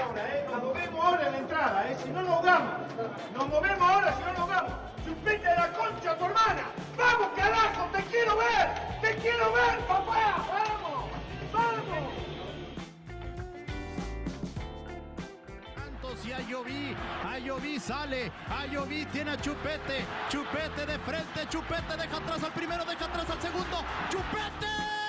ahora, 0.00 0.28
¿eh? 0.28 0.46
Nos 0.50 0.62
movemos 0.62 1.04
ahora 1.04 1.26
en 1.26 1.32
la 1.32 1.38
entrada, 1.38 1.90
¿eh? 1.90 1.96
Si 2.02 2.08
no 2.10 2.22
nos 2.22 2.42
vamos. 2.42 2.72
Nos 3.34 3.48
movemos 3.48 3.90
ahora 3.90 4.14
si 4.16 4.22
no 4.22 4.32
nos 4.32 4.48
vamos. 4.48 4.72
Chupete 5.04 5.54
la 5.54 5.72
concha, 5.72 6.16
tu 6.18 6.24
hermana. 6.24 6.64
¡Vamos, 6.96 7.28
carajo! 7.36 7.88
¡Te 7.92 8.02
quiero 8.04 8.36
ver! 8.36 9.00
¡Te 9.00 9.16
quiero 9.16 9.52
ver, 9.52 9.78
papá! 9.86 10.36
¡Vamos! 10.48 11.10
¡Vamos! 11.52 12.22
y 16.24 16.32
Ayoví, 16.32 16.96
Ayoví 17.28 17.80
sale, 17.80 18.30
Ayoví 18.48 19.04
tiene 19.06 19.32
a 19.32 19.36
Chupete, 19.40 20.04
Chupete 20.28 20.86
de 20.86 20.98
frente, 21.00 21.48
Chupete 21.48 21.96
deja 21.96 22.16
atrás 22.16 22.44
al 22.44 22.52
primero, 22.52 22.84
deja 22.84 23.06
atrás 23.06 23.28
al 23.28 23.40
segundo, 23.40 23.78
Chupete, 24.08 25.01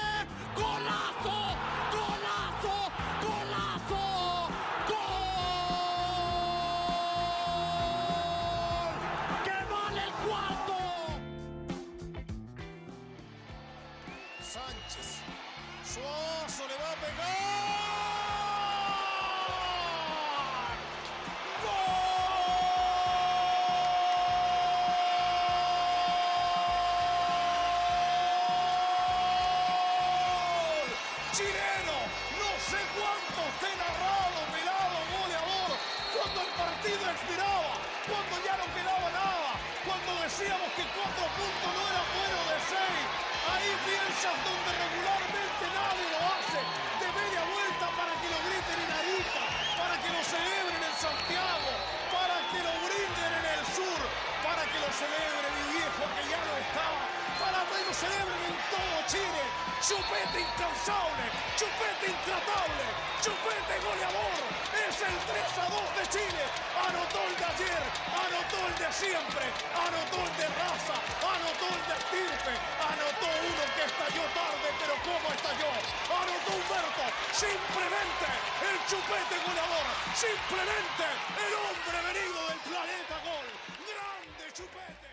Chupete 60.74 62.10
intratable, 62.10 62.86
chupete 63.22 63.76
goleador, 63.86 64.42
es 64.74 64.98
el 65.06 65.18
3 65.22 65.58
a 65.62 65.70
2 65.70 65.96
de 66.02 66.06
Chile, 66.10 66.44
anotó 66.74 67.22
el 67.30 67.36
de 67.38 67.46
ayer, 67.46 67.84
anotó 68.10 68.58
el 68.68 68.76
de 68.82 68.90
siempre, 68.92 69.46
anotó 69.70 70.18
el 70.18 70.34
de 70.34 70.48
raza, 70.50 70.98
anotó 71.22 71.66
el 71.78 71.84
de 71.86 71.94
estirpe, 71.94 72.54
anotó 72.90 73.30
uno 73.30 73.64
que 73.78 73.84
estalló 73.86 74.26
tarde, 74.34 74.68
pero 74.82 74.94
¿cómo 75.06 75.28
estalló? 75.30 75.72
Anotó 76.10 76.52
Humberto, 76.58 77.06
simplemente 77.38 78.28
el 78.66 78.78
chupete 78.90 79.36
goleador, 79.46 79.88
simplemente 80.18 81.06
el 81.38 81.54
hombre 81.54 81.98
venido 82.02 82.40
del 82.50 82.60
planeta 82.66 83.16
gol, 83.22 83.48
grande 83.78 84.46
chupete. 84.58 85.13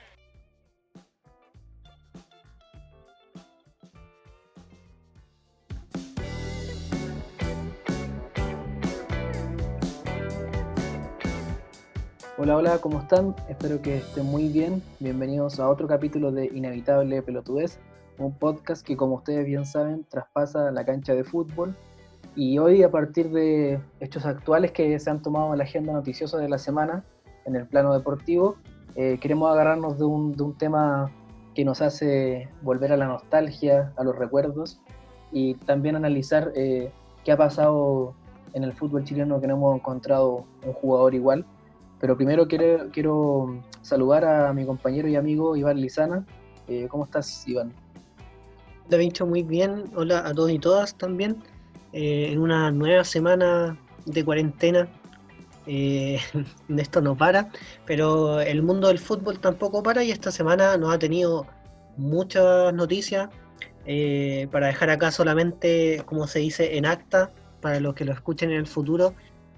Hola, 12.43 12.57
hola, 12.57 12.79
¿cómo 12.79 13.01
están? 13.01 13.37
Espero 13.51 13.83
que 13.83 13.99
estén 13.99 14.25
muy 14.25 14.49
bien. 14.49 14.83
Bienvenidos 14.99 15.61
a 15.61 15.69
otro 15.69 15.87
capítulo 15.87 16.33
de 16.33 16.47
Inevitable 16.47 17.21
Pelotudez, 17.21 17.79
un 18.17 18.33
podcast 18.33 18.83
que, 18.83 18.97
como 18.97 19.17
ustedes 19.17 19.45
bien 19.45 19.67
saben, 19.67 20.07
traspasa 20.09 20.71
la 20.71 20.83
cancha 20.87 21.13
de 21.13 21.23
fútbol. 21.23 21.77
Y 22.35 22.57
hoy, 22.57 22.83
a 22.83 22.91
partir 22.91 23.29
de 23.29 23.79
hechos 24.01 24.25
actuales 24.25 24.73
que 24.73 24.99
se 24.99 25.11
han 25.11 25.21
tomado 25.21 25.53
en 25.53 25.59
la 25.59 25.65
agenda 25.65 25.93
noticiosa 25.93 26.39
de 26.39 26.49
la 26.49 26.57
semana 26.57 27.05
en 27.45 27.57
el 27.57 27.67
plano 27.67 27.93
deportivo, 27.93 28.57
eh, 28.95 29.19
queremos 29.21 29.53
agarrarnos 29.53 29.99
de 29.99 30.07
un, 30.07 30.33
de 30.33 30.43
un 30.43 30.57
tema 30.57 31.13
que 31.55 31.67
nos 31.67 31.83
hace 31.83 32.49
volver 32.63 32.91
a 32.91 32.97
la 32.97 33.07
nostalgia, 33.07 33.93
a 33.99 34.03
los 34.03 34.17
recuerdos 34.17 34.81
y 35.31 35.57
también 35.57 35.95
analizar 35.95 36.53
eh, 36.57 36.91
qué 37.23 37.33
ha 37.33 37.37
pasado 37.37 38.15
en 38.55 38.65
el 38.65 38.73
fútbol 38.73 39.05
chileno 39.05 39.43
que 39.43 39.47
no 39.47 39.57
hemos 39.57 39.77
encontrado 39.77 40.47
un 40.65 40.73
jugador 40.73 41.15
igual. 41.15 41.45
Pero 42.01 42.17
primero 42.17 42.49
quiero, 42.49 42.89
quiero 42.91 43.63
saludar 43.83 44.25
a 44.25 44.53
mi 44.53 44.65
compañero 44.65 45.07
y 45.09 45.17
amigo 45.17 45.57
Iván 45.57 45.81
Lizana. 45.81 46.25
Eh, 46.67 46.87
¿Cómo 46.91 47.05
estás, 47.05 47.47
Iván? 47.47 47.73
Hola, 48.89 48.97
Vincho, 48.97 49.27
muy 49.27 49.43
bien. 49.43 49.85
Hola 49.95 50.27
a 50.27 50.35
todos 50.35 50.51
y 50.51 50.59
todas 50.59 50.95
también. 50.97 51.37
Eh, 51.93 52.31
en 52.33 52.41
una 52.41 52.71
nueva 52.71 53.05
semana 53.05 53.77
de 54.07 54.25
cuarentena. 54.25 54.89
Eh, 55.67 56.19
esto 56.77 57.01
no 57.01 57.17
para, 57.17 57.51
pero 57.85 58.41
el 58.41 58.63
mundo 58.63 58.89
del 58.89 58.99
fútbol 58.99 59.39
tampoco 59.39 59.83
para 59.83 60.03
y 60.03 60.11
esta 60.11 60.33
semana 60.33 60.77
nos 60.77 60.93
ha 60.93 60.99
tenido 60.99 61.47
muchas 61.97 62.73
noticias. 62.73 63.29
Eh, 63.87 64.47
para 64.51 64.69
dejar 64.69 64.91
acá 64.91 65.11
solamente, 65.11 66.03
como 66.07 66.27
se 66.27 66.39
dice, 66.41 66.77
en 66.77 66.87
acta, 66.87 67.31
para 67.61 67.81
los 67.81 67.95
que 67.95 68.05
lo 68.05 68.13
escuchen 68.13 68.51
en 68.51 68.59
el 68.59 68.67
futuro, 68.67 69.15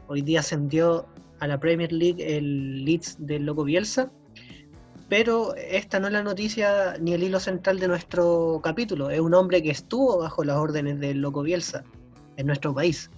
hoy 0.09 0.23
día 0.23 0.41
ascendió 0.41 1.07
a 1.43 1.49
la 1.49 1.59
Premier 1.59 1.93
League 1.93 2.37
el 2.37 2.85
Leeds 2.85 3.17
del 3.19 3.45
Loco 3.45 3.65
Bielsa. 3.65 4.13
Pero 5.09 5.57
esta 5.57 5.99
no 5.99 6.07
es 6.07 6.13
la 6.13 6.23
noticia 6.23 6.97
ni 7.01 7.15
el 7.15 7.25
hilo 7.25 7.41
central 7.41 7.81
de 7.81 7.89
nuestro 7.89 8.61
capítulo. 8.63 9.11
Es 9.11 9.19
un 9.19 9.35
hombre 9.35 9.61
que 9.61 9.73
estuvo 9.73 10.21
bajo 10.21 10.45
las 10.45 10.57
órdenes 10.57 11.01
del 11.01 11.21
Loco 11.21 11.43
Bielsa 11.43 11.83
en 12.37 12.47
nuestro 12.47 12.73
país. 12.73 13.11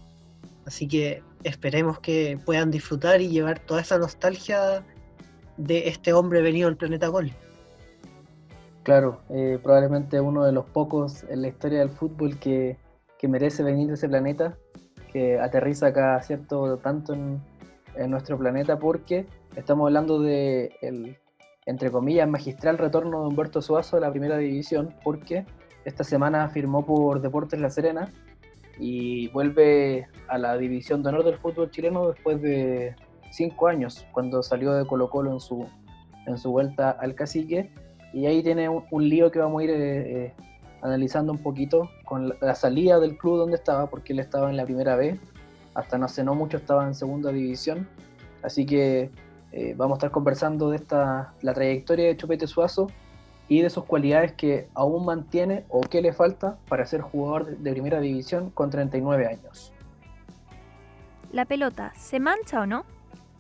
Así 0.65 0.89
que 0.89 1.23
esperemos 1.43 2.01
que 2.01 2.39
puedan 2.47 2.71
disfrutar 2.71 3.21
y 3.21 3.29
llevar 3.29 3.59
toda 3.59 3.83
esa 3.83 3.99
nostalgia 3.99 4.83
de 5.59 5.87
este 5.89 6.15
hombre 6.15 6.41
venido 6.41 6.69
al 6.69 6.79
planeta 6.79 7.09
Gol. 7.09 7.31
Claro, 8.85 9.21
eh, 9.29 9.59
probablemente 9.62 10.19
uno 10.19 10.45
de 10.45 10.53
los 10.53 10.65
pocos 10.65 11.25
en 11.29 11.43
la 11.43 11.49
historia 11.49 11.81
del 11.81 11.91
fútbol 11.91 12.39
que, 12.39 12.79
que 13.19 13.29
merece 13.29 13.62
venir 13.62 13.89
de 13.89 13.95
ese 13.95 14.09
planeta, 14.09 14.56
que 15.12 15.39
aterriza 15.39 15.89
acá, 15.89 16.21
¿cierto?, 16.23 16.79
tanto 16.79 17.12
en, 17.12 17.41
en 17.97 18.10
nuestro 18.10 18.38
planeta, 18.38 18.78
porque 18.78 19.27
estamos 19.56 19.87
hablando 19.87 20.21
de 20.21 20.72
el, 20.82 21.16
entre 21.66 21.91
comillas, 21.91 22.28
magistral 22.28 22.78
retorno 22.78 23.22
de 23.22 23.28
Humberto 23.28 23.62
Suazo 23.62 23.97
a 23.97 24.00
la 24.00 24.10
primera 24.10 24.37
división, 24.37 24.94
porque 25.03 25.47
esta 25.84 26.05
semana 26.05 26.49
firmó 26.49 26.84
por 26.84 27.21
Deportes 27.21 27.60
La 27.60 27.71
Serena 27.71 28.10
y 28.78 29.28
vuelve 29.28 30.09
a 30.28 30.38
la 30.38 30.56
división 30.56 31.03
de 31.03 31.10
honor 31.10 31.25
del 31.25 31.38
fútbol 31.38 31.71
chileno 31.71 32.09
después 32.09 32.41
de 32.43 32.97
cinco 33.31 33.69
años, 33.69 34.06
cuando 34.12 34.43
salió 34.43 34.72
de 34.72 34.87
Colo 34.87 35.09
Colo 35.09 35.32
en 35.32 35.41
su, 35.41 35.66
en 36.26 36.38
su 36.38 36.50
vuelta 36.50 36.91
al 36.91 37.15
cacique. 37.15 37.71
Y 38.12 38.26
ahí 38.26 38.43
tiene 38.43 38.69
un, 38.69 39.09
lío 39.09 39.31
que 39.31 39.41
vamos 39.41 39.61
a 39.61 39.65
ir 39.65 39.71
eh, 39.71 39.76
eh, 40.26 40.34
analizando 40.82 41.32
un 41.32 41.38
poquito 41.38 41.91
con 42.05 42.28
la, 42.28 42.37
la, 42.41 42.55
salida 42.55 43.00
del 43.00 43.16
club 43.16 43.38
donde 43.38 43.56
estaba, 43.56 43.88
porque 43.91 44.12
él 44.12 44.21
estaba 44.21 44.50
en 44.50 44.56
la 44.56 44.65
primera 44.65 44.94
B, 44.94 45.19
hasta 45.75 45.99
no 45.99 46.07
hace 46.07 46.25
no 46.25 46.35
mucho 46.35 46.57
estaba 46.57 46.87
en 46.87 46.95
segunda 46.95 47.31
división. 47.31 47.89
Así 48.43 48.67
que 48.67 49.11
eh, 49.53 49.75
vamos 49.77 49.97
a 49.97 49.99
estar 49.99 50.11
conversando 50.11 50.71
de 50.71 50.77
esta, 50.77 51.33
la 51.43 51.55
trayectoria 51.55 52.07
de 52.07 52.17
Chupete 52.17 52.47
Suazo 52.47 52.89
y 53.49 53.61
de 53.61 53.71
sus 53.71 53.85
cualidades 53.85 54.32
que 54.32 54.69
aún 54.75 55.05
mantiene 55.05 55.65
o 55.69 55.81
qué 55.82 56.03
le 56.03 56.12
falta 56.12 56.59
para 56.69 56.87
ser 56.87 57.03
jugador 57.03 57.56
de 57.59 57.73
primera 57.73 58.00
división 58.00 58.50
con 58.50 58.71
39 58.71 59.26
años. 59.26 59.73
¿La 61.31 61.44
pelota 61.44 61.93
se 61.97 62.20
mancha 62.20 62.61
o 62.61 62.67
no? 62.67 62.85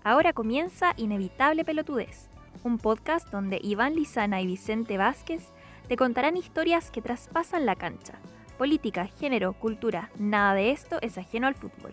Ahora 0.02 0.32
comienza 0.32 0.92
Inevitable 0.96 1.64
Pelotudez, 1.64 2.28
un 2.62 2.78
podcast 2.78 3.28
donde 3.30 3.58
Iván 3.62 3.94
Lizana 3.94 4.40
y 4.40 4.46
Vicente 4.46 4.98
Vázquez 4.98 5.50
te 5.88 5.96
contarán 5.96 6.36
historias 6.36 6.90
que 6.90 7.02
traspasan 7.02 7.66
la 7.66 7.76
cancha. 7.76 8.14
Política, 8.58 9.06
género, 9.06 9.52
cultura, 9.54 10.10
nada 10.18 10.54
de 10.54 10.70
esto 10.70 10.98
es 11.02 11.18
ajeno 11.18 11.46
al 11.46 11.54
fútbol. 11.54 11.92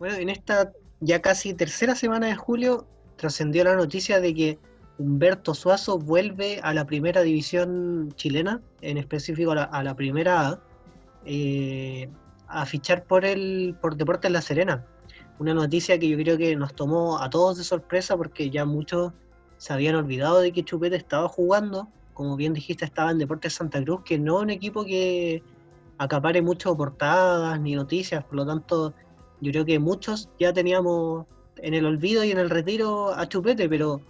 Bueno, 0.00 0.16
en 0.16 0.30
esta 0.30 0.72
ya 1.00 1.20
casi 1.20 1.52
tercera 1.52 1.94
semana 1.94 2.28
de 2.28 2.34
julio 2.34 2.86
trascendió 3.16 3.64
la 3.64 3.76
noticia 3.76 4.18
de 4.18 4.34
que 4.34 4.58
Humberto 4.96 5.54
Suazo 5.54 5.98
vuelve 5.98 6.58
a 6.62 6.72
la 6.72 6.86
primera 6.86 7.20
división 7.20 8.10
chilena, 8.16 8.62
en 8.80 8.96
específico 8.96 9.50
a 9.50 9.56
la, 9.56 9.64
a 9.64 9.82
la 9.82 9.94
primera 9.94 10.48
A, 10.48 10.60
eh, 11.26 12.08
a 12.48 12.64
fichar 12.64 13.04
por 13.04 13.26
el 13.26 13.76
por 13.82 13.94
Deportes 13.94 14.30
La 14.30 14.40
Serena. 14.40 14.86
Una 15.38 15.52
noticia 15.52 15.98
que 15.98 16.08
yo 16.08 16.16
creo 16.16 16.38
que 16.38 16.56
nos 16.56 16.74
tomó 16.74 17.20
a 17.20 17.28
todos 17.28 17.58
de 17.58 17.64
sorpresa 17.64 18.16
porque 18.16 18.48
ya 18.48 18.64
muchos 18.64 19.12
se 19.58 19.74
habían 19.74 19.96
olvidado 19.96 20.40
de 20.40 20.50
que 20.50 20.64
Chupete 20.64 20.96
estaba 20.96 21.28
jugando. 21.28 21.88
Como 22.14 22.36
bien 22.36 22.54
dijiste, 22.54 22.86
estaba 22.86 23.10
en 23.10 23.18
Deportes 23.18 23.52
Santa 23.52 23.84
Cruz, 23.84 24.00
que 24.06 24.18
no 24.18 24.38
es 24.38 24.44
un 24.44 24.50
equipo 24.50 24.82
que 24.82 25.42
acapare 25.98 26.40
mucho 26.40 26.74
portadas 26.74 27.60
ni 27.60 27.74
noticias, 27.74 28.24
por 28.24 28.36
lo 28.36 28.46
tanto, 28.46 28.94
yo 29.40 29.52
creo 29.52 29.64
que 29.64 29.78
muchos 29.78 30.28
ya 30.38 30.52
teníamos 30.52 31.26
en 31.56 31.74
el 31.74 31.86
olvido 31.86 32.24
y 32.24 32.30
en 32.30 32.38
el 32.38 32.50
retiro 32.50 33.12
a 33.14 33.28
Chupete, 33.28 33.68
pero 33.68 34.00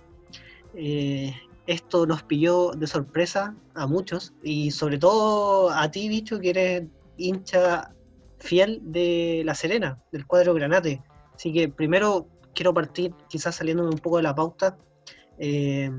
eh, 0.75 1.35
esto 1.67 2.07
nos 2.07 2.23
pilló 2.23 2.73
de 2.73 2.87
sorpresa 2.87 3.55
a 3.75 3.87
muchos 3.87 4.33
y 4.43 4.71
sobre 4.71 4.99
todo 4.99 5.71
a 5.71 5.91
ti, 5.91 6.09
bicho, 6.09 6.41
que 6.41 6.51
eres 6.51 6.85
hincha 7.17 7.93
fiel 8.39 8.81
de 8.83 9.43
La 9.45 9.55
Serena, 9.55 9.99
del 10.13 10.27
cuadro 10.27 10.55
Granate. 10.55 11.03
Así 11.35 11.53
que 11.53 11.69
primero 11.69 12.27
quiero 12.55 12.75
partir, 12.75 13.15
quizás 13.29 13.57
saliéndome 13.57 13.91
un 13.91 13.99
poco 13.99 14.17
de 14.17 14.23
la 14.25 14.35
pauta, 14.35 14.77
eh, 15.39 15.91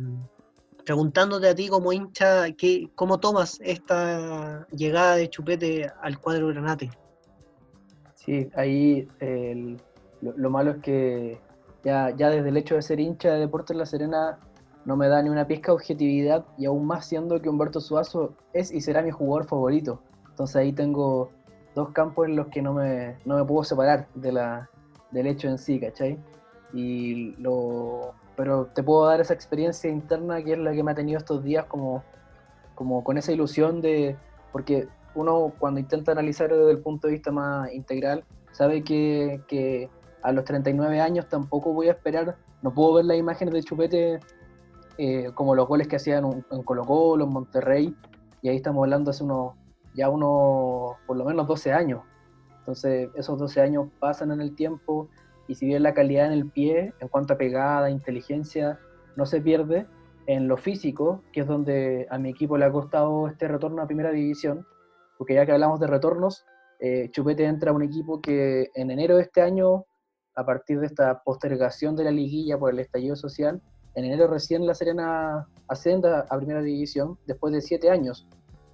preguntándote 0.85 1.47
a 1.47 1.55
ti 1.55 1.67
como 1.67 1.93
hincha, 1.93 2.51
¿qué, 2.51 2.89
¿cómo 2.95 3.19
tomas 3.19 3.59
esta 3.63 4.67
llegada 4.71 5.15
de 5.15 5.29
Chupete 5.29 5.89
al 6.01 6.19
cuadro 6.19 6.47
Granate? 6.47 6.89
Sí, 8.25 8.51
ahí 8.55 9.07
lo, 10.21 10.49
malo 10.51 10.71
es 10.71 10.77
que 10.77 11.39
ya, 11.83 12.11
ya 12.11 12.29
desde 12.29 12.49
el 12.49 12.57
hecho 12.57 12.75
de 12.75 12.83
ser 12.83 12.99
hincha 12.99 13.31
de 13.33 13.39
Deportes 13.39 13.75
La 13.75 13.87
Serena 13.87 14.37
no 14.85 14.95
me 14.95 15.07
da 15.07 15.23
ni 15.23 15.29
una 15.29 15.47
pizca 15.47 15.71
de 15.71 15.77
objetividad 15.77 16.45
y 16.55 16.65
aún 16.65 16.85
más 16.85 17.07
siendo 17.07 17.41
que 17.41 17.49
Humberto 17.49 17.81
Suazo 17.81 18.33
es 18.53 18.71
y 18.71 18.81
será 18.81 19.01
mi 19.01 19.09
jugador 19.09 19.47
favorito. 19.47 20.01
Entonces 20.29 20.55
ahí 20.55 20.71
tengo 20.71 21.31
dos 21.73 21.89
campos 21.89 22.27
en 22.27 22.35
los 22.35 22.47
que 22.47 22.61
no 22.61 22.73
me, 22.73 23.17
no 23.25 23.37
me 23.37 23.43
puedo 23.43 23.63
separar 23.63 24.07
de 24.13 24.31
la, 24.31 24.69
del 25.09 25.25
hecho 25.25 25.47
en 25.47 25.57
sí, 25.57 25.79
¿cachai? 25.79 26.19
Y 26.73 27.35
lo, 27.37 28.13
pero 28.35 28.67
te 28.67 28.83
puedo 28.83 29.07
dar 29.07 29.19
esa 29.19 29.33
experiencia 29.33 29.89
interna 29.89 30.43
que 30.43 30.53
es 30.53 30.59
la 30.59 30.73
que 30.73 30.83
me 30.83 30.91
ha 30.91 30.95
tenido 30.95 31.17
estos 31.17 31.43
días 31.43 31.65
como, 31.65 32.03
como 32.75 33.03
con 33.03 33.17
esa 33.17 33.31
ilusión 33.31 33.81
de, 33.81 34.15
porque 34.51 34.87
uno 35.15 35.53
cuando 35.57 35.79
intenta 35.79 36.11
analizar 36.11 36.49
desde 36.49 36.71
el 36.71 36.79
punto 36.79 37.07
de 37.07 37.13
vista 37.13 37.31
más 37.31 37.71
integral, 37.73 38.23
sabe 38.51 38.83
que, 38.83 39.41
que 39.47 39.89
a 40.21 40.31
los 40.31 40.45
39 40.45 40.99
años 40.99 41.27
tampoco 41.29 41.73
voy 41.73 41.87
a 41.87 41.91
esperar, 41.91 42.37
no 42.61 42.73
puedo 42.73 42.93
ver 42.93 43.05
las 43.05 43.17
imágenes 43.17 43.53
de 43.53 43.63
Chupete 43.63 44.19
eh, 44.97 45.31
como 45.33 45.55
los 45.55 45.67
goles 45.67 45.87
que 45.87 45.95
hacían 45.95 46.43
en 46.51 46.63
Colo 46.63 46.85
Colo, 46.85 47.25
en 47.25 47.31
Monterrey, 47.31 47.95
y 48.41 48.49
ahí 48.49 48.57
estamos 48.57 48.83
hablando 48.83 49.11
hace 49.11 49.23
unos, 49.23 49.53
ya 49.93 50.09
unos, 50.09 50.97
por 51.07 51.17
lo 51.17 51.25
menos 51.25 51.47
12 51.47 51.73
años. 51.73 52.01
Entonces 52.59 53.09
esos 53.15 53.39
12 53.39 53.61
años 53.61 53.87
pasan 53.99 54.31
en 54.31 54.41
el 54.41 54.55
tiempo 54.55 55.09
y 55.47 55.55
si 55.55 55.65
bien 55.65 55.83
la 55.83 55.93
calidad 55.93 56.27
en 56.27 56.33
el 56.33 56.49
pie, 56.49 56.93
en 56.99 57.07
cuanto 57.07 57.33
a 57.33 57.37
pegada, 57.37 57.89
inteligencia, 57.89 58.79
no 59.15 59.25
se 59.25 59.41
pierde, 59.41 59.87
en 60.27 60.47
lo 60.47 60.57
físico, 60.57 61.23
que 61.33 61.41
es 61.41 61.47
donde 61.47 62.07
a 62.09 62.17
mi 62.17 62.29
equipo 62.29 62.57
le 62.57 62.65
ha 62.65 62.71
costado 62.71 63.27
este 63.27 63.47
retorno 63.47 63.81
a 63.81 63.87
primera 63.87 64.11
división, 64.11 64.65
porque 65.21 65.35
ya 65.35 65.45
que 65.45 65.51
hablamos 65.51 65.79
de 65.79 65.85
retornos, 65.85 66.45
eh, 66.79 67.11
Chupete 67.11 67.45
entra 67.45 67.69
a 67.69 67.75
un 67.75 67.83
equipo 67.83 68.19
que 68.21 68.71
en 68.73 68.89
enero 68.89 69.17
de 69.17 69.21
este 69.21 69.43
año, 69.43 69.85
a 70.35 70.43
partir 70.43 70.79
de 70.79 70.87
esta 70.87 71.21
postergación 71.21 71.95
de 71.95 72.05
la 72.05 72.09
liguilla 72.09 72.57
por 72.57 72.73
el 72.73 72.79
estallido 72.79 73.15
social, 73.15 73.61
en 73.93 74.05
enero 74.05 74.25
recién 74.25 74.65
La 74.65 74.73
Serena 74.73 75.47
ascenda 75.67 76.25
a 76.27 76.37
primera 76.37 76.63
división 76.63 77.19
después 77.27 77.53
de 77.53 77.61
siete 77.61 77.91
años. 77.91 78.27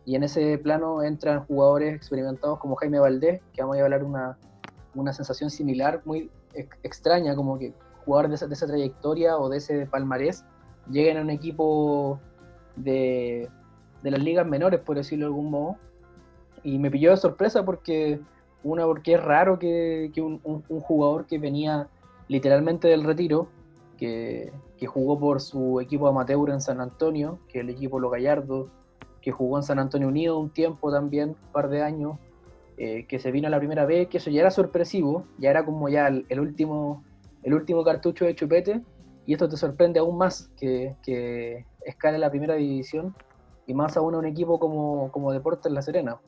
Y 0.06 0.16
en 0.16 0.24
ese 0.24 0.58
plano 0.58 1.04
entran 1.04 1.44
jugadores 1.48 1.94
experimentados 1.94 2.60
como 2.60 2.78
Jaime 2.78 3.02
Valdés, 3.02 3.42
que 3.52 3.62
vamos 3.62 3.78
a 3.78 3.84
hablar 3.84 4.06
una, 4.06 4.38
una 4.96 5.12
sensación 5.12 5.50
similar, 5.50 6.02
muy 6.06 6.32
extraña, 6.82 7.36
como 7.36 7.60
que 7.60 7.74
jugadores 8.06 8.40
de 8.40 8.54
esa, 8.54 8.68
trayectoria 8.68 9.38
o 9.38 9.50
de 9.50 9.58
ese 9.58 9.86
palmarés 9.86 10.46
lleguen 10.90 11.18
a 11.18 11.22
un 11.24 11.30
equipo 11.30 12.22
de, 12.78 13.50
de 14.02 14.12
las 14.12 14.24
ligas 14.24 14.48
menores, 14.48 14.80
por 14.80 14.96
decirlo 14.96 15.26
de 15.26 15.32
algún 15.32 15.52
modo. 15.52 15.78
Y 16.68 16.80
me 16.80 16.92
pilló 16.92 17.12
de 17.12 17.18
sorpresa 17.18 17.64
porque, 17.64 18.20
una, 18.62 18.84
porque 18.84 19.14
es 19.14 19.24
raro 19.24 19.58
que, 19.58 20.12
un, 20.18 20.62
jugador 20.82 21.26
que 21.26 21.40
venía 21.40 21.88
literalmente 22.28 22.90
del 22.90 23.06
retiro, 23.06 23.48
que, 23.98 24.52
que, 24.78 24.86
jugó 24.86 25.18
por 25.18 25.40
su 25.40 25.80
equipo 25.80 26.10
amateur 26.10 26.50
en 26.50 26.60
San 26.60 26.82
Antonio, 26.82 27.40
que 27.48 27.60
es 27.60 27.64
el 27.64 27.70
equipo 27.70 28.02
Lo 28.02 28.10
Gallardo, 28.10 28.68
que 29.22 29.32
jugó 29.32 29.56
en 29.56 29.64
San 29.64 29.80
Antonio 29.80 30.10
Unido 30.10 30.38
un 30.38 30.50
tiempo 30.50 30.92
también, 30.92 31.30
un 31.30 31.52
par 31.54 31.70
de 31.70 31.84
años, 31.84 32.18
eh, 32.76 33.06
que 33.08 33.18
se 33.18 33.32
vino 33.32 33.48
la 33.48 33.60
primera 33.60 33.86
vez, 33.86 34.10
que 34.10 34.18
eso 34.18 34.30
ya 34.30 34.42
era 34.42 34.52
sorpresivo, 34.52 35.24
ya 35.38 35.52
era 35.52 35.64
como 35.64 35.88
ya 35.88 36.08
el, 36.10 36.40
último, 36.42 37.02
el 37.44 37.54
último 37.54 37.86
cartucho 37.86 38.26
de 38.26 38.36
chupete, 38.36 38.82
y 39.26 39.32
esto 39.32 39.48
te 39.48 39.56
sorprende 39.56 40.02
aún 40.02 40.18
más 40.18 40.50
que, 40.58 40.98
que 41.02 41.66
escale 41.86 42.18
la 42.18 42.30
primera 42.30 42.56
división, 42.56 43.16
y 43.66 43.74
más 43.74 43.96
aún 43.96 44.16
a 44.16 44.18
un 44.18 44.26
equipo 44.26 44.60
como, 44.60 45.10
como 45.14 45.32
Deportes 45.32 45.72
La 45.72 45.82
Serena. 45.82 46.20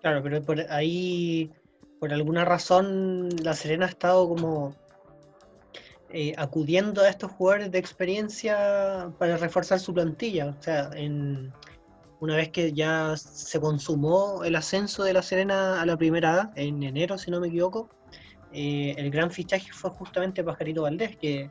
Claro, 0.00 0.22
pero 0.22 0.42
por 0.42 0.60
ahí, 0.70 1.50
por 1.98 2.12
alguna 2.12 2.44
razón, 2.44 3.28
La 3.42 3.54
Serena 3.54 3.86
ha 3.86 3.88
estado 3.88 4.28
como 4.28 4.74
eh, 6.10 6.34
acudiendo 6.38 7.02
a 7.02 7.08
estos 7.08 7.32
jugadores 7.32 7.70
de 7.70 7.78
experiencia 7.78 9.12
para 9.18 9.36
reforzar 9.36 9.80
su 9.80 9.92
plantilla. 9.92 10.54
O 10.58 10.62
sea, 10.62 10.90
en, 10.94 11.52
una 12.20 12.36
vez 12.36 12.50
que 12.50 12.72
ya 12.72 13.16
se 13.16 13.60
consumó 13.60 14.42
el 14.44 14.56
ascenso 14.56 15.04
de 15.04 15.12
La 15.12 15.22
Serena 15.22 15.80
a 15.80 15.86
la 15.86 15.96
primera 15.96 16.42
A, 16.42 16.52
en 16.54 16.82
enero, 16.82 17.18
si 17.18 17.30
no 17.30 17.40
me 17.40 17.48
equivoco, 17.48 17.88
eh, 18.52 18.94
el 18.96 19.10
gran 19.10 19.30
fichaje 19.30 19.70
fue 19.72 19.90
justamente 19.90 20.42
Pajarito 20.42 20.82
Valdés, 20.82 21.16
que 21.16 21.50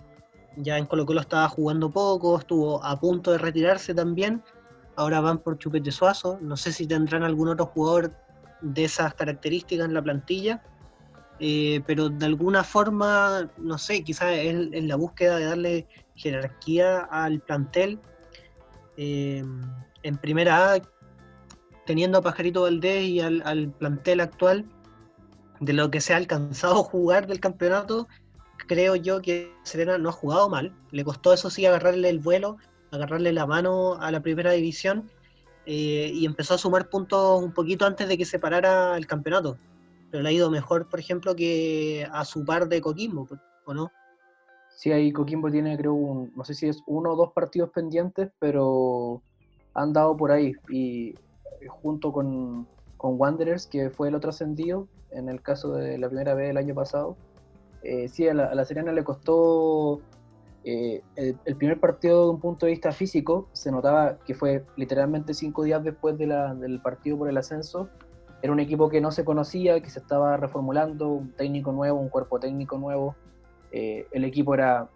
ya 0.55 0.77
en 0.77 0.85
Colo 0.85 1.05
Colo 1.05 1.21
estaba 1.21 1.47
jugando 1.49 1.91
poco, 1.91 2.39
estuvo 2.39 2.83
a 2.83 2.99
punto 2.99 3.31
de 3.31 3.37
retirarse 3.37 3.93
también. 3.93 4.41
Ahora 4.95 5.21
van 5.21 5.37
por 5.37 5.59
Chupete 5.59 5.91
Suazo. 5.91 6.39
No 6.41 6.57
sé 6.57 6.73
si 6.73 6.87
tendrán 6.87 7.23
algún 7.23 7.49
otro 7.49 7.67
jugador 7.67 8.11
de 8.61 8.85
esas 8.85 9.13
características 9.13 9.85
en 9.85 9.93
la 9.93 10.01
plantilla 10.01 10.61
eh, 11.39 11.81
pero 11.85 12.09
de 12.09 12.25
alguna 12.25 12.63
forma, 12.63 13.49
no 13.57 13.77
sé, 13.77 14.03
quizás 14.03 14.33
en, 14.33 14.73
en, 14.73 14.87
la 14.87 14.95
búsqueda 14.95 15.37
de 15.37 15.45
darle 15.45 15.87
jerarquía 16.15 17.01
al 17.11 17.39
plantel, 17.41 17.99
eh, 18.97 19.43
en 20.01 20.17
primera 20.17 20.73
A, 20.73 20.81
teniendo 21.85 22.17
a 22.17 22.21
Pajarito 22.23 22.63
Valdés 22.63 23.03
y 23.03 23.19
al, 23.19 23.71
plantel 23.77 24.19
actual, 24.21 24.65
de 25.59 25.73
lo 25.73 25.91
que 25.91 26.01
se 26.01 26.13
ha 26.13 26.17
alcanzado 26.17 26.83
jugar 26.83 27.27
del 27.27 27.39
campeonato, 27.39 28.07
creo 28.67 28.95
yo 28.95 29.21
que 29.21 29.53
Serena 29.63 29.97
no 29.97 30.09
ha 30.09 30.13
jugado 30.13 30.49
mal. 30.49 30.73
Le 30.91 31.03
costó, 31.03 31.33
eso 31.33 31.49
sí, 31.49 31.65
agarrarle 31.65 32.09
el 32.09 32.19
vuelo, 32.19 32.57
agarrarle 32.91 33.31
la 33.31 33.45
mano 33.45 33.95
a 34.01 34.11
la 34.11 34.21
primera 34.21 34.51
división 34.51 35.09
eh, 35.67 36.11
y 36.13 36.25
empezó 36.25 36.55
a 36.55 36.57
sumar 36.57 36.89
puntos 36.89 37.43
un 37.43 37.53
poquito 37.53 37.85
antes 37.85 38.07
de 38.07 38.17
que 38.17 38.25
se 38.25 38.39
parara 38.39 38.97
el 38.97 39.05
campeonato 39.05 39.59
pero 40.09 40.23
le 40.23 40.29
ha 40.29 40.31
ido 40.31 40.49
mejor, 40.49 40.87
por 40.87 40.99
ejemplo, 40.99 41.35
que 41.35 42.07
a 42.11 42.23
su 42.25 42.45
par 42.45 42.67
de 42.67 42.81
Coquimbo, 42.81 43.25
pues, 43.25 43.39
¿o 43.65 43.73
no? 43.73 43.91
Sí, 44.69 44.91
ahí 44.91 45.11
Coquimbo 45.11 45.51
tiene, 45.51 45.77
creo, 45.77 45.93
un, 45.93 46.31
no 46.35 46.43
sé 46.45 46.53
si 46.53 46.67
es 46.67 46.81
uno 46.85 47.13
o 47.13 47.15
dos 47.15 47.33
partidos 47.33 47.71
pendientes, 47.71 48.31
pero 48.39 49.21
han 49.73 49.91
dado 49.91 50.15
por 50.15 50.31
ahí. 50.31 50.53
Y 50.69 51.15
junto 51.67 52.11
con, 52.11 52.67
con 52.95 53.19
Wanderers, 53.19 53.67
que 53.67 53.89
fue 53.89 54.07
el 54.07 54.15
otro 54.15 54.29
ascendido, 54.29 54.87
en 55.11 55.29
el 55.29 55.41
caso 55.41 55.73
de 55.73 55.97
la 55.97 56.07
primera 56.07 56.33
vez 56.35 56.51
el 56.51 56.57
año 56.57 56.75
pasado, 56.75 57.17
eh, 57.83 58.07
sí, 58.07 58.27
a 58.27 58.33
la, 58.33 58.45
a 58.45 58.65
Serena 58.65 58.91
le 58.91 59.03
costó 59.03 60.01
eh, 60.69 61.01
el, 61.15 61.55
primer 61.55 61.79
partido 61.79 62.25
de 62.25 62.31
un 62.31 62.39
punto 62.39 62.65
de 62.65 62.73
vista 62.73 62.91
físico, 62.91 63.47
se 63.53 63.71
notaba 63.71 64.17
que 64.25 64.33
fue 64.33 64.65
literalmente 64.75 65.33
cinco 65.33 65.63
días 65.63 65.83
después 65.83 66.17
del 66.17 66.81
partido 66.81 67.17
por 67.17 67.29
el 67.29 67.37
ascenso, 67.37 67.89
era 68.41 68.51
un 68.51 68.59
equipo 68.59 68.89
que 68.89 69.01
no 69.01 69.11
se 69.11 69.25
conocía, 69.25 69.79
que 69.81 69.89
se 69.89 69.99
estaba 69.99 70.37
reformulando, 70.37 71.09
un 71.09 71.31
técnico 71.31 71.71
nuevo, 71.71 71.99
un 71.99 72.09
cuerpo 72.09 72.39
técnico 72.39 72.77
nuevo. 72.77 73.15
Eh, 73.71 74.07
el 74.11 74.25
equipo 74.25 74.53
era 74.53 74.89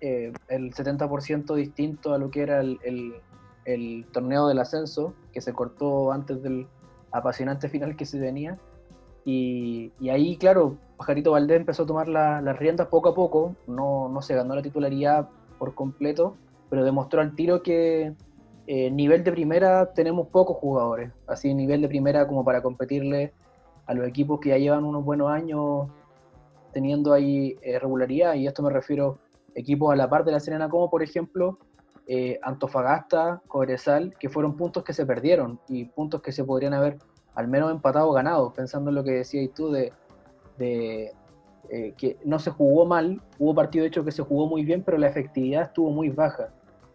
eh, 0.00 0.32
el 0.48 0.74
70% 0.74 1.54
distinto 1.54 2.12
a 2.12 2.18
lo 2.18 2.30
que 2.30 2.42
era 2.42 2.60
el, 2.60 4.06
torneo 4.12 4.48
del 4.48 4.58
ascenso, 4.58 5.14
que 5.32 5.40
se 5.40 5.52
cortó 5.52 6.12
antes 6.12 6.42
del 6.42 6.66
apasionante 7.12 7.68
final 7.68 7.96
que 7.96 8.04
se 8.04 8.18
venía. 8.18 8.58
Y, 9.24 9.92
ahí, 10.10 10.36
claro, 10.36 10.76
Pajarito 10.96 11.32
Valdés 11.32 11.58
empezó 11.58 11.84
a 11.84 11.86
tomar 11.86 12.08
las 12.08 12.58
riendas 12.58 12.88
poco 12.88 13.10
a 13.10 13.14
poco, 13.14 13.54
no, 13.66 14.08
no 14.08 14.22
se 14.22 14.34
ganó 14.34 14.54
la 14.54 14.62
titularidad 14.62 15.28
por 15.58 15.74
completo, 15.74 16.36
pero 16.68 16.84
demostró 16.84 17.20
al 17.20 17.34
tiro 17.34 17.62
que, 17.62 18.14
eh, 18.66 18.90
nivel 18.90 19.24
de 19.24 19.32
primera 19.32 19.92
tenemos 19.92 20.28
pocos 20.28 20.56
jugadores, 20.56 21.10
así 21.26 21.52
nivel 21.52 21.82
de 21.82 21.88
primera 21.88 22.28
como 22.28 22.44
para 22.44 22.62
competirle 22.62 23.32
a 23.86 23.94
los 23.94 24.06
equipos 24.06 24.38
que 24.38 24.50
ya 24.50 24.58
llevan 24.58 24.84
unos 24.84 25.04
buenos 25.04 25.30
años 25.30 25.88
teniendo 26.72 27.12
ahí 27.12 27.56
eh, 27.62 27.78
regularidad, 27.80 28.34
y 28.34 28.46
esto 28.46 28.62
me 28.62 28.70
refiero 28.70 29.18
equipos 29.54 29.92
a 29.92 29.96
la 29.96 30.08
par 30.08 30.24
de 30.24 30.32
la 30.32 30.40
Serena, 30.40 30.68
como 30.68 30.88
por 30.88 31.02
ejemplo 31.02 31.58
eh, 32.06 32.38
Antofagasta, 32.42 33.42
Cobresal, 33.48 34.14
que 34.18 34.28
fueron 34.28 34.56
puntos 34.56 34.84
que 34.84 34.92
se 34.92 35.04
perdieron 35.04 35.60
y 35.68 35.86
puntos 35.86 36.22
que 36.22 36.32
se 36.32 36.44
podrían 36.44 36.74
haber 36.74 36.98
al 37.34 37.48
menos 37.48 37.70
empatado 37.70 38.08
o 38.08 38.12
ganado, 38.12 38.52
pensando 38.52 38.90
en 38.90 38.96
lo 38.96 39.04
que 39.04 39.12
decías 39.12 39.50
tú 39.54 39.70
de, 39.70 39.92
de, 40.58 41.12
eh, 41.70 41.94
que 41.96 42.18
no 42.24 42.38
se 42.38 42.50
jugó 42.50 42.84
mal, 42.84 43.20
hubo 43.38 43.54
partido 43.54 43.82
de 43.82 43.88
hecho 43.88 44.04
que 44.04 44.12
se 44.12 44.22
jugó 44.22 44.46
muy 44.46 44.64
bien, 44.64 44.82
pero 44.82 44.98
la 44.98 45.08
efectividad 45.08 45.62
estuvo 45.62 45.90
muy 45.90 46.10
baja. 46.10 46.50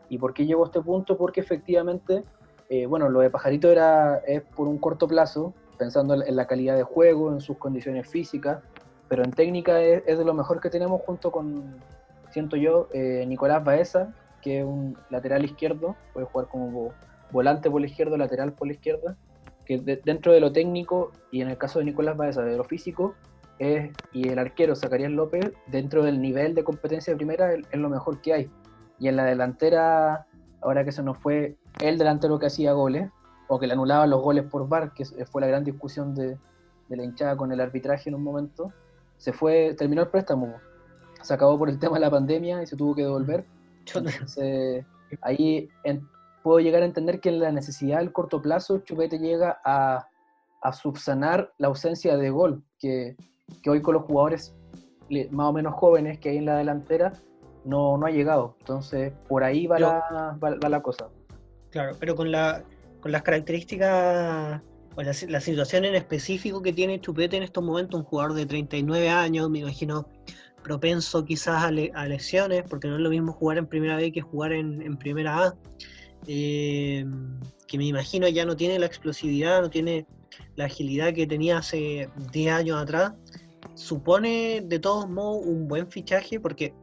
¿Y 0.10 0.18
por 0.18 0.34
qué 0.34 0.46
llegó 0.46 0.64
a 0.64 0.68
este 0.68 0.82
punto? 0.82 1.18
Porque 1.18 1.40
efectivamente, 1.40 2.24
eh, 2.70 2.86
bueno, 2.86 3.10
lo 3.10 3.20
de 3.22 3.30
Pajarito 3.30 3.72
era, 3.72 4.18
es 4.28 4.42
por 4.42 4.68
un 4.68 4.78
corto 4.78 5.08
plazo, 5.08 5.54
pensando 5.78 6.14
en 6.14 6.36
la 6.36 6.48
calidad 6.48 6.76
de 6.76 6.84
juego, 6.84 7.32
en 7.32 7.40
sus 7.40 7.58
condiciones 7.58 8.08
físicas, 8.08 8.60
pero 9.08 9.24
en 9.24 9.32
técnica 9.32 9.82
es, 9.82 10.06
de 10.06 10.26
lo 10.26 10.34
mejor 10.34 10.60
que 10.60 10.70
tenemos 10.70 11.02
junto 11.06 11.32
con, 11.32 11.78
siento 12.32 12.56
yo, 12.56 12.88
eh, 12.94 13.26
Nicolás 13.28 13.64
Baeza, 13.64 14.14
que 14.42 14.60
es 14.60 14.66
un 14.66 14.98
lateral 15.10 15.46
izquierdo, 15.46 15.96
puede 16.14 16.26
jugar 16.26 16.48
como 16.48 16.92
volante 17.32 17.70
por 17.70 17.82
la 17.82 17.88
izquierda, 17.88 18.18
lateral 18.18 18.54
por 18.54 18.68
la 18.68 18.74
izquierda, 18.74 19.18
que 19.68 19.80
dentro 19.80 20.32
de 20.32 20.40
lo 20.40 20.54
técnico 20.54 21.12
y 21.30 21.42
en 21.42 21.50
el 21.50 21.58
caso 21.58 21.80
de 21.80 21.86
Nicolás 21.86 22.16
Baeza, 22.16 22.42
de 22.42 22.56
lo 22.56 22.64
físico, 22.64 23.16
es, 23.60 23.92
y 24.14 24.30
el 24.30 24.40
arquero 24.40 24.76
Zacarías 24.76 25.12
López, 25.12 25.52
dentro 25.68 26.04
del 26.04 26.22
nivel 26.22 26.56
de 26.56 26.64
competencia 26.64 27.12
de 27.12 27.18
primera, 27.18 27.54
es, 27.54 27.66
lo 27.74 27.90
mejor 27.90 28.22
que 28.22 28.34
hay. 28.34 28.52
Y 28.98 29.10
en 29.10 29.18
la 29.18 29.26
delantera, 29.26 30.26
ahora 30.62 30.86
que 30.86 30.94
se 30.94 31.04
nos 31.04 31.18
fue 31.18 31.58
el 31.82 31.98
delantero 31.98 32.40
que 32.40 32.46
hacía 32.46 32.72
goles, 32.72 33.10
o 33.50 33.60
que 33.60 33.68
le 33.68 33.74
anulaba 33.74 34.08
los 34.08 34.22
goles 34.22 34.46
por 34.46 34.70
VAR, 34.70 34.94
que 34.94 35.06
fue 35.26 35.42
la 35.42 35.48
gran 35.48 35.66
discusión 35.66 36.16
de, 36.16 36.38
la 36.88 37.04
hinchada 37.04 37.36
con 37.36 37.52
el 37.52 37.60
arbitraje 37.60 38.10
en 38.10 38.16
un 38.16 38.24
momento, 38.24 38.72
se 39.18 39.34
fue, 39.34 39.76
terminó 39.78 40.02
el 40.04 40.08
préstamo. 40.08 40.56
Se 41.22 41.34
acabó 41.34 41.58
por 41.58 41.70
el 41.70 41.78
tema 41.78 41.96
de 41.96 42.02
la 42.02 42.12
pandemia 42.12 42.64
y 42.64 42.68
se 42.68 42.78
tuvo 42.78 42.96
que 42.96 43.02
devolver. 43.02 43.44
Entonces, 43.86 44.86
ahí 45.22 45.70
puedo 46.48 46.62
llegar 46.62 46.82
a 46.82 46.86
entender 46.86 47.20
que 47.20 47.28
en 47.28 47.40
la 47.40 47.52
necesidad 47.52 47.98
del 47.98 48.14
corto 48.14 48.42
plazo, 48.42 48.78
Chupete 48.80 49.20
llega 49.20 49.60
a, 49.66 50.08
a 50.62 50.72
subsanar 50.72 51.52
la 51.58 51.68
ausencia 51.68 52.16
de 52.16 52.30
gol, 52.30 52.64
que, 52.80 53.18
que 53.62 53.70
hoy 53.70 53.82
con 53.82 53.96
los 53.96 54.04
jugadores 54.04 54.56
más 55.32 55.48
o 55.48 55.52
menos 55.52 55.74
jóvenes 55.74 56.20
que 56.20 56.30
hay 56.30 56.38
en 56.38 56.46
la 56.46 56.56
delantera 56.56 57.12
no, 57.66 57.98
no 57.98 58.06
ha 58.06 58.12
llegado. 58.12 58.56
Entonces, 58.60 59.12
por 59.28 59.44
ahí 59.44 59.68
va, 59.68 59.78
la, 59.78 60.38
va, 60.42 60.70
la 60.70 60.82
cosa. 60.82 61.10
Claro, 61.70 61.98
pero 62.00 62.16
con, 62.16 62.32
la, 62.32 62.64
con 63.02 63.12
las 63.12 63.24
características 63.24 64.62
o 64.96 65.02
la, 65.02 65.12
la, 65.28 65.42
situación 65.42 65.84
en 65.84 65.96
específico 65.96 66.62
que 66.62 66.72
tiene 66.72 67.02
Chupete 67.02 67.36
en 67.36 67.44
estos 67.44 67.62
momentos, 67.62 68.00
un 68.00 68.06
jugador 68.06 68.36
de 68.36 68.46
39 68.46 69.10
años, 69.10 69.50
me 69.50 69.60
imagino 69.60 70.08
propenso 70.64 71.24
quizás 71.26 71.64
a, 71.64 71.72
lesiones, 71.72 72.64
porque 72.70 72.88
no 72.88 72.96
es 72.96 73.02
lo 73.02 73.10
mismo 73.10 73.34
jugar 73.34 73.58
en 73.58 73.68
primera 73.68 73.96
B 73.96 74.14
que 74.14 74.22
jugar 74.22 74.52
en, 74.52 74.82
en 74.82 74.98
primera 74.98 75.46
A, 75.46 75.56
eh, 76.26 77.06
que 77.68 77.78
me 77.78 77.86
imagino 77.86 78.28
ya 78.28 78.46
no 78.46 78.56
tiene 78.56 78.80
la 78.80 78.86
explosividad, 78.86 79.62
no 79.62 79.70
tiene 79.70 80.06
la 80.56 80.66
agilidad 80.66 81.14
que 81.14 81.28
tenía 81.28 81.58
hace 81.58 82.10
10 82.32 82.52
años 82.52 82.82
atrás, 82.82 83.14
supone 83.76 84.62
de 84.66 84.80
todos 84.80 85.10
modos 85.10 85.46
un 85.46 85.68
buen 85.68 85.88
fichaje 85.88 86.40
porque 86.40 86.74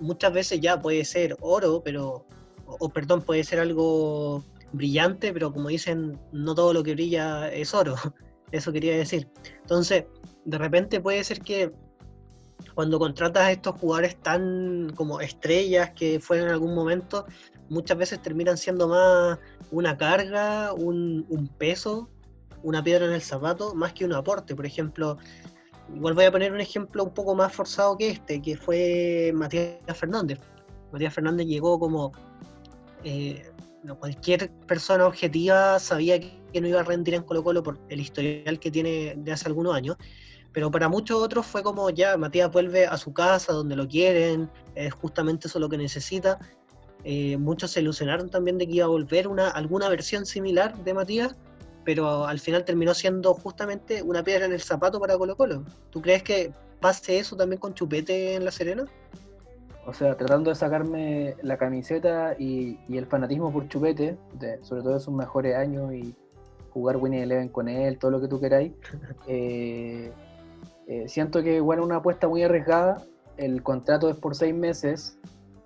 muchas 0.00 0.32
veces 0.32 0.60
ya 0.60 0.80
puede 0.80 1.04
ser 1.04 1.36
oro, 1.40 1.82
pero, 1.84 2.26
o, 2.66 2.88
perdón, 2.88 3.22
puede 3.22 3.44
ser 3.44 3.60
algo 3.60 4.44
brillante, 4.72 5.32
pero 5.32 5.52
como 5.52 5.68
dicen, 5.68 6.18
no 6.32 6.54
todo 6.54 6.72
lo 6.72 6.82
que 6.82 6.94
brilla 6.94 7.52
es 7.52 7.74
oro. 7.74 7.94
Eso 8.52 8.72
quería 8.72 8.96
decir. 8.96 9.28
Entonces, 9.60 10.06
de 10.44 10.58
repente 10.58 11.00
puede 11.00 11.22
ser 11.22 11.40
que 11.40 11.72
cuando 12.74 12.98
contratas 12.98 13.44
a 13.44 13.52
estos 13.52 13.80
jugadores 13.80 14.16
tan 14.20 14.90
como 14.96 15.20
estrellas 15.20 15.92
que 15.94 16.18
fueron 16.20 16.48
en 16.48 16.54
algún 16.54 16.74
momento, 16.74 17.26
muchas 17.70 17.96
veces 17.96 18.20
terminan 18.20 18.58
siendo 18.58 18.88
más 18.88 19.38
una 19.70 19.96
carga, 19.96 20.74
un, 20.74 21.24
peso 21.56 22.10
una 22.62 22.84
piedra 22.84 23.06
en 23.06 23.12
el 23.12 23.22
zapato 23.22 23.74
más 23.74 23.94
que 23.94 24.04
un 24.04 24.12
aporte. 24.12 24.54
Por 24.54 24.66
ejemplo, 24.66 25.16
igual 25.94 26.12
voy 26.12 26.26
a 26.26 26.32
poner 26.32 26.52
un 26.52 26.60
ejemplo 26.60 27.04
un 27.04 27.14
poco 27.14 27.34
más 27.34 27.54
forzado 27.54 27.96
que 27.96 28.10
este, 28.10 28.42
que 28.42 28.56
fue 28.56 29.32
Matías 29.34 29.78
Fernández. 29.94 30.38
Matías 30.92 31.14
Fernández 31.14 31.46
llegó 31.46 31.78
como 31.78 32.12
eh, 33.02 33.50
cualquier 33.98 34.50
persona 34.66 35.06
objetiva 35.06 35.78
sabía 35.78 36.20
que 36.20 36.60
no 36.60 36.68
iba 36.68 36.80
a 36.80 36.84
rendir 36.84 37.14
en 37.14 37.22
Colo 37.22 37.42
Colo 37.42 37.62
por 37.62 37.78
el 37.88 38.00
historial 38.00 38.58
que 38.58 38.70
tiene 38.70 39.14
de 39.16 39.32
hace 39.32 39.48
algunos 39.48 39.74
años. 39.74 39.96
Pero 40.52 40.70
para 40.70 40.88
muchos 40.88 41.22
otros 41.22 41.46
fue 41.46 41.62
como 41.62 41.88
ya, 41.90 42.16
Matías 42.16 42.50
vuelve 42.50 42.84
a 42.84 42.96
su 42.96 43.12
casa, 43.12 43.52
donde 43.52 43.76
lo 43.76 43.86
quieren, 43.86 44.50
es 44.74 44.92
justamente 44.92 45.46
eso 45.46 45.60
lo 45.60 45.68
que 45.68 45.78
necesita. 45.78 46.38
Eh, 47.04 47.36
muchos 47.36 47.70
se 47.72 47.80
ilusionaron 47.80 48.28
también 48.28 48.58
de 48.58 48.66
que 48.66 48.74
iba 48.74 48.84
a 48.84 48.88
volver 48.88 49.28
una, 49.28 49.48
alguna 49.48 49.88
versión 49.88 50.26
similar 50.26 50.76
de 50.84 50.94
Matías, 50.94 51.36
pero 51.84 52.26
al 52.26 52.38
final 52.38 52.64
terminó 52.64 52.94
siendo 52.94 53.34
justamente 53.34 54.02
una 54.02 54.22
piedra 54.22 54.46
en 54.46 54.52
el 54.52 54.60
zapato 54.60 55.00
para 55.00 55.16
Colo 55.16 55.36
Colo. 55.36 55.64
¿Tú 55.90 56.02
crees 56.02 56.22
que 56.22 56.52
pase 56.80 57.18
eso 57.18 57.36
también 57.36 57.60
con 57.60 57.74
Chupete 57.74 58.34
en 58.34 58.44
La 58.44 58.50
Serena? 58.50 58.84
O 59.86 59.94
sea, 59.94 60.16
tratando 60.16 60.50
de 60.50 60.56
sacarme 60.56 61.36
la 61.42 61.56
camiseta 61.56 62.36
y, 62.38 62.78
el 62.94 63.06
fanatismo 63.06 63.52
por 63.52 63.68
Chupete, 63.68 64.16
sobre 64.62 64.82
todo 64.82 64.94
de 64.94 65.00
sus 65.00 65.14
mejores 65.14 65.56
años 65.56 65.92
y 65.94 66.14
jugar 66.70 66.98
Winnie 66.98 67.22
Eleven 67.22 67.48
con 67.48 67.68
él, 67.68 67.98
todo 67.98 68.10
lo 68.12 68.20
que 68.20 68.28
tú 68.28 68.38
queráis, 68.40 68.72
eh, 69.26 70.12
eh, 70.86 71.08
siento 71.08 71.42
que 71.42 71.56
igual 71.56 71.78
es 71.78 71.84
una 71.84 71.96
apuesta 71.96 72.28
muy 72.28 72.42
arriesgada. 72.42 73.02
El 73.36 73.62
contrato 73.62 74.10
es 74.10 74.16
por 74.16 74.34
seis 74.34 74.54
meses. 74.54 75.18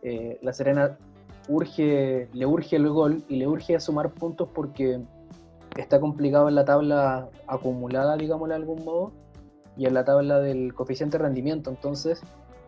Eh, 0.02 0.38
la 0.42 0.52
Serena 0.52 0.98
urge, 1.48 2.28
le 2.32 2.46
urge 2.46 2.76
el 2.76 2.88
gol 2.88 3.24
y 3.28 3.36
le 3.36 3.46
urge 3.46 3.78
sumar 3.80 4.12
puntos 4.12 4.48
porque 4.54 5.00
está 5.76 6.00
complicado 6.00 6.48
en 6.48 6.54
la 6.54 6.64
tabla 6.64 7.28
acumulada, 7.46 8.16
digámoslo 8.16 8.54
de 8.54 8.60
algún 8.60 8.84
modo, 8.84 9.12
y 9.76 9.86
en 9.86 9.94
la 9.94 10.04
tabla 10.04 10.40
del 10.40 10.74
coeficiente 10.74 11.18
de 11.18 11.24
rendimiento. 11.24 11.70
Entonces, 11.70 12.22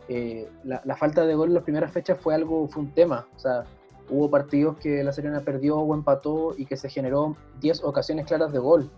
eh, 0.09 0.49
la, 0.63 0.95
falta 0.95 1.25
de 1.25 1.35
gol 1.35 1.49
en 1.49 1.55
las 1.55 1.63
primeras 1.63 1.91
fechas 1.91 2.19
fue 2.19 2.35
algo, 2.35 2.67
fue 2.67 2.83
un 2.83 2.91
tema. 2.91 3.27
O 3.35 3.39
sea, 3.39 3.63
hubo 4.09 4.29
partidos 4.29 4.77
que 4.77 5.03
la 5.03 5.11
Serena 5.11 5.41
perdió 5.41 5.77
o 5.77 5.93
empató 5.93 6.53
y 6.57 6.65
que 6.65 6.77
se 6.77 6.89
generó 6.89 7.35
10 7.61 7.83
ocasiones 7.83 8.25
claras 8.25 8.51
de 8.51 8.59
gol. 8.59 8.89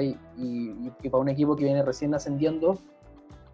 Y, 0.00 0.16
y, 0.38 1.08
para 1.10 1.20
un 1.20 1.28
equipo 1.28 1.56
que 1.56 1.64
viene 1.64 1.82
recién 1.82 2.14
ascendiendo, 2.14 2.78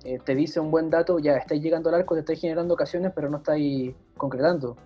eh, 0.04 0.18
te 0.24 0.34
dice 0.34 0.60
un 0.60 0.70
buen 0.70 0.88
dato, 0.90 1.18
ya 1.18 1.36
estáis 1.36 1.62
llegando 1.62 1.88
al 1.88 1.96
arco, 1.96 2.14
te 2.14 2.20
estáis 2.20 2.40
generando 2.40 2.74
ocasiones, 2.74 3.12
pero 3.14 3.28
no 3.28 3.38
estáis 3.38 3.94
concretando. 4.16 4.76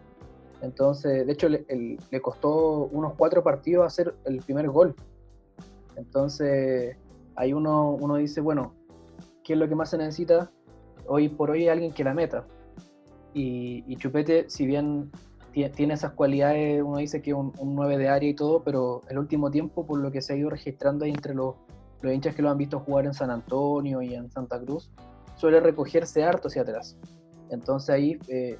Entonces, 0.65 1.27
de 1.27 1.33
hecho, 1.33 1.49
le, 1.49 2.21
costó 2.23 2.87
unos 2.87 3.13
cuatro 3.15 3.43
partidos 3.43 3.87
hacer 3.87 4.15
el 4.25 4.39
primer 4.39 4.69
gol. 4.71 4.95
Entonces, 5.95 6.97
ahí 7.37 7.53
uno, 7.53 7.91
uno 7.91 8.17
dice, 8.17 8.41
bueno, 8.41 8.75
¿qué 9.45 9.53
es 9.53 9.59
lo 9.59 9.69
que 9.69 9.75
más 9.75 9.91
se 9.91 9.99
necesita? 9.99 10.51
Hoy 11.07 11.29
por 11.29 11.51
hoy 11.51 11.69
alguien 11.69 11.93
que 11.93 12.03
la 12.03 12.15
meta. 12.15 12.47
Y, 13.35 13.95
Chupete, 13.97 14.49
si 14.49 14.67
bien 14.67 15.11
tiene 15.53 15.95
esas 15.95 16.13
cualidades, 16.13 16.83
uno 16.83 16.97
dice 16.97 17.21
que 17.21 17.35
un, 17.35 17.53
un 17.59 17.75
9 17.75 17.99
de 17.99 18.09
área 18.09 18.31
y 18.31 18.35
todo, 18.35 18.63
pero 18.65 19.03
el 19.11 19.19
último 19.19 19.51
tiempo, 19.51 19.87
por 19.87 20.01
lo 20.01 20.11
que 20.11 20.23
se 20.23 20.33
ha 20.33 20.37
ido 20.37 20.49
registrando 20.49 21.05
entre 21.05 21.35
los, 21.35 21.57
los 22.01 22.13
hinchas 22.13 22.35
que 22.35 22.43
lo 22.43 22.51
han 22.51 22.59
visto 22.59 22.81
jugar 22.81 23.05
en 23.05 23.13
San 23.13 23.31
Antonio 23.31 24.01
y 24.01 24.15
en 24.15 24.31
Santa 24.31 24.59
Cruz, 24.61 24.91
suele 25.37 25.61
recogerse 25.61 26.25
harto 26.25 26.49
hacia 26.49 26.63
atrás. 26.63 26.97
Entonces 27.51 27.91
ahí 27.91 28.19
eh, 28.29 28.57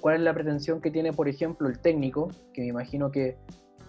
cuál 0.00 0.16
es 0.16 0.22
la 0.22 0.34
pretensión 0.34 0.80
que 0.80 0.90
tiene, 0.90 1.12
por 1.12 1.28
ejemplo, 1.28 1.68
el 1.68 1.78
técnico, 1.78 2.28
que 2.52 2.62
me 2.62 2.68
imagino 2.68 3.10
que 3.10 3.36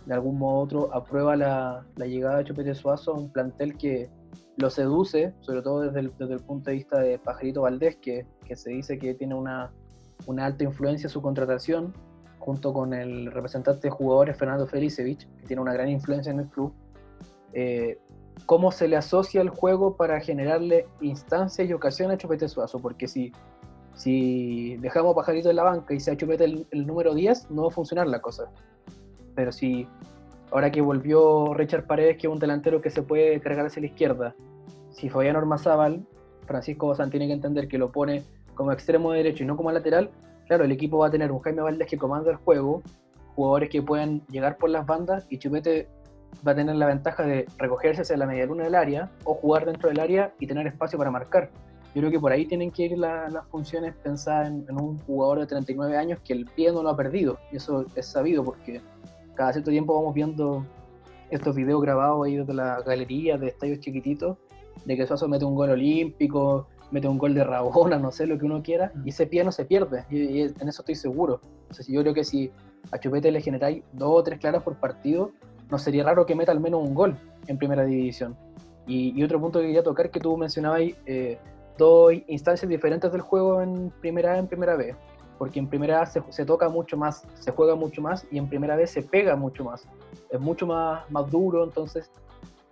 de 0.05 0.13
algún 0.13 0.38
modo 0.38 0.60
otro 0.60 0.93
aprueba 0.93 1.36
la, 1.36 1.86
llegada 1.98 2.38
de 2.38 2.46
Chupete 2.46 2.74
Suazo 2.74 3.12
a 3.12 3.19
un 3.19 3.31
plantel 3.31 3.77
que 3.77 4.10
lo 4.58 4.69
seduce, 4.69 5.34
sobre 5.39 5.62
todo 5.62 5.81
desde 5.81 6.00
el, 6.00 6.13
desde 6.17 6.34
el 6.34 6.39
punto 6.41 6.69
de 6.69 6.77
vista 6.77 7.00
de 7.00 7.19
Pajarito 7.19 7.62
Valdés, 7.62 7.98
que, 7.98 8.25
que 8.46 8.55
se 8.55 8.72
dice 8.72 8.98
que 8.98 9.13
tiene 9.13 9.36
una, 9.36 9.72
una, 10.25 10.46
alta 10.46 10.63
influencia 10.63 11.08
en 11.08 11.12
su 11.12 11.22
contratación, 11.22 11.93
junto 12.39 12.74
con 12.74 12.93
el 12.93 13.31
representante 13.31 13.88
de 13.88 13.91
jugadores 13.91 14.38
Fernando 14.38 14.67
Felicevich, 14.67 15.27
que 15.38 15.48
tiene 15.48 15.62
una 15.62 15.74
gran 15.74 15.89
influencia 15.89 16.31
en 16.31 16.39
el 16.39 16.48
club. 16.50 16.74
Eh, 17.53 18.00
¿Cómo 18.46 18.72
se 18.72 18.88
le 18.88 18.96
asocia 18.96 19.41
el 19.41 19.50
juego 19.50 19.96
para 19.96 20.19
generarle 20.22 20.88
instancias 21.01 21.69
y 21.69 21.74
ocasiones 21.74 22.15
a 22.15 22.17
Chupete 22.17 22.48
Suazo? 22.48 22.79
Porque 22.79 23.08
si 23.08 23.31
si 24.00 24.77
dejamos 24.77 25.13
Pajarito 25.13 25.50
en 25.50 25.58
la 25.58 25.63
banca 25.63 25.94
y 25.94 26.00
se 26.00 26.15
Chupete 26.15 26.46
el, 26.46 26.65
el 26.72 26.88
número 26.88 27.13
10, 27.13 27.51
no 27.51 27.63
va 27.63 27.68
a 27.68 27.72
funcionar 27.72 28.08
la 28.08 28.22
cosa. 28.22 28.50
Pero 29.36 29.51
si 29.51 29.89
ahora 30.51 30.72
que 30.72 30.79
volvió 30.79 31.53
Richard 31.53 31.86
Paredes, 31.86 32.15
que 32.18 32.27
es 32.27 32.32
un 32.32 32.39
delantero 32.39 32.79
que 32.79 32.91
se 32.91 33.03
puede 33.03 33.41
cargar 33.41 33.65
hacia 33.65 33.82
la 33.82 33.88
izquierda, 33.88 34.36
si 34.89 35.10
Fabián 35.10 35.36
Ormazábal, 35.36 36.06
Francisco 36.48 36.88
Bazán 36.88 37.10
tiene 37.10 37.27
que 37.27 37.34
entender 37.34 37.68
que 37.68 37.77
lo 37.77 37.91
pone 37.91 38.24
como 38.56 38.72
extremo 38.72 39.12
derecho 39.12 39.44
y 39.44 39.48
no 39.48 39.58
como 39.58 39.70
lateral, 39.70 40.12
claro, 40.48 40.63
el 40.63 40.72
equipo 40.72 41.00
va 41.00 41.08
a 41.08 41.12
tener 41.12 41.29
un 41.34 41.41
Jaime 41.41 41.62
Valdés 41.62 41.89
que 41.89 41.98
comanda 41.98 42.32
el 42.32 42.38
juego, 42.38 42.82
jugadores 43.36 43.70
que 43.70 43.82
pueden 43.82 44.25
llegar 44.27 44.58
por 44.58 44.70
las 44.70 44.86
bandas 44.86 45.27
y 45.29 45.39
Chupete 45.39 45.89
va 46.48 46.53
a 46.53 46.56
tener 46.56 46.77
la 46.77 46.86
ventaja 46.86 47.24
de 47.24 47.48
recogerse 47.58 48.03
hacia 48.03 48.15
la 48.15 48.25
media 48.25 48.46
luna 48.46 48.63
del 48.63 48.75
área 48.75 49.12
o 49.25 49.34
jugar 49.34 49.65
dentro 49.65 49.89
del 49.89 50.00
área 50.00 50.34
y 50.39 50.48
tener 50.48 50.68
espacio 50.68 50.98
para 50.98 51.12
marcar. 51.12 51.50
Yo 51.96 52.01
creo 52.01 52.12
que 52.12 52.19
por 52.19 52.31
ahí 52.31 52.46
tienen 52.46 52.72
que 52.72 52.84
ir 52.84 52.98
las 52.98 53.46
funciones 53.50 53.96
pensadas 53.96 54.48
en, 54.48 54.79
un 54.79 55.00
jugador 55.00 55.39
de 55.39 55.48
39 55.48 55.98
años 55.98 56.19
que 56.24 56.34
el 56.34 56.46
pie 56.46 56.72
no 56.72 56.84
lo 56.84 56.89
ha 56.89 56.96
perdido. 56.96 57.39
Y 57.51 57.58
eso 57.58 57.86
es 57.96 58.05
sabido 58.05 58.43
porque 58.43 58.81
cada 59.34 59.53
cierto 59.53 59.72
tiempo 59.72 59.96
vamos 59.96 60.13
viendo 60.13 60.65
estos 61.31 61.55
videos 61.55 61.81
grabados 61.81 62.25
ahí 62.25 62.38
desde 62.38 62.53
la 62.53 62.81
galería 62.81 63.38
de 63.38 63.48
estadios 63.48 63.79
chiquititos, 63.79 64.38
de 64.86 64.98
que 64.98 65.08
Suazo 65.08 65.27
mete 65.27 65.46
un 65.46 65.55
gol 65.55 65.72
olímpico, 65.72 66.67
mete 66.91 67.08
un 67.08 67.17
gol 67.17 67.34
de 67.34 67.43
Rabona, 67.43 67.98
no 67.98 68.12
sé, 68.12 68.25
lo 68.25 68.38
que 68.38 68.46
uno 68.46 68.62
quiera, 68.62 68.91
y 69.05 69.10
ese 69.10 69.27
pie 69.27 69.43
no 69.43 69.51
se 69.51 69.65
pierde, 69.65 70.05
y, 70.10 70.41
en 70.41 70.67
eso 70.67 70.81
estoy 70.81 70.96
seguro. 70.96 71.41
Entonces 71.62 71.88
yo 71.88 72.01
creo 72.01 72.13
que 72.13 72.24
si 72.24 72.51
a 72.91 73.00
Chupete 73.00 73.31
le 73.31 73.41
generáis 73.41 73.84
dos 73.93 74.10
o 74.12 74.24
tres 74.24 74.39
claras 74.39 74.63
por 74.63 74.75
partido, 74.77 75.31
no 75.69 75.77
sería 75.77 76.03
raro 76.03 76.25
que 76.25 76.36
meta 76.36 76.51
al 76.51 76.60
menos 76.60 76.81
un 76.81 76.96
gol 76.96 77.17
en 77.48 77.58
primera 77.58 77.84
división. 77.84 78.36
Y, 78.88 79.22
otro 79.24 79.39
punto 79.39 79.60
que 79.60 79.67
quería 79.67 79.84
tocar, 79.84 80.10
que 80.10 80.19
tú 80.19 80.36
mencionabas 80.36 80.81
eh, 81.05 81.38
dos 81.79 82.13
instancias 82.27 82.69
diferentes 82.69 83.12
del 83.12 83.21
juego 83.21 83.63
en 83.63 83.89
primera 84.01 84.33
A 84.33 84.38
en 84.38 84.48
primera 84.48 84.75
B. 84.75 84.95
Porque 85.39 85.57
en 85.57 85.67
primera 85.67 86.01
A 86.01 86.05
se, 86.05 86.45
toca 86.45 86.67
mucho 86.69 86.98
más, 86.98 87.25
se 87.36 87.51
juega 87.51 87.74
mucho 87.74 88.01
más, 88.01 88.27
y 88.29 88.38
en 88.38 88.48
primera 88.48 88.75
B 88.75 88.86
se 88.86 89.01
pega 89.01 89.36
mucho 89.36 89.63
más. 89.63 89.88
Es 90.29 90.39
mucho 90.39 90.67
más, 90.67 91.09
más 91.09 91.31
duro, 91.31 91.63
entonces 91.63 92.12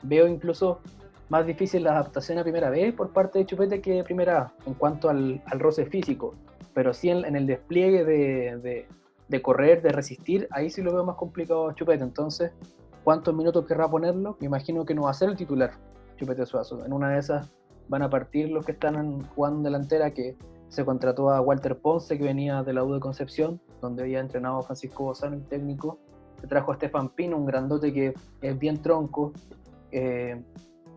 veo 0.04 0.28
incluso 0.28 0.80
más 1.30 1.46
difícil 1.46 1.84
la 1.84 1.94
adaptación 1.94 2.38
a 2.38 2.44
primera 2.44 2.70
vez 2.70 2.94
por 2.94 3.12
parte 3.12 3.40
de 3.40 3.46
Chupete 3.46 3.82
que 3.82 3.94
de 3.94 4.04
primera 4.04 4.42
A, 4.42 4.54
en 4.66 4.74
cuanto 4.74 5.10
al, 5.10 5.42
al 5.46 5.60
roce 5.60 5.86
físico. 5.86 6.36
Pero 6.74 6.94
sí 6.94 7.10
en, 7.10 7.36
el 7.36 7.48
despliegue 7.48 8.04
de, 8.04 8.86
de, 9.28 9.42
correr, 9.42 9.82
de 9.82 9.90
resistir, 9.90 10.48
ahí 10.52 10.70
sí 10.70 10.82
lo 10.82 10.94
veo 10.94 11.06
más 11.06 11.16
complicado 11.16 11.70
a 11.70 11.74
Chupete. 11.74 12.04
Entonces, 12.04 12.52
¿cuántos 13.04 13.34
minutos 13.34 13.66
querrá 13.66 13.90
ponerlo? 13.90 14.38
Me 14.42 14.46
imagino 14.46 14.86
que 14.86 14.94
no 14.94 15.04
va 15.04 15.12
a 15.12 15.14
ser 15.14 15.30
el 15.30 15.38
titular 15.38 15.72
Chupete 16.18 16.46
Suazo. 16.46 16.86
En 16.86 16.92
una 16.92 17.12
de 17.12 17.20
esas 17.20 17.50
van 17.90 18.02
a 18.02 18.10
partir 18.10 18.50
los 18.50 18.66
que 18.66 18.74
están 18.74 19.24
jugando 19.30 19.64
delantera, 19.64 20.12
que 20.12 20.36
se 20.70 20.84
contrató 20.84 21.30
a 21.30 21.42
Walter 21.42 21.78
Ponce, 21.78 22.18
que 22.18 22.24
venía 22.24 22.64
de 22.64 22.74
la 22.74 22.84
U 22.84 22.94
de 22.94 23.00
Concepción, 23.00 23.62
donde 23.82 24.04
había 24.04 24.20
entrenado 24.20 24.60
a 24.60 24.64
Francisco 24.64 25.06
Bozano, 25.06 25.36
el 25.36 25.44
técnico. 25.46 26.00
Se 26.42 26.48
trajo 26.48 26.72
a 26.72 26.76
Estefan 26.76 27.10
Pino, 27.10 27.38
un 27.38 27.46
grandote 27.46 27.94
que 27.94 28.14
es 28.42 28.60
bien 28.60 28.82
tronco, 28.82 29.34
eh, 29.92 30.42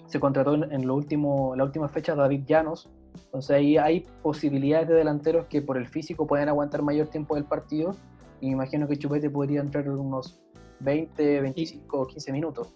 se 0.07 0.19
contrató 0.19 0.55
en, 0.55 0.87
lo 0.87 0.97
último, 0.97 1.55
la 1.57 1.65
última 1.65 1.89
fecha 1.89 2.15
David 2.17 2.43
Llanos. 2.47 2.91
Entonces 3.27 3.51
ahí 3.51 3.77
hay 3.77 4.07
posibilidades 4.23 4.89
de 4.89 4.95
delanteros 4.95 5.47
que 5.47 5.63
por 5.63 5.77
el 5.77 5.87
físico 5.87 6.27
pueden 6.27 6.49
aguantar 6.49 6.83
mayor 6.83 7.09
tiempo 7.09 7.37
del 7.37 7.45
partido. 7.45 7.95
Y 8.41 8.47
me 8.47 8.53
imagino 8.53 8.89
que 8.89 8.97
Chupete 8.97 9.31
podría 9.31 9.61
entrar 9.61 9.85
en 9.85 9.93
unos 9.93 10.41
20, 10.81 11.43
25 11.43 12.01
o 12.01 12.07
15 12.07 12.33
minutos. 12.33 12.75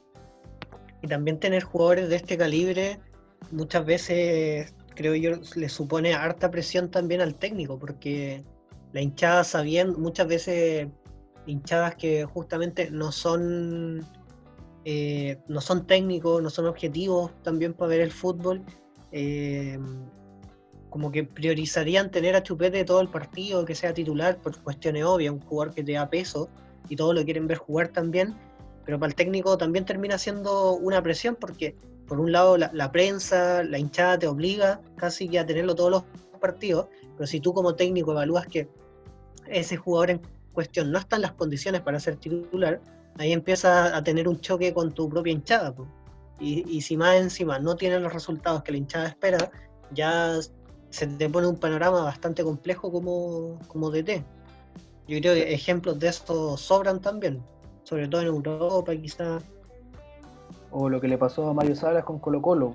Y 1.02 1.08
también 1.08 1.40
tener 1.40 1.64
jugadores 1.64 2.08
de 2.08 2.16
este 2.16 2.38
calibre 2.38 3.00
muchas 3.50 3.84
veces, 3.84 4.74
creo 4.94 5.14
yo, 5.14 5.32
le 5.56 5.68
supone 5.68 6.14
harta 6.14 6.50
presión 6.50 6.90
también 6.90 7.20
al 7.20 7.34
técnico, 7.34 7.78
porque 7.78 8.44
la 8.92 9.00
hinchada 9.00 9.44
sabiendo, 9.44 9.98
muchas 9.98 10.26
veces 10.26 10.88
hinchadas 11.46 11.96
que 11.96 12.24
justamente 12.24 12.90
no 12.90 13.12
son 13.12 14.06
eh, 14.84 15.38
no 15.48 15.60
son 15.60 15.86
técnicos, 15.86 16.42
no 16.42 16.50
son 16.50 16.66
objetivos 16.66 17.32
también 17.42 17.72
para 17.72 17.88
ver 17.88 18.00
el 18.00 18.12
fútbol. 18.12 18.62
Eh, 19.12 19.78
como 20.90 21.10
que 21.10 21.24
priorizarían 21.24 22.10
tener 22.10 22.36
a 22.36 22.42
Chupete 22.42 22.84
todo 22.84 23.00
el 23.00 23.08
partido, 23.08 23.64
que 23.64 23.74
sea 23.74 23.92
titular, 23.92 24.36
por 24.40 24.56
cuestiones 24.62 25.04
obvias, 25.04 25.32
un 25.32 25.40
jugador 25.40 25.74
que 25.74 25.82
te 25.82 25.92
da 25.92 26.08
peso 26.08 26.48
y 26.88 26.94
todos 26.94 27.14
lo 27.16 27.24
quieren 27.24 27.48
ver 27.48 27.58
jugar 27.58 27.88
también, 27.88 28.34
pero 28.84 28.98
para 29.00 29.08
el 29.08 29.16
técnico 29.16 29.58
también 29.58 29.84
termina 29.84 30.18
siendo 30.18 30.74
una 30.74 31.02
presión 31.02 31.36
porque 31.40 31.74
por 32.06 32.20
un 32.20 32.32
lado 32.32 32.56
la, 32.56 32.92
prensa, 32.92 33.62
la 33.62 33.78
hinchada 33.78 34.18
te 34.18 34.26
obliga 34.26 34.80
casi 34.96 35.28
que 35.28 35.38
a 35.38 35.46
tenerlo 35.46 35.74
todos 35.74 35.90
los 35.90 36.04
partidos, 36.40 36.88
pero 37.16 37.26
si 37.26 37.40
tú 37.40 37.54
como 37.54 37.74
técnico 37.74 38.12
evalúas 38.12 38.46
que 38.46 38.68
ese 39.46 39.76
jugador 39.76 40.10
en 40.10 40.20
cuestión 40.52 40.90
no 40.90 40.98
está 40.98 41.16
en 41.16 41.22
las 41.22 41.32
condiciones 41.32 41.80
para 41.80 41.98
ser 42.00 42.16
titular, 42.16 42.80
ahí 43.18 43.32
empieza 43.32 43.96
a 43.96 44.02
tener 44.02 44.28
un 44.28 44.40
choque 44.40 44.72
con 44.72 44.92
tu 44.92 45.08
propia 45.08 45.32
hinchada. 45.32 45.74
Y, 46.40 46.80
si 46.82 46.96
más 46.96 47.16
encima 47.16 47.58
no 47.58 47.76
tienen 47.76 48.02
los 48.02 48.12
resultados 48.12 48.62
que 48.62 48.72
la 48.72 48.78
hinchada 48.78 49.06
espera, 49.08 49.50
ya 49.92 50.38
se 50.90 51.06
te 51.06 51.28
pone 51.28 51.46
un 51.46 51.56
panorama 51.56 52.02
bastante 52.02 52.42
complejo 52.42 52.90
como, 52.90 53.58
como 53.68 53.90
DT. 53.90 54.24
Yo 55.06 55.20
creo 55.20 55.34
que 55.34 55.54
ejemplos 55.54 55.98
de 55.98 56.08
esto 56.08 56.56
sobran 56.56 57.00
también, 57.00 57.42
sobre 57.84 58.08
todo 58.08 58.22
en 58.22 58.28
Europa 58.28 58.94
quizá. 58.96 59.38
O 60.76 60.88
lo 60.88 61.00
que 61.00 61.06
le 61.06 61.16
pasó 61.16 61.48
a 61.48 61.54
Mario 61.54 61.76
Salas 61.76 62.02
con 62.02 62.18
Colo 62.18 62.42
Colo, 62.42 62.74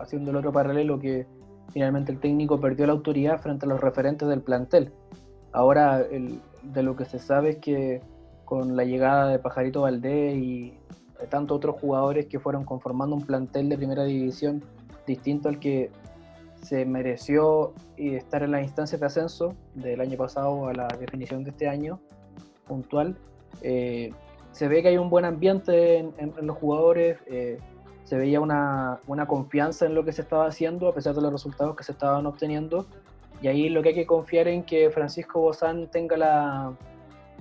haciendo 0.00 0.32
el 0.32 0.36
otro 0.36 0.52
paralelo 0.52 0.98
que 0.98 1.26
finalmente 1.72 2.10
el 2.10 2.18
técnico 2.18 2.58
perdió 2.60 2.86
la 2.86 2.92
autoridad 2.92 3.40
frente 3.40 3.66
a 3.66 3.68
los 3.68 3.80
referentes 3.80 4.28
del 4.28 4.42
plantel. 4.42 4.92
Ahora 5.52 5.98
de 6.00 6.82
lo 6.82 6.96
que 6.96 7.04
se 7.04 7.20
sabe 7.20 7.50
es 7.50 7.56
que 7.58 8.02
con 8.44 8.76
la 8.76 8.84
llegada 8.84 9.28
de 9.28 9.38
Pajarito 9.38 9.82
Valdés 9.82 10.36
y 10.36 10.74
de 11.20 11.26
tantos 11.28 11.56
otros 11.56 11.76
jugadores 11.80 12.26
que 12.26 12.40
fueron 12.40 12.64
conformando 12.64 13.14
un 13.14 13.24
plantel 13.24 13.68
de 13.68 13.76
primera 13.76 14.02
división 14.02 14.64
distinto 15.06 15.48
al 15.48 15.60
que 15.60 15.92
se 16.62 16.84
mereció 16.84 17.74
estar 17.96 18.42
en 18.42 18.50
las 18.50 18.64
instancias 18.64 19.00
de 19.00 19.06
ascenso 19.06 19.54
del 19.74 20.00
año 20.00 20.16
pasado 20.16 20.66
a 20.66 20.74
la 20.74 20.88
definición 20.98 21.44
de 21.44 21.50
este 21.50 21.68
año 21.68 22.00
puntual. 22.66 23.16
Eh, 23.62 24.12
se 24.52 24.68
ve 24.68 24.82
que 24.82 24.88
hay 24.88 24.98
un 24.98 25.10
buen 25.10 25.24
ambiente 25.24 25.98
en, 25.98 26.34
los 26.42 26.56
jugadores, 26.56 27.18
eh, 27.26 27.58
se 28.04 28.16
veía 28.16 28.40
una, 28.40 29.00
una, 29.06 29.26
confianza 29.26 29.86
en 29.86 29.94
lo 29.94 30.04
que 30.04 30.12
se 30.12 30.22
estaba 30.22 30.46
haciendo 30.46 30.88
a 30.88 30.94
pesar 30.94 31.14
de 31.14 31.22
los 31.22 31.32
resultados 31.32 31.76
que 31.76 31.84
se 31.84 31.92
estaban 31.92 32.26
obteniendo. 32.26 32.86
Y 33.42 33.48
ahí 33.48 33.68
lo 33.68 33.82
que 33.82 33.90
hay 33.90 33.94
que 33.94 34.06
confiar 34.06 34.48
en 34.48 34.64
que 34.64 34.90
Francisco 34.90 35.40
Bozán 35.40 35.90
tenga 35.90 36.16
la, 36.16 36.76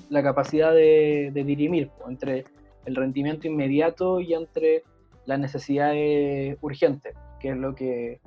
la 0.10 0.24
capacidad 0.24 0.74
de, 0.74 1.32
dirimir 1.34 1.91
entre 2.08 2.45
el 2.86 2.95
rendimiento 2.95 3.48
inmediato 3.48 4.22
y 4.22 4.34
entre 4.34 4.84
las 5.26 5.39
necesidades 5.39 6.58
urgentes, 6.62 7.15
que 7.39 7.50
es 7.50 7.58
lo 7.58 7.76
que 7.76 8.22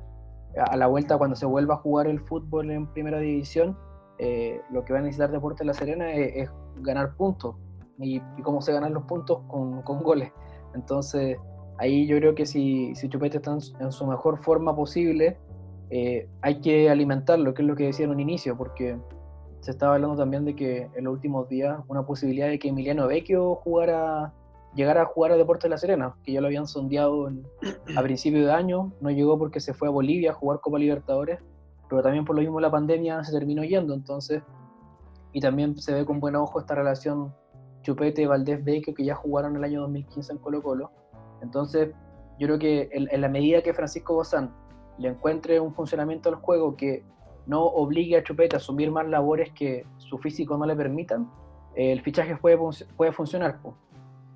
a 0.57 0.77
la 0.77 0.87
vuelta 0.87 1.16
cuando 1.16 1.35
se 1.35 1.47
vuelva 1.47 1.75
a 1.75 1.79
jugar 1.79 2.07
el 2.07 2.21
fútbol 2.21 2.71
en 2.71 2.87
primera 2.87 3.18
división, 3.18 3.77
eh, 4.18 4.61
lo 4.71 4.85
que 4.85 4.92
va 4.92 4.99
a 4.99 5.03
necesitar 5.03 5.31
Deportes 5.31 5.66
La 5.66 5.75
Serena 5.75 6.12
es, 6.12 6.51
ganar 6.77 7.14
puntos. 7.16 7.57
Y, 8.02 8.20
cómo 8.42 8.60
se 8.60 8.72
ganan 8.72 8.94
los 8.94 9.04
puntos 9.04 9.40
con, 9.48 9.82
goles. 10.02 10.32
Entonces, 10.74 11.38
ahí 11.78 12.06
yo 12.06 12.16
creo 12.18 12.34
que 12.34 12.46
si, 12.46 12.94
si 12.94 13.08
Chupete 13.08 13.38
está 13.38 13.52
en, 13.52 13.92
su 13.92 14.06
mejor 14.06 14.42
forma 14.42 14.74
posible, 14.74 15.38
eh, 15.90 16.28
hay 16.40 16.60
que 16.60 16.90
alimentarlo, 16.90 17.54
que 17.54 17.62
es 17.62 17.68
lo 17.68 17.76
que 17.76 17.84
decía 17.84 18.06
en 18.06 18.12
un 18.12 18.20
inicio, 18.20 18.56
porque 18.56 18.98
se 19.62 19.70
estaba 19.70 19.94
hablando 19.94 20.16
también 20.16 20.44
de 20.44 20.56
que 20.56 20.90
en 20.94 21.04
los 21.04 21.14
últimos 21.14 21.48
días 21.48 21.78
una 21.86 22.04
posibilidad 22.04 22.48
de 22.48 22.58
que 22.58 22.68
Emiliano 22.68 23.06
Vecchio 23.06 23.54
jugara, 23.54 24.32
llegara 24.74 25.02
a 25.02 25.04
jugar 25.04 25.30
a 25.30 25.36
Deportes 25.36 25.64
de 25.64 25.68
La 25.68 25.78
Serena, 25.78 26.16
que 26.24 26.32
ya 26.32 26.40
lo 26.40 26.48
habían 26.48 26.66
sondeado 26.66 27.30
a 27.96 28.02
principio 28.02 28.44
de 28.44 28.52
año, 28.52 28.92
no 29.00 29.10
llegó 29.10 29.38
porque 29.38 29.60
se 29.60 29.72
fue 29.72 29.86
a 29.86 29.92
Bolivia 29.92 30.32
a 30.32 30.34
jugar 30.34 30.60
Copa 30.60 30.78
Libertadores, 30.78 31.38
pero 31.88 32.02
también 32.02 32.24
por 32.24 32.34
lo 32.34 32.42
mismo 32.42 32.58
la 32.58 32.72
pandemia 32.72 33.22
se 33.22 33.32
terminó 33.32 33.62
yendo, 33.62 33.94
entonces, 33.94 34.42
y 35.32 35.40
también 35.40 35.76
se 35.76 35.94
ve 35.94 36.04
con 36.04 36.18
buen 36.18 36.34
ojo 36.34 36.58
esta 36.58 36.74
relación 36.74 37.32
Chupete, 37.83 38.27
Valdés, 38.27 38.64
Vecchio, 38.64 38.95
que 38.95 39.05
ya 39.05 39.14
jugaron 39.14 39.57
el 39.57 39.64
año 39.64 39.83
2015 39.83 40.33
en 40.33 40.38
Colo 40.38 40.62
Colo, 40.62 40.90
entonces 41.42 41.90
yo 42.38 42.47
creo 42.47 42.59
que 42.59 42.88
en, 42.92 43.09
en 43.11 43.21
la 43.21 43.29
medida 43.29 43.62
que 43.62 43.75
Francisco 43.75 44.14
Bozán 44.14 44.53
le 44.99 45.09
encuentre 45.09 45.61
un 45.61 45.75
funcionamiento 45.75 46.29
al 46.29 46.37
juego 46.37 46.77
que 46.77 47.05
no 47.47 47.64
obligue 47.64 48.16
a 48.16 48.23
Chupete 48.23 48.57
a 48.57 48.59
asumir 48.59 48.90
más 48.90 49.07
labores 49.09 49.53
que 49.53 49.85
su 49.99 50.18
físico 50.18 50.57
no 50.57 50.66
le 50.66 50.77
permitan, 50.77 51.29
el 51.75 52.01
fichaje 52.03 52.37
puede, 52.37 52.59
puede 52.97 53.12
funcionar. 53.12 53.59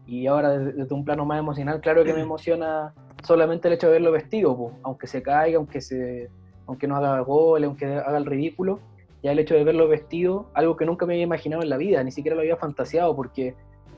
Y 0.07 0.27
ahora 0.27 0.51
desde, 0.51 0.95
un 0.95 1.05
plano 1.05 1.25
más 1.25 1.39
emocional, 1.39 1.81
claro 1.81 2.05
que 2.05 2.13
me 2.13 2.21
emociona 2.23 2.95
solamente 3.23 3.69
el 3.69 3.75
hecho 3.75 3.87
de 3.87 3.95
verlo 3.95 4.13
vestido, 4.13 4.73
aunque 4.83 5.07
se 5.07 5.23
caiga, 5.23 5.59
aunque, 5.59 5.81
se, 5.81 6.31
aunque 6.67 6.87
no 6.87 6.97
haga 6.97 7.21
gol, 7.21 7.65
aunque 7.65 7.87
haga 7.87 8.19
el 8.19 8.27
ridículo, 8.27 8.81
ya 9.23 9.33
el 9.33 9.39
hecho 9.39 9.55
de 9.55 9.65
verlo 9.65 9.89
vestido, 9.89 10.51
algo 10.55 10.77
que 10.77 10.87
nunca 10.87 11.07
me 11.07 11.15
había 11.15 11.25
imaginado 11.25 11.63
en 11.63 11.71
la 11.71 11.77
vida, 11.77 12.03
ni 12.05 12.13
siquiera 12.13 12.35
lo 12.35 12.43
había 12.43 12.57
fantaseado, 12.57 13.15
porque 13.17 13.55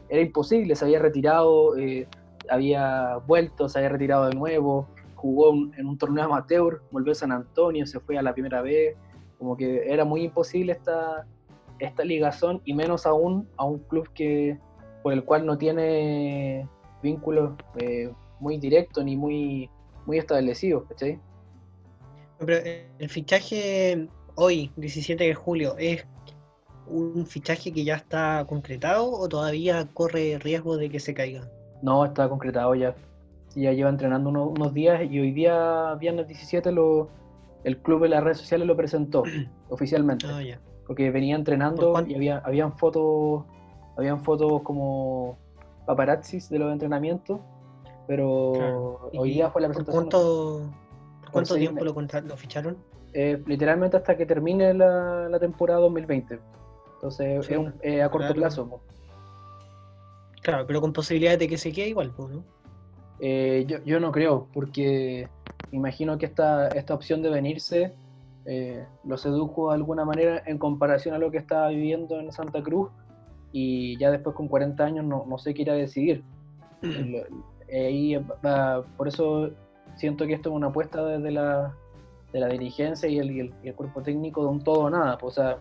era 0.08 0.22
imposible, 0.22 0.74
se 0.74 0.84
había 0.84 1.00
retirado, 1.00 1.76
eh, 1.76 2.06
había 2.48 3.16
vuelto, 3.26 3.68
se 3.68 3.78
había 3.78 3.90
retirado 3.90 4.26
de 4.28 4.34
nuevo, 4.34 4.88
jugó 5.14 5.52
en 5.52 5.86
un 5.86 5.98
torneo 5.98 6.24
amateur, 6.24 6.82
volvió 6.90 7.12
a 7.12 7.14
San 7.14 7.32
Antonio, 7.32 7.86
se 7.86 8.00
fue 8.00 8.16
a 8.16 8.22
la 8.22 8.32
primera 8.32 8.62
vez, 8.62 8.96
como 9.38 9.56
que 9.56 9.92
era 9.92 10.04
muy 10.04 10.22
imposible 10.22 10.72
esta, 10.72 11.26
esta 11.78 12.04
ligazón 12.04 12.62
y 12.64 12.74
menos 12.74 13.06
aún 13.06 13.48
a 13.56 13.64
un 13.64 13.78
club 13.80 14.08
que 14.14 14.58
por 15.02 15.12
el 15.12 15.24
cual 15.24 15.46
no 15.46 15.58
tiene 15.58 16.68
vínculos 17.02 17.52
eh, 17.76 18.12
muy 18.40 18.58
directos 18.58 19.04
ni 19.04 19.16
muy, 19.16 19.70
muy 20.06 20.18
establecidos, 20.18 20.84
¿cachai? 20.88 21.20
el 22.46 23.08
fichaje 23.08 24.08
hoy, 24.38 24.70
17 24.76 25.24
de 25.24 25.34
julio, 25.34 25.74
¿es 25.78 26.06
un 26.86 27.26
fichaje 27.26 27.72
que 27.72 27.84
ya 27.84 27.96
está 27.96 28.44
concretado 28.48 29.10
o 29.10 29.28
todavía 29.28 29.86
corre 29.92 30.38
riesgo 30.38 30.76
de 30.76 30.88
que 30.88 31.00
se 31.00 31.12
caiga? 31.12 31.50
No, 31.82 32.04
está 32.04 32.28
concretado 32.28 32.74
ya 32.74 32.94
ya 33.54 33.72
lleva 33.72 33.90
entrenando 33.90 34.30
unos, 34.30 34.72
días 34.72 35.02
y 35.10 35.18
hoy 35.18 35.32
día, 35.32 35.94
viernes 35.94 36.28
17, 36.28 36.70
lo, 36.72 37.08
el 37.64 37.78
club 37.78 38.04
en 38.04 38.12
las 38.12 38.22
redes 38.22 38.38
sociales 38.38 38.66
lo 38.66 38.76
presentó 38.76 39.24
oficialmente. 39.68 40.26
Ah, 40.26 40.40
Porque 40.86 41.10
venía 41.10 41.34
entrenando 41.34 41.94
y 42.06 42.14
había, 42.14 42.38
habían 42.38 42.76
fotos, 42.76 43.44
habían 43.96 44.22
fotos 44.22 44.62
como 44.62 45.38
paparazzis 45.86 46.48
de 46.50 46.58
los 46.58 46.72
entrenamientos, 46.72 47.40
pero 48.06 49.10
hoy 49.12 49.30
día 49.30 49.50
fue 49.50 49.62
la 49.62 49.68
presentación. 49.68 50.08
¿Por 50.08 51.32
¿Cuánto 51.32 51.54
seis 51.54 51.68
tiempo 51.68 51.84
lo, 51.84 51.92
lo 51.92 52.36
ficharon? 52.36 52.78
Eh, 53.14 53.42
literalmente 53.46 53.96
hasta 53.96 54.16
que 54.16 54.26
termine 54.26 54.74
la, 54.74 55.28
la 55.28 55.38
temporada 55.38 55.80
2020. 55.80 56.38
Entonces 56.94 57.46
Sí, 57.46 57.52
es 57.52 57.58
un- 57.58 57.74
eh, 57.82 58.02
a 58.02 58.10
corto 58.10 58.26
claro. 58.34 58.34
plazo. 58.40 58.80
Claro, 60.42 60.66
pero 60.66 60.80
con 60.80 60.92
posibilidades 60.92 61.38
de 61.38 61.48
que 61.48 61.58
se 61.58 61.72
quede 61.72 61.88
igual, 61.88 62.12
pues, 62.16 62.30
¿no? 62.30 62.44
Eh, 63.20 63.64
yo, 63.66 63.78
yo 63.84 63.98
no 64.00 64.12
creo, 64.12 64.48
porque 64.52 65.28
imagino 65.72 66.16
que 66.18 66.26
esta, 66.26 66.68
esta 66.68 66.94
opción 66.94 67.20
de 67.22 67.30
venirse 67.30 67.94
eh, 68.46 68.86
lo 69.04 69.16
sedujo 69.18 69.68
de 69.70 69.74
alguna 69.76 70.04
manera 70.04 70.42
en 70.46 70.56
comparación 70.58 71.14
a 71.14 71.18
lo 71.18 71.30
que 71.30 71.38
estaba 71.38 71.68
viviendo 71.68 72.18
en 72.20 72.32
Santa 72.32 72.62
Cruz 72.62 72.90
y 73.52 73.98
ya 73.98 74.10
después 74.10 74.34
con 74.36 74.48
40 74.48 74.84
años 74.84 75.04
no, 75.04 75.24
no 75.26 75.38
sé 75.38 75.52
qué 75.54 75.62
irá 75.62 75.72
a 75.72 75.76
decidir. 75.76 76.22
Va- 78.44 78.82
por 78.96 79.08
eso 79.08 79.50
siento 79.96 80.26
que 80.26 80.34
esto 80.34 80.50
es 80.50 80.54
una 80.56 80.68
apuesta 80.68 81.04
desde 81.04 81.30
la, 81.30 81.74
de 82.32 82.40
la 82.40 82.48
dirigencia 82.48 83.08
y 83.08 83.18
el, 83.18 83.54
el 83.62 83.74
cuerpo 83.74 84.02
técnico 84.02 84.42
de 84.42 84.48
un 84.48 84.62
todo 84.62 84.80
o 84.84 84.90
nada. 84.90 85.18
pues, 85.18 85.38
o 85.38 85.42
sea, 85.42 85.58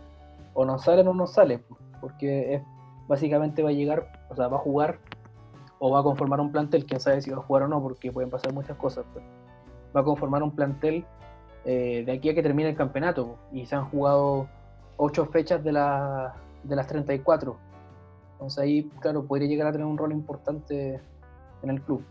o 0.53 0.65
nos 0.65 0.84
sale 0.84 1.01
o 1.01 1.03
no 1.06 1.13
nos 1.13 1.34
sale, 1.34 1.60
pues, 1.60 1.80
porque 2.01 2.56
es, 2.56 2.62
básicamente 3.08 3.63
va 3.63 3.69
a 3.69 3.73
llegar, 3.73 4.08
o 4.30 4.36
sea, 4.36 4.47
va 4.47 4.58
a 4.58 4.60
jugar 4.60 4.99
o 5.80 5.91
va 5.91 5.99
a 5.99 6.03
conformar 6.03 6.39
un 6.41 6.51
plantel, 6.51 6.86
quién 6.86 6.99
sabe 6.99 7.21
si 7.21 7.30
va 7.32 7.38
a 7.38 7.41
jugar 7.41 7.63
o 7.63 7.67
no, 7.67 7.82
porque 7.82 8.12
pueden 8.12 8.30
pasar 8.30 8.51
muchas 8.53 8.75
cosas. 8.77 9.06
pues. 9.13 9.23
Va 9.95 10.01
a 10.01 10.03
conformar 10.03 10.41
un 10.43 10.51
plantel 10.56 11.06
eh, 11.65 12.03
de 12.06 12.12
aquí 12.12 12.30
a 12.30 12.34
que 12.36 12.41
termine 12.43 12.69
el 12.69 12.75
campeonato 12.75 13.27
pues, 13.27 13.39
y 13.53 13.65
se 13.65 13.75
han 13.75 13.86
jugado 13.89 14.47
ocho 14.97 15.25
fechas 15.27 15.63
de, 15.63 15.71
la- 15.71 16.34
de 16.63 16.75
las 16.75 16.88
34. 16.88 17.56
Entonces 18.34 18.60
ahí, 18.60 18.84
claro, 18.99 19.23
podría 19.25 19.47
llegar 19.47 19.67
a 19.67 19.71
tener 19.71 19.86
un 19.88 19.97
rol 19.97 20.12
importante 20.12 20.99
en 21.63 21.69
el 21.69 21.82
club. 21.82 22.03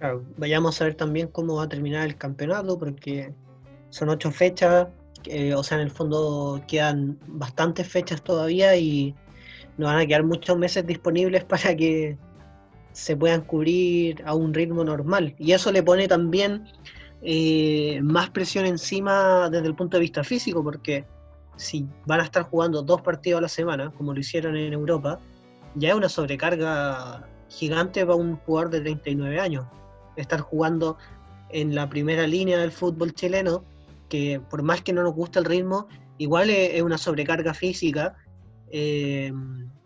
Claro, 0.00 0.24
vayamos 0.38 0.80
a 0.80 0.84
ver 0.86 0.94
también 0.94 1.28
cómo 1.28 1.56
va 1.56 1.64
a 1.64 1.68
terminar 1.68 2.06
el 2.06 2.16
campeonato, 2.16 2.78
porque 2.78 3.34
son 3.90 4.08
ocho 4.08 4.30
fechas, 4.30 4.88
eh, 5.24 5.54
o 5.54 5.62
sea, 5.62 5.76
en 5.76 5.84
el 5.84 5.90
fondo 5.90 6.62
quedan 6.66 7.18
bastantes 7.26 7.86
fechas 7.86 8.22
todavía 8.22 8.74
y 8.76 9.14
nos 9.76 9.90
van 9.90 9.98
a 9.98 10.06
quedar 10.06 10.24
muchos 10.24 10.56
meses 10.56 10.86
disponibles 10.86 11.44
para 11.52 11.76
que 11.76 12.16
se 12.92 13.14
puedan 13.14 13.42
cubrir 13.42 14.22
a 14.24 14.34
un 14.34 14.54
ritmo 14.54 14.84
normal. 14.84 15.34
Y 15.38 15.52
eso 15.52 15.70
le 15.70 15.82
pone 15.82 16.08
también 16.08 16.64
eh, 17.20 18.00
más 18.02 18.30
presión 18.30 18.64
encima 18.64 19.50
desde 19.50 19.66
el 19.66 19.74
punto 19.74 19.98
de 19.98 20.00
vista 20.00 20.24
físico, 20.24 20.64
porque 20.64 21.04
si 21.56 21.86
van 22.06 22.20
a 22.20 22.24
estar 22.24 22.44
jugando 22.44 22.80
dos 22.80 23.02
partidos 23.02 23.36
a 23.38 23.42
la 23.42 23.48
semana, 23.48 23.90
como 23.90 24.14
lo 24.14 24.20
hicieron 24.20 24.56
en 24.56 24.72
Europa, 24.72 25.20
ya 25.74 25.90
es 25.90 25.94
una 25.94 26.08
sobrecarga 26.08 27.28
gigante 27.50 28.00
para 28.06 28.16
un 28.16 28.36
jugador 28.36 28.70
de 28.70 28.80
39 28.80 29.38
años. 29.38 29.66
Estar 30.20 30.40
jugando 30.40 30.96
en 31.50 31.74
la 31.74 31.88
primera 31.88 32.26
línea 32.26 32.58
del 32.58 32.72
fútbol 32.72 33.12
chileno, 33.14 33.64
que 34.08 34.40
por 34.50 34.62
más 34.62 34.82
que 34.82 34.92
no 34.92 35.02
nos 35.02 35.14
guste 35.14 35.38
el 35.38 35.44
ritmo, 35.44 35.88
igual 36.18 36.50
es, 36.50 36.80
una 36.82 36.98
sobrecarga 36.98 37.54
física 37.54 38.16
eh, 38.70 39.32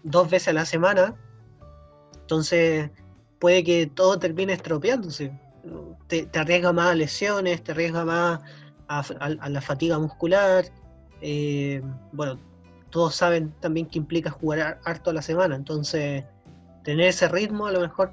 dos 0.02 0.30
veces 0.30 0.48
a 0.48 0.52
la 0.52 0.64
semana. 0.64 1.14
Entonces 2.20 2.90
puede 3.38 3.64
que 3.64 3.86
todo 3.86 4.18
termine 4.18 4.52
estropeándose. 4.54 5.32
Te, 6.08 6.26
te 6.26 6.38
arriesga 6.38 6.72
más 6.72 6.90
a 6.90 6.94
lesiones, 6.94 7.62
te 7.62 7.72
arriesga 7.72 8.04
más 8.04 8.40
a, 8.88 9.48
la 9.48 9.60
fatiga 9.60 9.98
muscular. 9.98 10.64
eh, 11.20 11.82
bueno, 12.12 12.38
todos 12.90 13.14
saben 13.14 13.52
también 13.60 13.86
que 13.86 13.98
implica 13.98 14.30
jugar 14.30 14.60
har- 14.60 14.80
harto 14.84 15.10
a 15.10 15.12
la 15.12 15.22
semana, 15.22 15.56
entonces 15.56 16.24
tener 16.84 17.08
ese 17.08 17.28
ritmo 17.28 17.66
a 17.66 17.72
lo 17.72 17.80
mejor, 17.80 18.12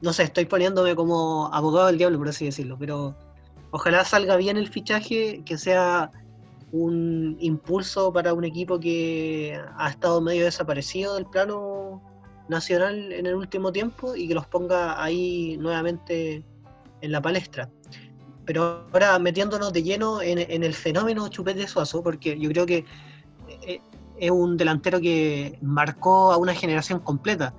no 0.00 0.12
sé, 0.12 0.24
estoy 0.24 0.46
poniéndome 0.46 0.94
como 0.94 1.50
abogado 1.52 1.88
del 1.88 1.98
diablo, 1.98 2.18
por 2.18 2.28
así 2.28 2.46
decirlo, 2.46 2.76
pero 2.78 3.14
ojalá 3.70 4.04
salga 4.04 4.36
bien 4.36 4.56
el 4.56 4.68
fichaje, 4.68 5.42
que 5.44 5.58
sea 5.58 6.10
un 6.72 7.36
impulso 7.40 8.12
para 8.12 8.32
un 8.32 8.44
equipo 8.44 8.78
que 8.78 9.60
ha 9.76 9.90
estado 9.90 10.20
medio 10.20 10.44
desaparecido 10.44 11.14
del 11.16 11.26
plano 11.26 12.02
nacional 12.48 13.12
en 13.12 13.26
el 13.26 13.34
último 13.34 13.72
tiempo 13.72 14.14
y 14.14 14.28
que 14.28 14.34
los 14.34 14.46
ponga 14.46 15.02
ahí 15.02 15.56
nuevamente 15.58 16.44
en 17.00 17.12
la 17.12 17.20
palestra. 17.20 17.68
Pero 18.44 18.84
ahora 18.92 19.18
metiéndonos 19.18 19.72
de 19.72 19.82
lleno 19.82 20.22
en, 20.22 20.38
el 20.62 20.74
fenómeno 20.74 21.28
Chupete 21.28 21.66
Suazo, 21.66 22.02
porque 22.02 22.38
yo 22.38 22.48
creo 22.50 22.66
que 22.66 22.84
eh, 23.62 23.80
es 24.18 24.30
un 24.30 24.56
delantero 24.56 25.00
que 25.00 25.58
marcó 25.62 26.32
a 26.32 26.36
una 26.36 26.54
generación 26.54 27.00
completa. 27.00 27.54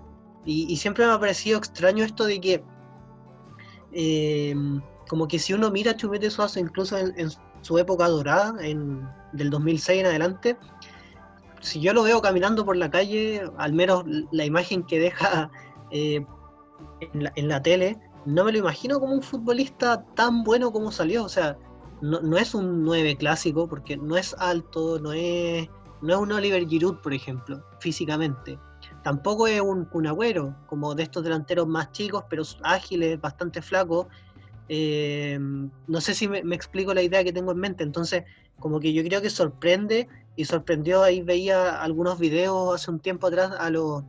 Y, 0.46 0.76
siempre 0.78 1.06
me 1.06 1.12
ha 1.12 1.20
parecido 1.20 1.60
extraño 1.60 2.04
esto 2.04 2.26
de 2.26 2.42
que, 2.42 2.64
eh, 3.92 4.56
como 5.08 5.28
que 5.28 5.38
si 5.38 5.54
uno 5.54 5.70
mira 5.70 5.92
a 5.92 5.96
Chupete 5.96 6.32
Suazo, 6.32 6.60
incluso 6.60 6.98
en, 6.98 7.14
en 7.18 7.30
su 7.62 7.78
época 7.78 8.08
dorada, 8.08 8.56
en, 8.60 9.08
del 9.34 9.50
2006 9.52 10.00
en 10.00 10.06
adelante, 10.08 10.58
si 11.62 11.80
yo 11.80 11.94
lo 11.94 12.04
veo 12.04 12.22
caminando 12.22 12.66
por 12.66 12.76
la 12.76 12.90
calle, 12.90 13.44
al 13.58 13.74
menos 13.74 14.04
la 14.32 14.46
imagen 14.46 14.84
que 14.84 15.00
deja 15.00 15.52
eh, 15.92 16.26
en, 17.00 17.24
la, 17.24 17.32
en 17.36 17.48
la 17.48 17.62
tele, 17.62 18.00
no 18.26 18.44
me 18.44 18.52
lo 18.52 18.60
imagino 18.60 19.00
como 19.00 19.14
un 19.14 19.22
futbolista 19.22 20.04
tan 20.16 20.44
bueno 20.44 20.72
como 20.72 20.92
salió. 20.92 21.24
O 21.24 21.30
sea, 21.30 21.58
no, 22.02 22.20
no 22.22 22.38
es 22.38 22.54
un 22.54 22.84
9 22.84 23.16
clásico, 23.18 23.68
porque 23.68 23.98
no 23.98 24.18
es 24.18 24.36
alto, 24.40 25.00
no 25.00 25.14
es, 25.14 25.70
no 26.02 26.14
es 26.14 26.20
un 26.20 26.32
Oliver 26.32 26.68
Giroud, 26.68 26.98
por 26.98 27.14
ejemplo, 27.14 27.64
físicamente. 27.80 28.60
Tampoco 29.04 29.48
es 29.48 29.62
un 29.62 29.86
Kun 29.86 30.08
Agüero, 30.08 30.56
como 30.68 30.94
de 30.96 31.04
estos 31.04 31.24
delanteros 31.24 31.68
más 31.68 31.92
chicos, 31.92 32.24
pero 32.30 32.44
ágiles, 32.64 33.20
bastante 33.20 33.62
flacos. 33.62 34.08
Eh, 34.70 35.40
no 35.40 36.02
sé 36.02 36.14
si 36.14 36.28
me, 36.28 36.44
me 36.44 36.56
explico 36.56 36.94
la 36.94 37.02
idea 37.02 37.24
que 37.24 37.34
tengo 37.34 37.52
en 37.52 37.58
mente. 37.58 37.84
Entonces, 37.84 38.24
como 38.60 38.80
que 38.80 38.94
yo 38.94 39.04
creo 39.04 39.22
que 39.22 39.30
sorprende 39.30 40.08
y 40.36 40.46
sorprendió, 40.46 41.04
ahí 41.04 41.22
veía 41.22 41.82
algunos 41.82 42.20
videos 42.20 42.76
hace 42.76 42.92
un 42.92 43.00
tiempo 43.00 43.28
atrás 43.28 43.52
a 43.60 43.70
los 43.70 44.04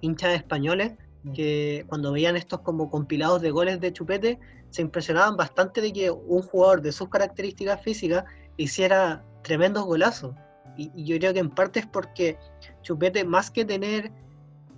hinchas 0.00 0.34
españoles 0.34 0.92
que 1.34 1.84
cuando 1.88 2.12
veían 2.12 2.36
estos 2.36 2.60
como 2.60 2.90
compilados 2.90 3.42
de 3.42 3.50
goles 3.50 3.80
de 3.80 3.92
Chupete 3.92 4.38
se 4.70 4.82
impresionaban 4.82 5.36
bastante 5.36 5.80
de 5.80 5.92
que 5.92 6.10
un 6.10 6.42
jugador 6.42 6.82
de 6.82 6.92
sus 6.92 7.08
características 7.08 7.82
físicas 7.82 8.24
hiciera 8.56 9.24
tremendos 9.42 9.84
golazos. 9.84 10.34
Y, 10.76 10.92
y 10.94 11.04
yo 11.04 11.18
creo 11.18 11.32
que 11.32 11.40
en 11.40 11.50
parte 11.50 11.80
es 11.80 11.86
porque 11.86 12.38
Chupete, 12.82 13.24
más 13.24 13.50
que 13.50 13.64
tener 13.64 14.12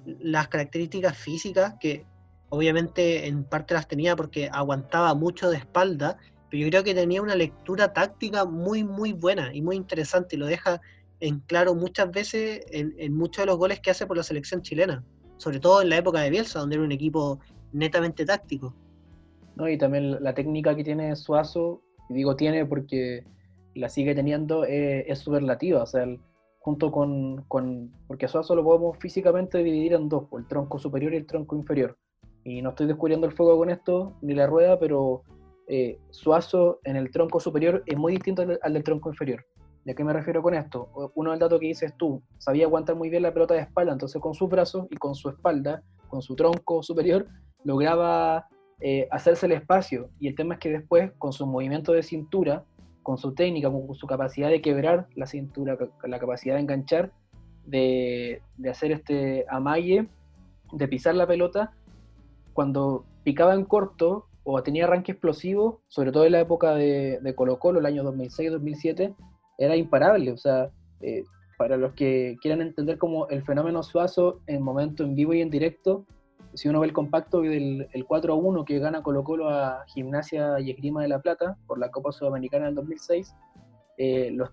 las 0.05 0.49
características 0.49 1.17
físicas, 1.17 1.75
que 1.81 2.07
obviamente 2.49 3.27
en 3.27 3.45
parte 3.45 3.75
las 3.75 3.89
tenía 3.89 4.17
porque 4.17 4.49
aguantaba 4.53 5.15
mucho 5.15 5.51
de 5.51 5.59
espalda, 5.59 6.19
pero 6.51 6.65
yo 6.65 6.69
creo 6.69 6.85
que 6.85 6.95
tenía 6.95 7.23
una 7.23 7.37
lectura 7.37 7.93
táctica 7.93 8.45
muy, 8.45 8.83
muy 8.85 9.13
buena 9.13 9.55
y 9.55 9.63
muy 9.63 9.77
interesante 9.77 10.37
y 10.37 10.39
lo 10.39 10.47
deja 10.47 10.81
en 11.21 11.41
claro 11.41 11.75
muchas 11.75 12.11
veces 12.11 12.65
en, 12.71 13.15
muchos 13.15 13.43
de 13.43 13.47
los 13.47 13.59
goles 13.59 13.81
que 13.81 13.91
hace 13.91 14.07
por 14.07 14.17
la 14.17 14.23
selección 14.23 14.63
chilena, 14.63 15.05
sobre 15.37 15.61
todo 15.61 15.83
en 15.83 15.91
la 15.91 15.99
época 15.99 16.21
de 16.21 16.31
Bielsa, 16.31 16.59
donde 16.59 16.77
era 16.77 16.85
un 16.85 16.93
equipo 16.93 17.39
netamente 17.73 18.25
táctico. 18.25 18.75
¿no? 19.55 19.69
Y 19.69 19.79
también 19.79 20.23
la 20.23 20.35
técnica 20.35 20.75
que 20.75 20.83
tiene 20.83 21.15
Suazo, 21.15 21.83
digo 22.09 22.35
tiene 22.37 22.65
porque 22.65 23.25
la 23.75 23.89
sigue 23.89 24.15
teniendo, 24.15 24.65
eh, 24.65 25.05
es 25.09 25.21
superlativa, 25.21 25.83
o 25.83 25.87
sea, 25.87 26.03
el- 26.03 26.21
junto 26.61 26.93
con, 26.93 27.43
con, 27.49 27.91
porque 28.07 28.29
Suazo 28.29 28.55
lo 28.55 28.63
podemos 28.63 28.99
físicamente 28.99 29.59
dividir 29.59 29.95
en 29.95 30.09
dos, 30.09 30.25
por 30.25 30.41
el 30.41 30.47
tronco 30.47 30.79
superior 30.79 31.13
y 31.15 31.17
el 31.17 31.27
tronco 31.27 31.57
inferior. 31.57 31.97
Y 32.45 32.63
no 32.63 32.71
estoy 32.71 32.87
descubriendo 32.87 33.27
el 33.27 33.33
fuego 33.33 33.57
con 33.59 33.71
esto, 33.71 34.15
ni 34.21 34.35
la 34.35 34.47
rueda, 34.47 34.79
pero 34.79 35.23
eh, 35.67 35.99
Suazo 36.11 36.81
en 36.85 36.97
el 36.97 37.11
tronco 37.11 37.41
superior 37.41 37.83
es 37.87 37.97
muy 37.97 38.13
distinto 38.13 38.45
al, 38.63 38.73
del 38.73 38.85
tronco 38.85 39.09
inferior. 39.09 39.45
¿Y 39.85 39.91
a 39.91 39.95
qué 39.95 40.05
me 40.05 40.13
refiero 40.13 40.43
con 40.43 40.55
esto? 40.55 40.91
Uno 41.15 41.31
del 41.31 41.41
dato 41.41 41.59
que 41.59 41.69
dices 41.69 41.95
tú, 41.97 42.23
sabía 42.37 42.67
aguantar 42.67 42.97
muy 42.97 43.09
bien 43.09 43.23
la 43.23 43.33
pelota 43.33 43.55
de 43.55 43.61
espalda, 43.61 43.93
entonces 43.93 44.21
con 44.21 44.35
sus 44.35 44.51
brazos 44.51 44.87
y 44.91 44.97
con 44.97 45.15
su 45.15 45.31
espalda, 45.31 45.83
con 46.09 46.21
su 46.21 46.37
tronco 46.37 46.83
superior, 46.83 47.27
lograba 47.65 48.47
eh, 48.81 49.09
hacerse 49.11 49.47
el 49.47 49.53
espacio. 49.53 50.11
Y 50.19 50.29
el 50.29 50.35
tema 50.35 50.55
es 50.55 50.61
que 50.61 50.71
después, 50.71 51.13
con 51.17 51.33
su 51.33 51.47
movimiento 51.47 51.93
de 51.93 52.03
cintura, 52.03 52.65
con 53.11 53.19
su 53.19 53.35
técnica, 53.35 53.69
con 53.69 53.93
su 53.97 54.07
capacidad 54.07 54.49
de 54.51 54.63
quebrar 54.63 55.09
la 55.17 55.27
cintura, 55.27 55.77
la 56.05 56.21
capacidad 56.21 56.55
de 56.55 56.61
enganchar, 56.61 57.11
de, 57.67 58.41
de 58.57 58.71
hacer 58.71 58.93
este 58.93 59.47
amague, 59.49 60.07
de 60.71 60.87
pisar 60.87 61.17
la 61.17 61.27
pelota, 61.27 61.73
cuando 62.53 63.05
picaba 63.25 63.55
en 63.55 63.65
corto 63.65 64.27
o 64.45 64.63
tenía 64.63 64.85
arranque 64.85 65.11
explosivo, 65.11 65.81
sobre 65.89 66.13
todo 66.13 66.25
en 66.25 66.31
la 66.31 66.41
época 66.41 66.77
de, 66.77 67.19
de 67.21 67.35
Colo 67.35 67.59
Colo, 67.59 67.81
el 67.81 67.87
año 67.87 68.05
2006-2007, 68.05 69.17
era 69.59 69.75
imparable. 69.75 70.31
O 70.31 70.37
sea, 70.37 70.71
eh, 71.01 71.25
para 71.59 71.77
los 71.77 71.95
que 71.95 72.37
quieran 72.41 72.61
entender 72.63 72.97
como 72.97 73.27
el 73.27 73.43
fenómeno 73.43 73.83
Suazo 73.83 74.39
en 74.47 74.63
momento 74.63 75.03
en 75.03 75.17
vivo 75.17 75.35
y 75.35 75.41
en 75.41 75.51
directo, 75.51 76.07
si 76.55 76.69
uno 76.69 76.81
ve 76.81 76.87
el 76.87 76.93
compacto 76.93 77.43
del 77.43 77.89
el 77.93 78.05
4 78.07 78.33
a 78.33 78.37
1 78.37 78.65
que 78.65 78.79
gana 78.79 79.03
Colo 79.03 79.23
Colo 79.25 79.49
a 79.49 79.85
Gimnasia 79.87 80.59
y 80.61 80.71
Esgrima 80.71 81.03
de 81.03 81.09
la 81.09 81.21
Plata 81.21 81.57
por 81.67 81.79
la 81.79 81.91
Copa 81.91 82.13
Sudamericana 82.13 82.67
del 82.67 82.75
2006, 82.75 83.35
eh, 83.99 84.31
los, 84.33 84.51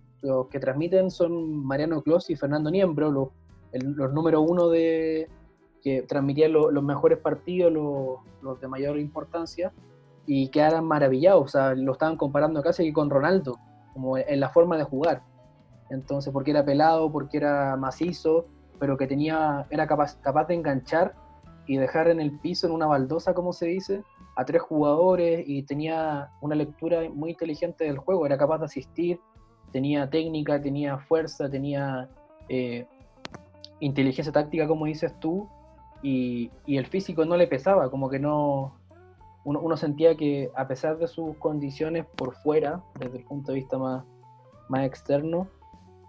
que 0.49 0.59
transmiten 0.59 1.09
son 1.09 1.65
Mariano 1.65 2.01
Clos 2.01 2.29
y 2.29 2.35
Fernando 2.35 2.69
Niembro, 2.69 3.11
los, 3.11 3.29
el, 3.71 3.91
los 3.91 4.13
número 4.13 4.41
uno 4.41 4.69
de 4.69 5.29
que 5.81 6.01
transmitían 6.03 6.53
lo, 6.53 6.71
los 6.71 6.83
mejores 6.83 7.19
partidos, 7.19 7.71
los, 7.71 8.59
de 8.59 8.67
mayor 8.67 8.99
importancia. 8.99 9.71
y 10.25 10.49
quedaran 10.49 10.83
maravillados, 10.85 11.45
o 11.45 11.47
sea, 11.47 11.73
lo 11.75 11.93
estaban 11.93 12.17
comparando 12.17 12.61
casi 12.61 12.91
con 12.91 13.09
Ronaldo, 13.09 13.57
como 13.93 14.17
en 14.17 14.39
la 14.39 14.49
forma 14.49 14.77
de 14.77 14.83
jugar. 14.83 15.23
Entonces, 15.89 16.33
porque 16.33 16.51
era 16.51 16.65
pelado, 16.65 17.09
porque 17.11 17.37
era 17.37 17.77
macizo, 17.77 18.45
pero 18.79 18.97
que 18.97 19.07
tenía, 19.07 19.65
era 19.69 19.87
capaz, 19.87 20.19
capaz 20.19 20.45
de 20.47 20.55
enganchar 20.55 21.15
y 21.67 21.77
dejar 21.77 22.07
en 22.07 22.19
el 22.19 22.31
piso, 22.39 22.67
en 22.67 22.73
una 22.73 22.87
baldosa, 22.87 23.33
como 23.33 23.53
se 23.53 23.67
dice, 23.67 24.03
a 24.35 24.45
tres 24.45 24.61
jugadores 24.61 25.43
y 25.45 25.63
tenía 25.63 26.31
una 26.41 26.55
lectura 26.55 27.01
muy 27.09 27.31
inteligente 27.31 27.83
del 27.83 27.97
juego, 27.97 28.25
era 28.25 28.37
capaz 28.37 28.59
de 28.59 28.65
asistir, 28.65 29.19
tenía 29.71 30.09
técnica, 30.09 30.61
tenía 30.61 30.97
fuerza, 30.97 31.49
tenía 31.49 32.09
eh, 32.47 32.87
inteligencia 33.79 34.31
táctica, 34.31 34.67
como 34.67 34.85
dices 34.85 35.13
tú, 35.19 35.49
y, 36.01 36.51
el 36.67 36.85
físico 36.85 37.25
no 37.25 37.35
le 37.35 37.47
pesaba, 37.47 37.89
como 37.89 38.09
que 38.09 38.19
no... 38.19 38.73
Uno, 39.43 39.77
sentía 39.77 40.17
que 40.17 40.51
a 40.57 40.67
pesar 40.67 40.97
de 40.97 41.07
sus 41.07 41.37
condiciones 41.37 42.05
por 42.17 42.35
fuera, 42.35 42.83
desde 42.99 43.19
el 43.19 43.23
punto 43.23 43.53
de 43.53 43.59
vista 43.59 43.77
más, 43.77 44.03
más 44.67 44.85
externo, 44.85 45.47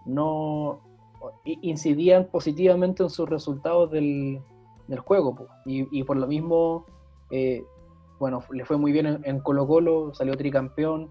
no 0.05 0.81
incidían 1.45 2.27
positivamente 2.33 3.05
en 3.05 3.11
sus 3.11 3.29
resultados 3.29 3.93
del, 3.93 4.41
juego. 4.97 5.49
Y, 5.67 6.03
por 6.05 6.17
lo 6.17 6.27
mismo, 6.27 6.87
eh, 7.31 7.63
bueno, 8.19 8.43
le 8.51 8.65
fue 8.65 8.79
muy 8.79 8.93
bien 8.93 9.21
en, 9.23 9.41
Colo 9.41 9.67
Colo, 9.67 10.15
salió 10.15 10.37
tricampeón. 10.37 11.11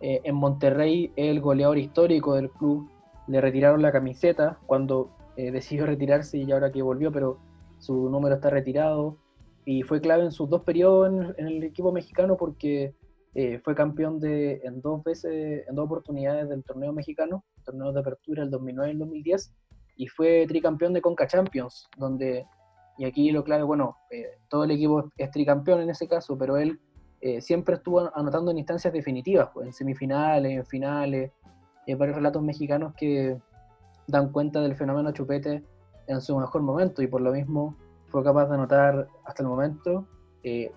Eh, 0.00 0.20
en 0.24 0.36
Monterrey, 0.36 1.12
el 1.16 1.40
goleador 1.40 1.76
histórico 1.76 2.34
del 2.34 2.50
club, 2.50 2.88
le 3.26 3.40
retiraron 3.40 3.82
la 3.82 3.92
camiseta 3.92 4.58
cuando 4.66 5.10
eh, 5.36 5.50
decidió 5.52 5.86
retirarse 5.86 6.38
y 6.38 6.50
ahora 6.50 6.72
que 6.72 6.82
volvió, 6.82 7.12
pero 7.12 7.38
su 7.78 8.08
número 8.08 8.36
está 8.36 8.50
retirado. 8.50 9.16
Y 9.64 9.82
fue 9.82 10.00
clave 10.00 10.24
en 10.24 10.32
sus 10.32 10.48
dos 10.48 10.62
periodos 10.62 11.34
en, 11.36 11.46
el 11.46 11.62
equipo 11.62 11.92
mexicano 11.92 12.36
porque 12.38 12.94
fue 13.62 13.76
campeón 13.76 14.18
de, 14.18 14.60
en 14.64 14.80
dos 14.80 15.04
veces, 15.04 15.64
en 15.68 15.76
dos 15.76 15.84
oportunidades 15.84 16.48
del 16.48 16.64
torneo 16.64 16.92
mexicano, 16.92 17.44
torneo 17.62 17.92
de 17.92 18.00
apertura 18.00 18.42
el 18.42 18.50
2009 18.50 18.88
y 18.88 18.92
el 18.94 18.98
2010, 18.98 19.54
y 19.98 20.06
fue 20.06 20.46
tricampeón 20.48 20.92
de 20.92 21.02
Conca 21.02 21.26
Champions, 21.26 21.88
donde, 21.96 22.46
y 22.98 23.04
aquí 23.04 23.30
lo 23.30 23.44
clave, 23.44 23.62
bueno, 23.62 23.96
eh, 24.10 24.26
todo 24.48 24.64
el 24.64 24.72
equipo 24.72 25.10
es 25.16 25.30
tricampeón 25.30 25.80
en 25.80 25.90
ese 25.90 26.06
caso, 26.06 26.36
pero 26.36 26.56
él 26.56 26.78
siempre 27.40 27.74
estuvo 27.74 28.14
anotando 28.16 28.52
en 28.52 28.58
instancias 28.58 28.92
definitivas, 28.92 29.48
pues, 29.52 29.66
en 29.66 29.72
semifinales, 29.72 30.52
en 30.52 30.64
finales, 30.64 31.32
hay 31.84 31.94
varios 31.94 32.16
relatos 32.16 32.40
mexicanos 32.44 32.94
que, 32.94 33.36
dan 34.08 34.32
cuenta 34.32 34.60
del 34.60 34.74
fenómeno 34.74 35.12
Chupete 35.12 35.62
en 36.08 36.20
su 36.20 36.36
mejor 36.36 36.62
momento 36.62 37.02
y 37.02 37.06
por 37.06 37.20
lo 37.20 37.32
mismo 37.32 37.76
fue 38.06 38.24
capaz 38.24 38.46
de 38.46 38.54
anotar 38.54 39.06
hasta 39.24 39.42
el 39.42 39.48
momento 39.48 40.08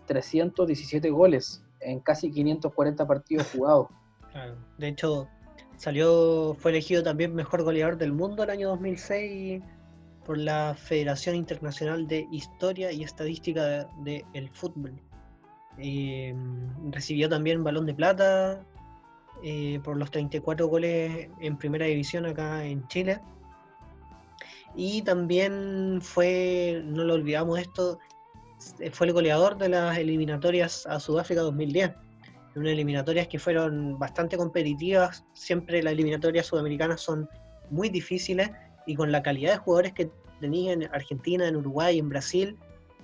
317 0.05 1.07
eh, 1.07 1.11
goles 1.11 1.63
en 1.79 2.01
casi 2.01 2.29
540 2.29 3.07
partidos 3.07 3.49
jugados. 3.51 3.87
De 4.77 4.89
hecho, 4.89 5.27
salió, 5.77 6.53
fue 6.59 6.71
elegido 6.71 7.01
también 7.03 7.33
mejor 7.33 7.63
goleador 7.63 7.97
del 7.97 8.11
mundo 8.11 8.43
el 8.43 8.49
año 8.49 8.69
2006 8.69 9.63
por 10.25 10.37
la 10.37 10.75
Federación 10.75 11.35
Internacional 11.35 12.07
de 12.07 12.27
Historia 12.31 12.91
y 12.91 13.03
Estadística 13.03 13.87
del 14.03 14.49
Fútbol. 14.53 14.93
Eh, 15.77 16.35
recibió 16.91 17.29
también 17.29 17.63
balón 17.63 17.85
de 17.85 17.93
plata 17.93 18.63
eh, 19.43 19.79
por 19.83 19.97
los 19.97 20.11
34 20.11 20.67
goles 20.67 21.29
en 21.39 21.57
primera 21.57 21.85
división 21.85 22.25
acá 22.25 22.63
en 22.63 22.87
Chile. 22.87 23.19
Y 24.75 25.01
también 25.01 25.99
fue, 26.01 26.81
no 26.85 27.03
lo 27.03 27.15
olvidamos 27.15 27.59
esto, 27.59 27.99
fue 28.91 29.07
el 29.07 29.13
goleador 29.13 29.57
de 29.57 29.69
las 29.69 29.97
eliminatorias 29.97 30.85
a 30.85 30.99
Sudáfrica 30.99 31.41
2010. 31.41 31.91
Unas 32.55 32.73
eliminatorias 32.73 33.27
que 33.27 33.39
fueron 33.39 33.97
bastante 33.97 34.37
competitivas, 34.37 35.25
siempre 35.33 35.81
las 35.81 35.93
eliminatorias 35.93 36.45
sudamericanas 36.45 37.01
son 37.01 37.27
muy 37.69 37.89
difíciles 37.89 38.51
y 38.91 38.95
con 38.95 39.09
la 39.09 39.23
calidad 39.23 39.53
de 39.53 39.57
jugadores 39.57 39.93
que 39.93 40.11
tenía 40.41 40.73
en 40.73 40.83
Argentina, 40.93 41.47
en 41.47 41.55
Uruguay, 41.55 41.97
en 41.97 42.09
Brasil, 42.09 42.57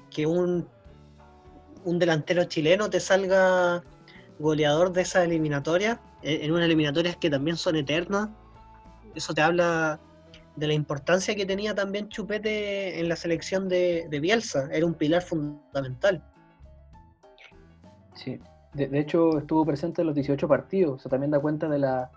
que 0.10 0.26
un, 0.26 0.68
un 1.86 1.98
delantero 1.98 2.44
chileno 2.44 2.90
te 2.90 3.00
salga 3.00 3.82
goleador 4.38 4.92
de 4.92 5.04
esa 5.04 5.24
eliminatoria, 5.24 6.02
en 6.24 6.52
unas 6.52 6.66
eliminatorias 6.66 7.16
que 7.16 7.30
también 7.30 7.56
son 7.56 7.78
eternas. 7.78 8.30
Eso 9.16 9.34
te 9.34 9.42
habla 9.42 10.00
de 10.58 10.68
la 10.68 10.74
importancia 10.74 11.36
que 11.36 11.46
tenía 11.46 11.74
también 11.74 12.10
Chupete 12.10 13.00
en 13.00 13.08
la 13.08 13.16
selección 13.16 13.70
de, 13.70 14.10
Bielsa. 14.22 14.68
Era 14.74 14.86
un 14.86 14.94
pilar 14.94 15.22
fundamental. 15.22 16.22
Sí, 18.14 18.42
de, 18.74 19.00
hecho 19.00 19.38
estuvo 19.38 19.66
presente 19.66 20.02
en 20.02 20.08
los 20.08 20.16
18 20.16 20.48
partidos. 20.50 21.06
O 21.06 21.10
también 21.10 21.32
da 21.32 21.40
cuenta 21.40 21.70
de 21.70 21.80
la, 21.80 22.12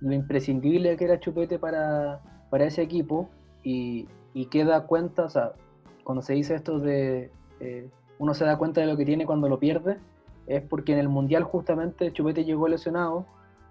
lo 0.00 0.14
imprescindible 0.14 0.96
que 0.96 1.04
era 1.04 1.20
Chupete 1.20 1.58
para, 1.58 2.22
para 2.50 2.66
ese 2.66 2.82
equipo. 2.82 3.30
Y, 3.62 4.08
y 4.34 4.46
queda 4.46 4.86
cuenta, 4.86 5.24
o 5.24 5.30
sea, 5.30 5.52
cuando 6.04 6.22
se 6.22 6.34
dice 6.34 6.54
esto 6.54 6.78
de. 6.78 7.30
Eh, 7.60 7.88
uno 8.18 8.34
se 8.34 8.44
da 8.44 8.58
cuenta 8.58 8.82
de 8.82 8.86
lo 8.86 8.96
que 8.96 9.06
tiene 9.06 9.24
cuando 9.24 9.48
lo 9.48 9.58
pierde, 9.58 9.96
es 10.46 10.62
porque 10.62 10.92
en 10.92 10.98
el 10.98 11.08
Mundial 11.08 11.44
justamente 11.44 12.12
Chupete 12.12 12.44
llegó 12.44 12.68
lesionado 12.68 13.24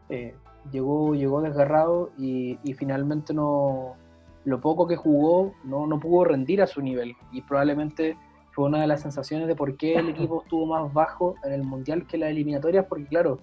eh, 0.09 0.33
llegó, 0.71 1.13
llegó 1.13 1.41
desgarrado 1.41 2.11
y, 2.17 2.57
finalmente 2.75 3.33
no, 3.33 3.95
lo 4.43 4.59
poco 4.59 4.87
que 4.87 4.95
jugó 4.95 5.53
no, 5.63 5.85
no 5.87 5.99
pudo 5.99 6.25
rendir 6.25 6.61
a 6.61 6.67
su 6.67 6.81
nivel 6.81 7.15
y 7.31 7.41
probablemente 7.41 8.17
fue 8.51 8.65
una 8.65 8.81
de 8.81 8.87
las 8.87 9.01
sensaciones 9.01 9.47
de 9.47 9.55
por 9.55 9.77
qué 9.77 9.93
el 9.95 10.09
equipo 10.09 10.41
estuvo 10.41 10.65
más 10.65 10.91
bajo 10.93 11.35
en 11.43 11.53
el 11.53 11.63
Mundial 11.63 12.07
que 12.07 12.17
las 12.17 12.31
eliminatorias, 12.31 12.85
porque 12.87 13.05
claro, 13.05 13.39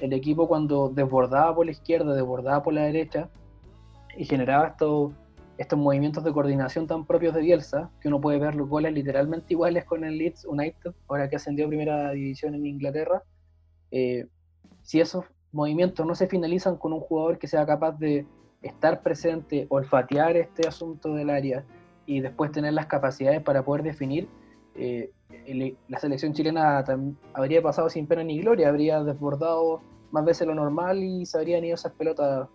el 0.00 0.12
equipo 0.12 0.48
cuando 0.48 0.88
desbordaba 0.88 1.54
por 1.54 1.66
la 1.66 1.72
izquierda, 1.72 2.14
desbordaba 2.14 2.62
por 2.62 2.74
la 2.74 2.82
derecha 2.82 3.28
y 4.16 4.24
generaba 4.24 4.68
estos, 4.68 5.12
estos 5.58 5.78
movimientos 5.78 6.24
de 6.24 6.32
coordinación 6.32 6.86
tan 6.86 7.06
propios 7.06 7.34
de 7.34 7.40
Bielsa, 7.40 7.90
que 8.00 8.08
uno 8.08 8.20
puede 8.20 8.38
ver 8.38 8.54
los 8.54 8.68
goles 8.68 8.92
literalmente 8.92 9.54
iguales 9.54 9.84
con 9.84 10.04
el 10.04 10.18
Leeds 10.18 10.44
United, 10.44 10.92
ahora 11.08 11.28
que 11.28 11.36
ascendió 11.36 11.66
a 11.66 11.68
primera 11.68 12.10
división 12.12 12.54
en 12.54 12.66
Inglaterra, 12.66 13.22
eh, 13.90 14.26
si 14.82 15.00
eso 15.00 15.24
movimientos 15.52 16.06
no 16.06 16.14
se 16.14 16.26
finalizan 16.26 16.76
con 16.76 16.92
un 16.92 17.00
jugador 17.00 17.38
que 17.38 17.46
sea 17.46 17.66
capaz 17.66 17.98
de 17.98 18.26
estar 18.62 19.02
presente, 19.02 19.66
olfatear 19.68 20.36
este 20.36 20.66
asunto 20.66 21.14
del 21.14 21.30
área 21.30 21.64
y 22.06 22.20
después 22.20 22.52
tener 22.52 22.72
las 22.72 22.86
capacidades 22.86 23.42
para 23.42 23.64
poder 23.64 23.82
definir, 23.82 24.28
eh, 24.74 25.10
la 25.88 25.98
selección 25.98 26.32
chilena 26.32 26.84
habría 27.34 27.62
pasado 27.62 27.90
sin 27.90 28.06
pena 28.06 28.24
ni 28.24 28.40
gloria, 28.40 28.68
habría 28.68 29.02
desbordado 29.02 29.80
más 30.10 30.24
veces 30.24 30.46
lo 30.46 30.54
normal 30.54 31.02
y 31.02 31.26
se 31.26 31.38
habrían 31.38 31.64
ido 31.64 31.74
esas 31.74 31.92
pelotas 31.92 32.48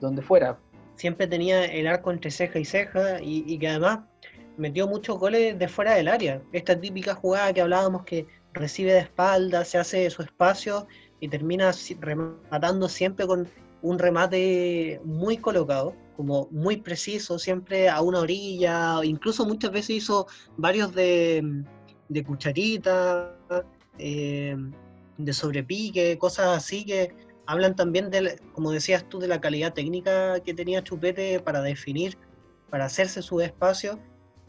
donde 0.00 0.22
fuera. 0.22 0.58
Siempre 0.96 1.26
tenía 1.26 1.64
el 1.64 1.86
arco 1.86 2.10
entre 2.10 2.30
ceja 2.30 2.58
y 2.58 2.64
ceja 2.64 3.20
y, 3.22 3.58
que 3.58 3.68
además 3.68 4.00
metió 4.56 4.88
muchos 4.88 5.18
goles 5.18 5.58
de 5.58 5.68
fuera 5.68 5.94
del 5.94 6.08
área. 6.08 6.42
Esta 6.52 6.78
típica 6.78 7.14
jugada 7.14 7.52
que 7.52 7.60
hablábamos 7.60 8.04
que 8.04 8.26
recibe 8.52 8.92
de 8.92 9.00
espalda, 9.00 9.64
se 9.64 9.78
hace 9.78 10.08
su 10.10 10.22
espacio 10.22 10.86
y 11.20 11.28
termina 11.28 11.72
rematando 12.00 12.88
siempre 12.88 13.26
con 13.26 13.48
un 13.82 13.98
remate 13.98 15.00
muy 15.04 15.36
colocado, 15.36 15.94
como 16.16 16.48
muy 16.50 16.78
preciso, 16.78 17.38
siempre 17.38 17.90
a 17.90 18.00
una 18.00 18.20
orilla, 18.20 19.04
incluso 19.04 19.44
muchas 19.44 19.70
veces 19.70 19.90
hizo 19.90 20.26
varios 20.56 20.94
de, 20.94 21.62
de 22.08 22.24
cucharita, 22.24 23.36
eh, 23.98 24.56
de 25.18 25.32
sobrepique, 25.32 26.18
cosas 26.18 26.56
así 26.56 26.84
que 26.84 27.14
hablan 27.46 27.76
también, 27.76 28.10
de, 28.10 28.40
como 28.52 28.70
decías 28.70 29.08
tú, 29.08 29.18
de 29.18 29.28
la 29.28 29.40
calidad 29.40 29.72
técnica 29.72 30.40
que 30.40 30.54
tenía 30.54 30.82
Chupete 30.82 31.40
para 31.40 31.62
definir, 31.62 32.18
para 32.70 32.86
hacerse 32.86 33.22
su 33.22 33.40
espacio. 33.40 33.98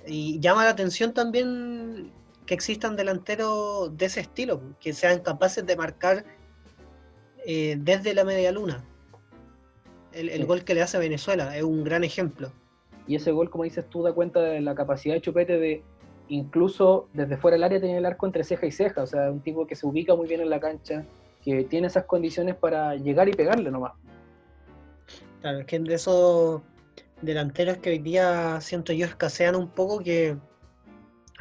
Y 0.05 0.39
llama 0.39 0.63
la 0.63 0.71
atención 0.71 1.13
también 1.13 2.11
que 2.45 2.53
existan 2.53 2.95
delanteros 2.95 3.95
de 3.95 4.05
ese 4.05 4.21
estilo, 4.21 4.61
que 4.79 4.93
sean 4.93 5.19
capaces 5.19 5.65
de 5.65 5.75
marcar 5.75 6.25
eh, 7.45 7.75
desde 7.77 8.13
la 8.13 8.23
media 8.23 8.51
luna. 8.51 8.83
El, 10.13 10.45
gol 10.47 10.63
que 10.63 10.73
le 10.73 10.81
hace 10.81 10.97
a 10.97 10.99
Venezuela 10.99 11.55
es 11.55 11.63
un 11.63 11.83
gran 11.83 12.03
ejemplo. 12.03 12.51
Y 13.05 13.15
ese 13.15 13.31
gol, 13.31 13.51
como 13.51 13.65
dices 13.65 13.87
tú, 13.87 14.01
da 14.01 14.13
cuenta 14.13 14.41
de 14.41 14.61
la 14.61 14.73
capacidad 14.73 15.13
de 15.13 15.21
Chupete 15.21 15.59
de 15.59 15.83
incluso 16.29 17.07
desde 17.13 17.37
fuera 17.37 17.55
del 17.55 17.63
área 17.63 17.79
tener 17.79 17.97
el 17.97 18.05
arco 18.05 18.25
entre 18.25 18.43
ceja 18.43 18.65
y 18.65 18.71
ceja. 18.71 19.03
O 19.03 19.07
sea, 19.07 19.31
un 19.31 19.41
tipo 19.41 19.67
que 19.67 19.75
se 19.75 19.85
ubica 19.85 20.15
muy 20.15 20.27
bien 20.27 20.41
en 20.41 20.49
la 20.49 20.59
cancha, 20.59 21.05
que 21.47 21.63
tiene 21.63 21.87
esas 21.87 22.03
condiciones 22.03 22.55
para 22.55 22.95
llegar 22.95 23.29
y 23.29 23.31
pegarle 23.31 23.71
nomás. 23.71 23.93
Claro, 25.39 25.59
es 25.59 25.65
que 25.65 25.79
de 25.79 25.93
esos 25.93 26.61
delanteros 27.21 27.77
que 27.77 27.91
hoy 27.91 27.99
día 27.99 28.59
siento 28.59 28.91
yo 28.91 29.05
escasean 29.05 29.55
un 29.55 29.69
poco 29.69 29.99
que 29.99 30.35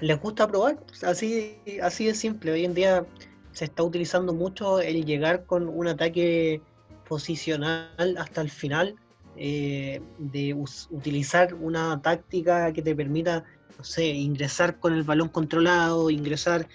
les 0.00 0.20
gusta 0.20 0.46
probar. 0.46 0.78
Así, 1.02 1.58
así 1.82 2.06
de 2.06 2.14
simple. 2.14 2.52
Hoy 2.52 2.64
en 2.64 2.74
día 2.74 3.04
se 3.50 3.64
está 3.64 3.82
utilizando 3.82 4.32
mucho 4.32 4.78
el 4.78 5.04
llegar 5.04 5.44
con 5.44 5.68
un 5.68 5.88
ataque 5.88 6.62
posicional 7.08 8.16
hasta 8.16 8.42
el 8.42 8.50
final, 8.50 8.94
eh, 9.36 10.00
de 10.18 10.54
utilizar 10.54 11.52
una 11.54 12.00
táctica 12.00 12.72
que 12.72 12.80
te 12.80 12.94
permita, 12.94 13.42
no 13.76 13.82
sé, 13.82 14.06
ingresar 14.06 14.78
con 14.78 14.92
el 14.92 15.02
balón 15.02 15.30
controlado, 15.30 16.10
ingresar 16.10 16.68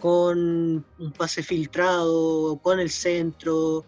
con 0.00 0.84
un 0.98 1.12
pase 1.16 1.42
filtrado, 1.42 2.58
con 2.62 2.80
el 2.80 2.90
centro, 2.90 3.84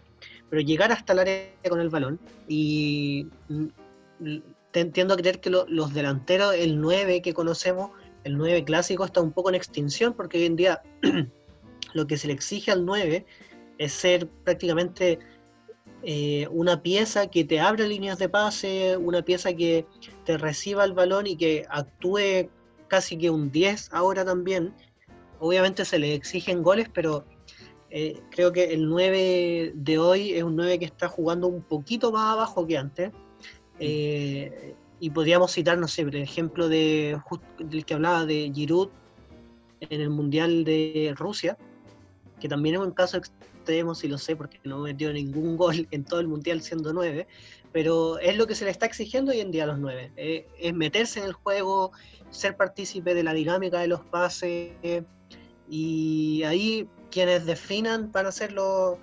pero 0.49 0.63
llegar 0.63 0.93
hasta 0.93 1.13
el 1.13 1.19
área 1.21 1.53
con 1.69 1.81
el 1.81 1.89
balón. 1.89 2.19
Y 2.49 3.27
te 4.73 4.81
entiendo 4.81 5.17
creer 5.17 5.41
que 5.41 5.51
los 5.51 5.95
delanteros, 5.95 6.55
el 6.55 6.81
9 6.81 7.23
que 7.23 7.35
conocemos, 7.35 7.91
el 8.25 8.37
9 8.37 8.65
clásico, 8.65 9.05
está 9.05 9.21
un 9.21 9.33
poco 9.33 9.49
en 9.49 9.55
extinción, 9.55 10.13
porque 10.13 10.39
hoy 10.39 10.47
en 10.47 10.57
día 10.57 10.83
lo 11.95 12.07
que 12.07 12.17
se 12.17 12.27
le 12.27 12.35
exige 12.35 12.71
al 12.71 12.85
9 12.85 13.25
es 13.79 13.93
ser 13.93 14.29
prácticamente 14.45 15.19
eh, 16.03 16.47
una 16.51 16.83
pieza 16.83 17.27
que 17.29 17.45
te 17.45 17.61
abre 17.61 17.87
líneas 17.87 18.19
de 18.19 18.29
pase, 18.29 18.97
una 18.97 19.23
pieza 19.23 19.53
que 19.53 19.87
te 20.25 20.39
reciba 20.39 20.85
el 20.85 20.93
balón 20.93 21.27
y 21.27 21.37
que 21.37 21.67
actúe 21.69 22.49
casi 22.89 23.17
que 23.17 23.31
un 23.31 23.51
10 23.51 23.91
ahora 23.93 24.25
también. 24.25 24.75
Obviamente 25.41 25.85
se 25.85 25.99
le 25.99 26.15
exigen 26.15 26.63
goles, 26.63 26.89
pero 26.93 27.25
eh, 27.91 28.21
creo 28.31 28.53
que 28.53 28.73
el 28.73 28.89
9 28.89 29.73
de 29.75 29.99
hoy 29.99 30.33
es 30.33 30.43
un 30.45 30.55
9 30.55 30.79
que 30.79 30.85
está 30.85 31.09
jugando 31.09 31.49
un 31.49 31.63
poquito 31.63 32.13
más 32.13 32.33
abajo 32.35 32.67
que 32.67 32.79
antes. 32.79 33.11
Eh, 33.81 34.75
y 35.01 35.11
podríamos 35.11 35.53
citar, 35.53 35.79
no 35.79 35.89
sé, 35.89 36.05
por 36.05 36.15
ejemplo 36.15 36.69
de, 36.69 37.19
del 37.59 37.85
que 37.85 37.95
hablaba 37.95 38.27
de 38.27 38.53
Giroud 38.55 38.91
en 39.81 40.01
el 40.01 40.11
Mundial 40.11 40.65
de 40.65 41.15
Rusia, 41.17 41.57
que 42.39 42.49
también 42.49 42.75
es 42.75 42.83
un 42.83 42.91
caso 42.91 43.17
extremo, 43.17 43.95
si 43.95 44.09
lo 44.09 44.19
sé, 44.19 44.37
porque 44.37 44.61
no 44.65 44.81
metió 44.81 45.11
ningún 45.13 45.57
gol 45.57 45.89
en 45.91 46.05
todo 46.05 46.21
el 46.21 46.29
Mundial 46.29 46.61
siendo 46.61 46.93
9, 46.93 47.27
pero 47.73 48.19
es 48.19 48.37
lo 48.37 48.47
que 48.47 48.55
se 48.55 48.67
le 48.67 48.71
está 48.71 48.85
exigiendo 48.85 49.33
hoy 49.33 49.41
en 49.41 49.51
día 49.51 49.65
a 49.65 49.69
los 49.69 49.79
9, 49.79 50.13
eh, 50.17 50.47
es 50.59 50.75
meterse 50.75 51.21
en 51.21 51.27
el 51.27 51.33
juego, 51.33 51.93
ser 52.29 52.57
partícipe 52.59 53.15
de 53.15 53.25
la 53.25 53.33
dinámica 53.33 53.81
de 53.81 53.89
los 53.89 54.01
pases, 54.01 54.73
y 55.71 56.43
ahí 56.43 56.89
quienes 57.13 57.47
definan 57.47 58.11
para 58.11 58.31
hacer 58.31 58.53
los, 58.53 58.99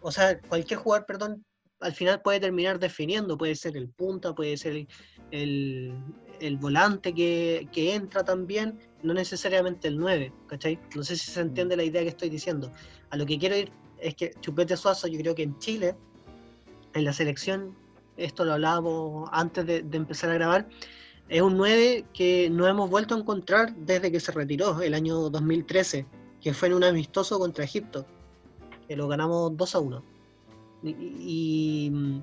o 0.00 0.12
sea, 0.12 0.40
cualquier 0.40 0.78
jugador, 0.78 1.04
perdón, 1.04 1.44
al 1.80 1.92
final 1.92 2.22
puede 2.22 2.38
terminar 2.38 2.78
definiendo, 2.78 3.36
puede 3.36 3.56
ser 3.56 3.76
el 3.76 3.88
punta, 3.88 4.34
puede 4.34 4.56
ser 4.56 4.86
el, 5.32 5.96
volante 6.60 7.12
que, 7.12 7.68
entra 7.74 8.24
también, 8.24 8.78
no 9.02 9.14
necesariamente 9.14 9.88
el 9.88 9.98
9, 9.98 10.32
¿cachai? 10.46 10.78
No 10.94 11.02
sé 11.02 11.16
si 11.16 11.32
se 11.32 11.40
entiende 11.40 11.76
la 11.76 11.82
idea 11.82 12.02
que 12.02 12.08
estoy 12.08 12.30
diciendo. 12.30 12.70
A 13.10 13.16
lo 13.16 13.26
que 13.26 13.36
quiero 13.36 13.56
ir 13.56 13.72
es 13.98 14.14
que 14.14 14.32
Chupete 14.40 14.76
Suazo, 14.76 15.08
yo 15.08 15.18
creo 15.18 15.34
que 15.34 15.42
en 15.42 15.58
Chile, 15.58 15.96
en 16.94 17.04
la 17.04 17.12
selección, 17.12 17.76
esto 18.16 18.44
lo 18.44 18.52
hablábamos 18.52 19.28
antes 19.32 19.66
de, 19.66 19.82
de 19.82 19.96
empezar 19.96 20.30
a 20.30 20.34
grabar, 20.34 20.68
es 21.28 21.40
un 21.42 21.56
9 21.56 22.04
que 22.12 22.50
no 22.50 22.66
hemos 22.66 22.90
vuelto 22.90 23.14
a 23.14 23.18
encontrar 23.18 23.74
desde 23.74 24.12
que 24.12 24.20
se 24.20 24.32
retiró 24.32 24.82
el 24.82 24.94
año 24.94 25.30
2013 25.30 26.06
que 26.42 26.52
fue 26.52 26.68
en 26.68 26.74
un 26.74 26.84
amistoso 26.84 27.38
contra 27.38 27.64
Egipto, 27.64 28.04
que 28.88 28.96
lo 28.96 29.06
ganamos 29.08 29.56
2 29.56 29.74
a 29.74 29.78
1. 29.78 30.04
Y, 30.82 31.90
mm, 31.92 32.20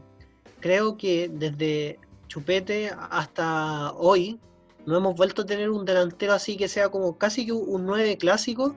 creo 0.59 0.97
que 0.97 1.29
desde 1.29 1.99
Chupete 2.27 2.91
hasta 3.09 3.93
hoy 3.93 4.39
no 4.85 4.97
hemos 4.97 5.15
vuelto 5.15 5.43
a 5.43 5.45
tener 5.45 5.69
un 5.69 5.85
delantero 5.85 6.33
así 6.33 6.57
que 6.57 6.67
sea 6.67 6.89
como 6.89 7.17
casi 7.17 7.45
que 7.45 7.53
un 7.53 7.85
9 7.85 8.17
clásico, 8.17 8.75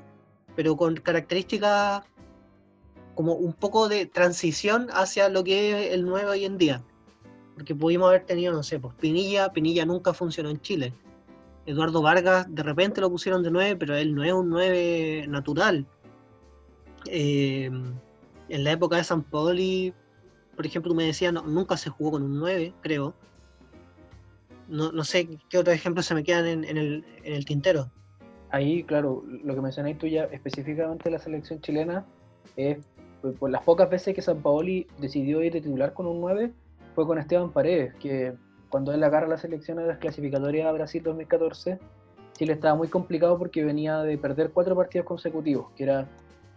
pero 0.55 0.77
con 0.77 0.95
características 0.95 2.05
como 3.15 3.35
un 3.35 3.53
poco 3.53 3.89
de 3.89 4.07
transición 4.07 4.89
hacia 4.93 5.29
lo 5.29 5.45
que 5.45 5.87
es 5.87 5.93
el 5.93 6.05
9 6.07 6.31
hoy 6.31 6.45
en 6.45 6.57
día. 6.59 6.85
Porque 7.55 7.75
pudimos 7.75 8.09
haber 8.09 8.25
tenido, 8.25 8.53
no 8.53 8.63
sé, 8.63 8.81
pues 8.81 8.95
Pinilla, 8.95 9.53
Pinilla 9.53 9.85
nunca 9.85 10.15
funcionó 10.15 10.51
en 10.51 10.61
Chile. 10.61 10.93
Eduardo 11.67 12.03
Vargas 12.03 12.47
de 12.49 12.63
repente 12.63 13.01
lo 13.01 13.11
pusieron 13.11 13.43
de 13.43 13.51
9, 13.51 13.77
pero 13.77 13.95
él 13.95 14.15
no 14.15 14.25
es 14.25 14.33
un 14.33 14.49
9 14.49 15.27
natural. 15.29 15.87
Eh, 17.07 17.71
en 18.49 18.65
la 18.65 18.73
época 18.73 18.97
de 18.97 19.05
San 19.05 19.23
Paoli, 19.23 19.95
por 20.57 20.67
ejemplo, 20.67 20.91
tú 20.91 20.95
me 20.95 21.05
decías, 21.05 21.33
nunca 21.33 21.77
se 21.77 21.91
jugó 21.91 22.13
con 22.13 22.23
un 22.23 22.39
9, 22.39 22.75
creo. 22.81 23.15
No, 24.69 25.05
sé 25.05 25.29
qué 25.51 25.59
otros 25.59 25.75
ejemplos 25.75 26.07
se 26.07 26.15
me 26.15 26.25
quedan 26.25 26.47
en, 26.47 27.05
el, 27.25 27.45
tintero. 27.45 27.91
Ahí, 28.51 28.85
claro, 28.85 29.23
lo 29.27 29.55
que 29.55 29.61
mencionáis 29.61 29.99
tú 29.99 30.07
ya 30.07 30.25
específicamente 30.25 31.11
la 31.11 31.19
selección 31.19 31.61
chilena 31.61 32.07
es 32.57 32.79
por, 33.39 33.51
las 33.51 33.63
pocas 33.63 33.91
veces 33.91 34.15
que 34.15 34.23
San 34.23 34.41
Paoli 34.41 34.87
decidió 34.99 35.43
ir 35.43 35.53
de 35.53 35.61
titular 35.61 35.93
con 35.93 36.07
un 36.07 36.21
9 36.21 36.53
fue 36.95 37.07
con 37.07 37.19
Esteban 37.19 37.51
Paredes, 37.51 37.95
que 37.95 38.35
cuando 38.69 38.93
él 38.93 39.03
agarra 39.05 39.29
las 39.29 39.43
selecciones 39.43 39.85
de 39.85 39.89
las 39.91 39.99
clasificatorias 39.99 40.67
a 40.67 40.73
Brasil 40.73 41.03
2014, 41.03 41.79
Chile 42.33 42.55
estaba 42.55 42.75
muy 42.75 42.89
complicado 42.89 43.39
porque 43.39 43.65
venía 43.65 43.99
de 44.03 44.17
perder 44.19 44.51
cuatro 44.51 44.75
partidos 44.75 45.07
consecutivos, 45.07 45.71
que 45.77 45.85
era 45.85 46.07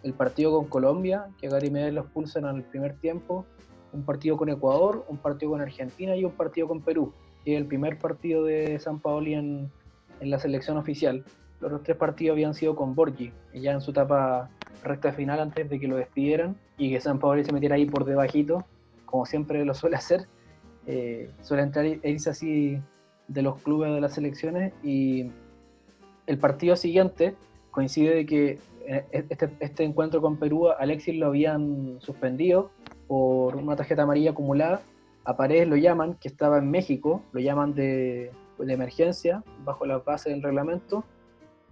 el 0.03 0.13
partido 0.13 0.51
con 0.51 0.65
Colombia, 0.67 1.27
que 1.39 1.49
Gary 1.49 1.69
Medel 1.69 1.95
los 1.95 2.05
pulsan 2.07 2.45
al 2.45 2.63
primer 2.63 2.95
tiempo, 2.99 3.45
un 3.91 4.03
partido 4.03 4.37
con 4.37 4.49
Ecuador, 4.49 5.05
un 5.09 5.17
partido 5.17 5.51
con 5.51 5.61
Argentina 5.61 6.15
y 6.15 6.23
un 6.23 6.31
partido 6.31 6.67
con 6.67 6.81
Perú, 6.81 7.13
que 7.43 7.55
es 7.55 7.61
el 7.61 7.67
primer 7.67 7.97
partido 7.99 8.43
de 8.43 8.79
San 8.79 8.99
Paoli 8.99 9.33
en, 9.33 9.71
en 10.19 10.29
la 10.29 10.39
selección 10.39 10.77
oficial. 10.77 11.23
Los 11.59 11.69
otros 11.69 11.83
tres 11.83 11.97
partidos 11.97 12.35
habían 12.35 12.53
sido 12.53 12.75
con 12.75 12.95
Borgi, 12.95 13.31
ya 13.53 13.71
en 13.71 13.81
su 13.81 13.91
etapa 13.91 14.49
recta 14.83 15.11
final 15.11 15.39
antes 15.39 15.69
de 15.69 15.79
que 15.79 15.87
lo 15.87 15.97
despidieran 15.97 16.55
y 16.77 16.91
que 16.91 17.01
San 17.01 17.19
Paoli 17.19 17.43
se 17.43 17.51
metiera 17.51 17.75
ahí 17.75 17.85
por 17.85 18.05
debajito, 18.05 18.65
como 19.05 19.25
siempre 19.25 19.63
lo 19.65 19.73
suele 19.73 19.95
hacer, 19.95 20.27
eh, 20.87 21.31
suele 21.41 21.63
entrar 21.63 21.85
e 21.85 21.99
irse 22.03 22.29
así 22.29 22.79
de 23.27 23.41
los 23.41 23.61
clubes 23.61 23.93
de 23.93 24.01
las 24.01 24.13
selecciones 24.13 24.73
y 24.83 25.31
el 26.27 26.37
partido 26.37 26.75
siguiente 26.75 27.35
coincide 27.71 28.15
de 28.15 28.25
que 28.25 28.59
eh, 28.87 29.05
este, 29.11 29.49
este, 29.59 29.83
encuentro 29.83 30.21
con 30.21 30.37
Perú 30.37 30.69
Alexis 30.69 31.15
lo 31.15 31.27
habían 31.27 31.97
suspendido 31.99 32.71
por 33.07 33.55
una 33.55 33.75
tarjeta 33.75 34.03
amarilla 34.03 34.31
acumulada. 34.31 34.81
A 35.23 35.35
Paredes 35.35 35.67
lo 35.67 35.75
llaman, 35.75 36.15
que 36.15 36.27
estaba 36.27 36.59
en 36.59 36.69
México, 36.69 37.23
lo 37.31 37.39
llaman 37.39 37.73
de, 37.73 38.31
de 38.59 38.73
emergencia 38.73 39.43
bajo 39.63 39.85
la 39.85 39.97
base 39.97 40.29
del 40.29 40.43
reglamento. 40.43 41.03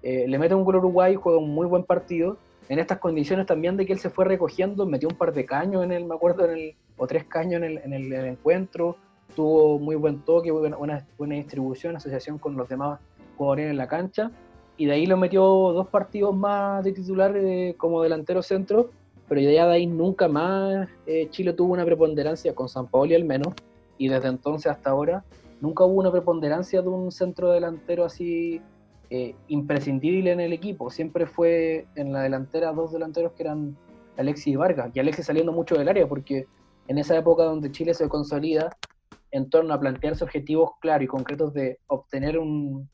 Eh, 0.02 0.26
le 0.28 0.40
mete 0.40 0.56
un 0.56 0.66
gol 0.66 0.76
a 0.76 0.80
Uruguay, 0.80 1.16
juega 1.16 1.40
un 1.40 1.54
muy 1.54 1.68
buen 1.68 1.84
partido. 1.84 2.38
En 2.68 2.80
estas 2.80 2.98
condiciones 2.98 3.46
también 3.46 3.78
de 3.78 3.86
que 3.86 3.94
él 3.94 4.00
se 4.00 4.10
fue 4.10 4.26
recogiendo, 4.26 4.86
metió 4.86 5.08
un 5.08 5.16
par 5.16 5.34
de 5.34 5.46
caños 5.46 5.84
en 5.84 5.92
el, 5.92 6.06
me 6.06 6.16
acuerdo, 6.16 6.46
en 6.46 6.52
el, 6.52 6.76
tres 7.08 7.26
caños 7.26 7.62
en 7.62 7.64
el, 7.64 7.78
en 7.80 7.94
el, 7.94 8.14
encuentro, 8.26 8.98
tuvo 9.36 9.80
muy 9.80 9.96
buen 9.96 10.20
toque, 10.22 10.52
buena, 10.52 10.78
buena, 10.78 11.36
distribución, 11.36 11.96
asociación 11.96 12.38
con 12.38 12.56
los 12.56 12.70
demás 12.70 13.00
jugadores 13.38 13.70
en 13.70 13.78
la 13.78 13.88
cancha, 13.88 14.32
y 14.78 14.86
de 14.86 14.94
ahí 14.94 15.06
lo 15.06 15.18
metió 15.18 15.44
dos 15.44 15.88
partidos 15.88 16.36
más 16.36 16.84
de 16.84 16.94
titular 16.94 17.36
eh, 17.36 17.76
como 17.78 18.02
delantero 18.02 18.42
centro, 18.42 18.90
pero 19.28 19.42
ya 19.42 19.68
de 19.68 19.74
ahí 19.74 19.88
nunca 19.88 20.28
más 20.28 20.88
eh, 21.08 21.28
Chile 21.30 21.54
tuvo 21.54 21.74
una 21.74 21.86
preponderancia 21.86 22.54
con 22.54 22.70
San 22.70 22.88
Paolo 22.88 23.16
al 23.16 23.26
menos, 23.26 23.54
y 23.98 24.08
desde 24.08 24.28
entonces 24.28 24.72
hasta 24.72 24.90
ahora 24.90 25.24
nunca 25.62 25.86
hubo 25.86 26.00
una 26.00 26.12
preponderancia 26.12 26.82
de 26.82 26.90
un 26.90 27.12
centro 27.12 27.52
delantero 27.52 28.04
así 28.04 28.62
eh, 29.10 29.36
imprescindible 29.48 30.32
en 30.32 30.40
el 30.40 30.54
equipo. 30.54 30.90
Siempre 30.90 31.26
fue 31.26 31.86
en 31.96 32.12
la 32.12 32.22
delantera 32.24 32.72
dos 32.72 32.92
delanteros 32.92 33.34
que 33.34 33.44
eran 33.44 33.78
Alexis 34.18 34.48
y 34.48 34.56
Vargas, 34.56 34.92
y 34.94 35.00
Alexis 35.00 35.26
saliendo 35.26 35.52
mucho 35.52 35.76
del 35.76 35.88
área, 35.88 36.08
porque 36.08 36.48
en 36.88 36.98
esa 36.98 37.18
época 37.18 37.44
donde 37.44 37.72
Chile 37.72 37.94
se 37.94 38.10
consolida 38.10 38.76
en 39.32 39.50
torno 39.50 39.74
a 39.74 39.80
plantearse 39.80 40.24
objetivos 40.24 40.72
claros 40.80 41.06
y 41.06 41.08
concretos 41.08 41.54
de 41.54 41.80
obtener 41.88 42.38
un, 42.38 42.90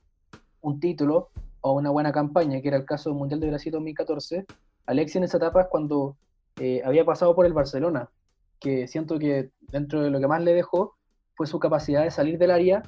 título 0.79 1.29
o 1.61 1.73
una 1.73 1.89
buena 1.89 2.11
campaña, 2.11 2.61
que 2.61 2.67
era 2.67 2.77
el 2.77 2.85
caso 2.85 3.09
del 3.09 3.17
Mundial 3.17 3.39
de 3.39 3.47
Brasil 3.47 3.71
2014, 3.71 4.45
Alexis 4.85 5.15
en 5.17 5.23
esa 5.23 5.37
etapa 5.37 5.61
es 5.61 5.67
cuando 5.69 6.15
eh, 6.59 6.81
había 6.85 7.05
pasado 7.05 7.35
por 7.35 7.45
el 7.45 7.53
Barcelona, 7.53 8.09
que 8.59 8.87
siento 8.87 9.19
que 9.19 9.49
dentro 9.59 10.01
de 10.01 10.09
lo 10.09 10.19
que 10.19 10.27
más 10.27 10.41
le 10.43 10.53
dejó 10.53 10.95
fue 11.35 11.47
su 11.47 11.59
capacidad 11.59 12.03
de 12.03 12.11
salir 12.11 12.37
del 12.37 12.51
área 12.51 12.83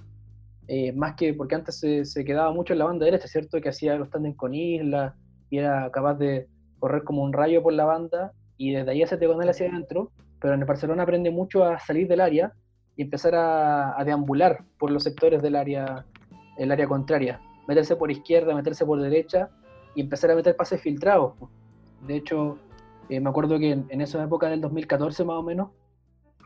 eh, 0.67 0.93
más 0.93 1.15
que 1.15 1.33
porque 1.33 1.55
antes 1.55 1.79
se, 1.79 2.25
quedaba 2.25 2.53
mucho 2.53 2.71
en 2.73 2.79
la 2.79 2.85
banda 2.85 3.03
derecha, 3.03 3.27
¿cierto? 3.27 3.59
Que 3.59 3.67
hacía 3.67 3.95
los 3.95 4.09
tándem 4.09 4.33
con 4.33 4.53
Isla 4.53 5.15
y 5.49 5.57
era 5.57 5.91
capaz 5.91 6.15
de 6.15 6.47
correr 6.79 7.03
como 7.03 7.23
un 7.23 7.33
rayo 7.33 7.61
por 7.61 7.73
la 7.73 7.83
banda 7.83 8.31
y 8.57 8.71
desde 8.71 8.91
ahí 8.91 9.03
hace 9.03 9.17
con 9.19 9.41
él 9.43 9.49
hacia 9.49 9.67
adentro, 9.67 10.11
pero 10.41 10.55
en 10.55 10.61
el 10.61 10.65
Barcelona 10.65 11.03
aprende 11.03 11.29
mucho 11.29 11.63
a 11.63 11.79
salir 11.79 12.07
del 12.07 12.19
área 12.19 12.51
y 12.97 13.03
empezar 13.03 13.35
a, 13.35 14.03
deambular 14.03 14.65
por 14.77 14.91
los 14.91 15.03
sectores 15.03 15.41
del 15.41 15.55
área, 15.55 16.05
el 16.57 16.71
área 16.71 16.87
contraria, 16.87 17.39
meterse 17.67 17.95
por 17.95 18.11
izquierda, 18.11 18.55
meterse 18.55 18.85
por 18.85 18.99
derecha 18.99 19.49
y 19.95 20.01
empezar 20.01 20.31
a 20.31 20.35
meter 20.35 20.55
pases 20.55 20.81
filtrados. 20.81 21.33
De 22.07 22.15
hecho, 22.15 22.57
eh, 23.07 23.19
me 23.19 23.29
acuerdo 23.29 23.59
que 23.59 23.71
en, 23.71 24.01
esa 24.01 24.21
época 24.23 24.49
del 24.49 24.61
2014 24.61 25.23
más 25.23 25.37
o 25.37 25.43
menos, 25.43 25.69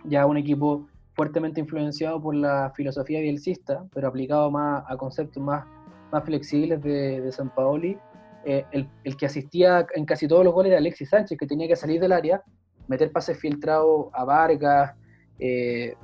ya 0.04 0.26
un 0.26 0.38
equipo 0.38 0.88
fuertemente 1.14 1.62
influenciado 1.62 2.22
por 2.22 2.36
la 2.36 2.74
filosofía 2.76 3.22
bielcista, 3.22 3.86
pero 3.94 4.10
aplicado 4.10 4.52
más 4.52 4.84
a 4.88 4.98
conceptos 4.98 5.42
más, 5.42 5.66
más 6.12 6.24
flexibles 6.26 6.82
de, 6.84 7.22
de 7.22 7.32
San 7.32 7.50
Paoli. 7.50 7.98
Eh, 8.44 8.66
el, 8.72 8.88
el, 9.06 9.18
que 9.18 9.26
asistía 9.26 9.88
en 9.96 10.06
casi 10.06 10.28
todos 10.28 10.44
los 10.44 10.54
goles 10.54 10.72
era 10.72 10.80
Alexis 10.80 11.10
Sánchez, 11.10 11.38
que 11.40 11.48
tenía 11.48 11.68
que 11.68 11.76
salir 11.76 12.00
del 12.00 12.12
área, 12.12 12.44
meter 12.88 13.12
pases 13.12 13.38
filtrados 13.40 14.08
a 14.14 14.26
Vargas, 14.26 14.96
eh, 15.40 15.96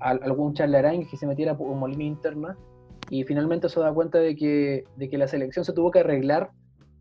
a, 0.00 0.10
algún 0.10 0.54
charlarain 0.54 1.06
que 1.08 1.16
se 1.16 1.26
metiera 1.26 1.56
por 1.56 1.74
molina 1.74 2.04
interna, 2.04 2.56
y 3.10 3.24
finalmente 3.24 3.68
se 3.68 3.80
da 3.80 3.92
cuenta 3.92 4.18
de 4.18 4.36
que, 4.36 4.84
de 4.96 5.08
que 5.08 5.18
la 5.18 5.28
selección 5.28 5.64
se 5.64 5.72
tuvo 5.72 5.90
que 5.90 6.00
arreglar 6.00 6.50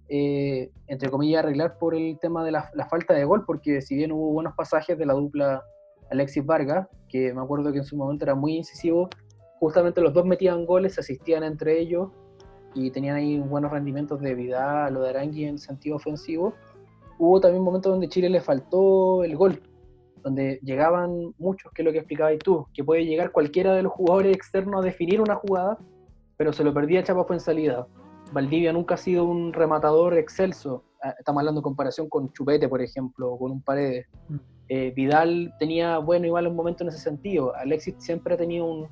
eh, 0.10 0.72
entre 0.88 1.10
comillas, 1.10 1.44
arreglar 1.44 1.78
por 1.78 1.94
el 1.94 2.18
tema 2.20 2.44
de 2.46 2.52
la, 2.52 2.72
falta 2.90 3.14
de 3.14 3.26
gol, 3.26 3.44
porque 3.46 3.82
si 3.82 3.96
bien 3.96 4.12
hubo 4.12 4.32
buenos 4.32 4.54
pasajes 4.56 4.98
de 4.98 5.06
la 5.06 5.14
dupla 5.14 5.64
Alexis 6.10 6.46
Vargas, 6.46 6.88
que 7.10 7.34
me 7.34 7.42
acuerdo 7.42 7.72
que 7.72 7.80
en 7.80 7.84
su 7.84 7.98
momento 7.98 8.24
era 8.24 8.36
muy 8.36 8.56
incisivo, 8.56 9.10
justamente 9.60 10.02
los 10.02 10.14
dos 10.14 10.26
metían 10.26 10.66
goles, 10.66 10.94
se 10.94 11.02
asistían 11.02 11.44
entre 11.44 11.80
ellos 11.80 12.10
y 12.74 12.92
tenían 12.92 13.18
ahí 13.18 13.40
buenos 13.40 13.72
rendimientos 13.72 14.22
de 14.22 14.34
Vidal 14.34 14.96
o 14.96 15.02
de 15.02 15.10
Arangui 15.10 15.46
en 15.46 15.58
sentido 15.58 15.98
ofensivo. 15.98 16.54
Hubo 17.20 17.39
también 17.39 17.63
momentos 17.63 17.91
donde 17.91 18.09
Chile 18.09 18.30
le 18.30 18.41
faltó 18.41 19.24
el 19.24 19.36
gol, 19.36 19.61
donde 20.24 20.59
llegaban 20.63 21.34
muchos, 21.38 21.72
que 21.72 21.82
es 21.82 21.86
lo 21.86 21.91
que 21.91 21.99
explicabas 21.99 22.38
tú, 22.39 22.68
que 22.74 22.84
puede 22.84 23.05
llegar 23.05 23.32
cualquiera 23.32 23.74
de 23.74 23.84
los 23.84 23.93
jugadores 23.93 24.36
externos 24.36 24.82
a 24.82 24.86
definir 24.86 25.22
una 25.22 25.36
jugada, 25.36 25.78
pero 26.38 26.53
se 26.53 26.63
lo 26.63 26.74
perdía 26.74 27.03
Chapa 27.03 27.24
fue 27.24 27.38
en 27.38 27.39
salida 27.39 27.88
Valdivia 28.32 28.74
nunca 28.74 28.95
ha 28.95 28.97
sido 28.97 29.26
un 29.26 29.53
rematador 29.53 30.18
excelso. 30.18 30.84
Ah, 31.01 31.13
estamos 31.18 31.41
hablando 31.41 31.59
en 31.59 31.63
comparación 31.63 32.09
con 32.09 32.32
Chupete, 32.34 32.68
por 32.68 32.82
ejemplo, 32.82 33.32
o 33.32 33.39
con 33.39 33.51
un 33.51 33.61
Paredes. 33.61 34.07
Mm. 34.30 34.36
Eh, 34.70 34.91
Vidal 34.95 35.53
tenía 35.59 35.97
bueno 35.99 36.26
igual 36.26 36.47
un 36.47 36.55
momento 36.55 36.84
en 36.84 36.89
ese 36.89 36.99
sentido. 36.99 37.55
Alexis 37.55 37.95
siempre 37.99 38.34
ha 38.34 38.38
tenido 38.38 38.65
un, 38.65 38.88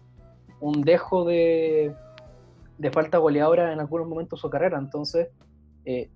un 0.62 0.82
dejo 0.84 1.26
de, 1.26 1.94
de, 2.78 2.92
falta 2.92 3.18
goleadora 3.18 3.74
en 3.74 3.80
algunos 3.80 4.08
momentos 4.08 4.40
de 4.40 4.42
su 4.42 4.50
carrera. 4.50 4.78
Entonces, 4.78 5.28
eh, 5.86 6.10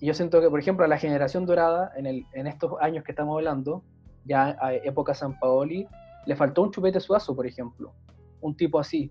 yo 0.00 0.14
siento 0.14 0.40
que, 0.40 0.50
por 0.50 0.60
ejemplo, 0.60 0.84
a 0.84 0.88
la 0.88 0.98
generación 0.98 1.46
dorada, 1.46 1.92
en, 1.96 2.06
el, 2.06 2.26
en 2.32 2.46
estos 2.46 2.72
años 2.80 3.04
que 3.04 3.12
estamos 3.12 3.36
hablando, 3.36 3.82
ya 4.24 4.56
a 4.60 4.74
época 4.74 5.14
San 5.14 5.38
Paoli, 5.38 5.86
le 6.26 6.36
faltó 6.36 6.62
un 6.62 6.70
Chupete 6.70 7.00
Suazo, 7.00 7.34
por 7.36 7.46
ejemplo. 7.46 7.92
Un 8.40 8.56
tipo 8.56 8.78
así. 8.78 9.10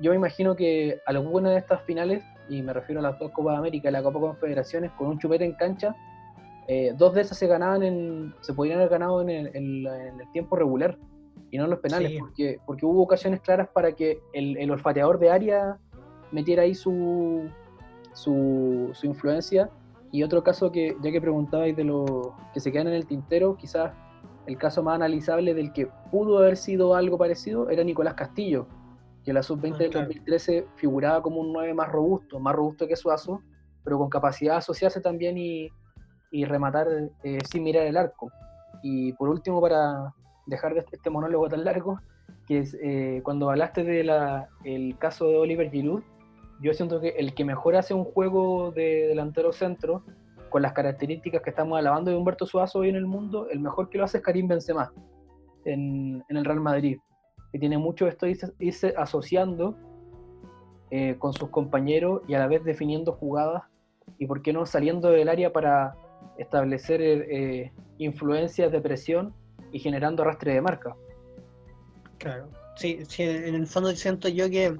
Yo 0.00 0.10
me 0.10 0.16
imagino 0.16 0.56
que 0.56 1.00
alguna 1.06 1.50
de 1.50 1.58
estas 1.58 1.82
finales 1.82 2.22
y 2.48 2.62
me 2.62 2.72
refiero 2.72 3.00
a 3.00 3.02
las 3.02 3.18
dos 3.18 3.30
Copas 3.32 3.54
de 3.54 3.58
América 3.58 3.88
y 3.88 3.92
la 3.92 4.02
Copa 4.02 4.20
Confederaciones, 4.20 4.92
con 4.92 5.08
un 5.08 5.18
chupete 5.18 5.44
en 5.44 5.52
cancha, 5.52 5.94
eh, 6.68 6.92
dos 6.96 7.14
de 7.14 7.20
esas 7.20 7.38
se 7.38 7.46
ganaban 7.46 7.82
en, 7.82 8.34
se 8.40 8.52
podrían 8.52 8.78
haber 8.78 8.90
ganado 8.90 9.22
en 9.22 9.30
el, 9.30 9.88
tiempo 10.32 10.56
regular 10.56 10.98
y 11.50 11.58
no 11.58 11.64
en 11.64 11.70
los 11.70 11.78
penales, 11.78 12.18
porque, 12.18 12.58
porque 12.66 12.84
hubo 12.84 13.02
ocasiones 13.02 13.40
claras 13.40 13.68
para 13.68 13.92
que 13.92 14.20
el, 14.32 14.70
olfateador 14.70 15.18
de 15.18 15.30
área 15.30 15.78
metiera 16.32 16.62
ahí 16.62 16.74
su, 16.74 17.48
su, 18.14 18.90
su, 18.92 19.06
influencia. 19.06 19.70
Y 20.16 20.22
otro 20.22 20.42
caso 20.42 20.72
que, 20.72 20.96
ya 21.02 21.12
que 21.12 21.20
preguntabais 21.20 21.76
de 21.76 21.84
los 21.84 22.08
que 22.54 22.60
se 22.60 22.72
quedan 22.72 22.86
en 22.86 22.94
el 22.94 23.06
tintero, 23.06 23.54
quizás 23.54 23.92
el 24.46 24.56
caso 24.56 24.82
más 24.82 24.94
analizable 24.94 25.52
del 25.52 25.74
que 25.74 25.90
pudo 26.10 26.38
haber 26.38 26.56
sido 26.56 26.94
algo 26.94 27.18
parecido 27.18 27.68
era 27.68 27.84
Nicolás 27.84 28.14
Castillo, 28.14 28.66
que 29.26 29.34
la 29.34 29.42
sub-20 29.42 29.74
ah, 29.74 29.78
del 29.78 29.90
2013 29.90 30.68
figuraba 30.76 31.20
como 31.20 31.42
un 31.42 31.52
9 31.52 31.74
más 31.74 31.92
robusto, 31.92 32.40
más 32.40 32.54
robusto 32.54 32.88
que 32.88 32.96
Suazo, 32.96 33.42
pero 33.84 33.98
con 33.98 34.08
capacidad 34.08 34.52
de 34.52 34.58
asociarse 34.60 35.02
también 35.02 35.36
y, 35.36 35.70
rematar 36.46 36.88
eh, 37.22 37.38
sin 37.50 37.62
mirar 37.62 37.86
el 37.86 37.98
arco. 37.98 38.30
Y 38.82 39.12
por 39.12 39.28
último, 39.28 39.60
para 39.60 40.14
dejar 40.46 40.72
de 40.72 40.82
este 40.92 41.10
monólogo 41.10 41.46
tan 41.50 41.62
largo, 41.62 42.00
que 42.46 42.60
es 42.60 42.74
eh, 42.82 43.20
cuando 43.22 43.50
hablaste 43.50 43.84
del 43.84 44.96
caso 44.98 45.28
de 45.28 45.36
Oliver 45.36 45.70
Giroud, 45.70 46.02
yo 46.60 46.72
siento 46.74 47.00
que 47.00 47.10
el 47.10 47.34
que 47.34 47.44
mejor 47.44 47.76
hace 47.76 47.94
un 47.94 48.04
juego 48.04 48.70
de 48.72 49.08
delantero 49.08 49.52
centro, 49.52 50.04
con 50.50 50.62
las 50.62 50.72
características 50.72 51.42
que 51.42 51.50
estamos 51.50 51.78
alabando 51.78 52.10
de 52.10 52.16
Humberto 52.16 52.46
Suazo 52.46 52.78
hoy 52.80 52.88
en 52.88 52.96
el 52.96 53.06
mundo, 53.06 53.48
el 53.50 53.60
mejor 53.60 53.90
que 53.90 53.98
lo 53.98 54.04
hace 54.04 54.18
es 54.18 54.24
Karim 54.24 54.48
Benzema 54.48 54.92
en, 55.64 56.24
en 56.28 56.36
el 56.36 56.44
Real 56.44 56.60
Madrid 56.60 56.98
que 57.52 57.58
tiene 57.58 57.78
mucho 57.78 58.06
esto 58.06 58.26
irse, 58.26 58.94
asociando 58.96 59.76
eh, 60.90 61.16
con 61.18 61.32
sus 61.32 61.50
compañeros 61.50 62.22
y 62.28 62.34
a 62.34 62.38
la 62.38 62.46
vez 62.46 62.64
definiendo 62.64 63.12
jugadas 63.12 63.64
y 64.18 64.26
por 64.26 64.42
qué 64.42 64.52
no 64.52 64.66
saliendo 64.66 65.10
del 65.10 65.28
área 65.28 65.52
para 65.52 65.96
establecer 66.38 67.00
eh, 67.00 67.72
influencias 67.98 68.70
de 68.70 68.80
presión 68.80 69.34
y 69.72 69.78
generando 69.78 70.22
arrastre 70.22 70.54
de 70.54 70.60
marca. 70.60 70.96
Claro, 72.18 72.48
sí, 72.76 72.98
sí, 73.08 73.22
en 73.22 73.54
el 73.54 73.66
fondo 73.66 73.90
siento 73.92 74.28
yo 74.28 74.48
que 74.48 74.76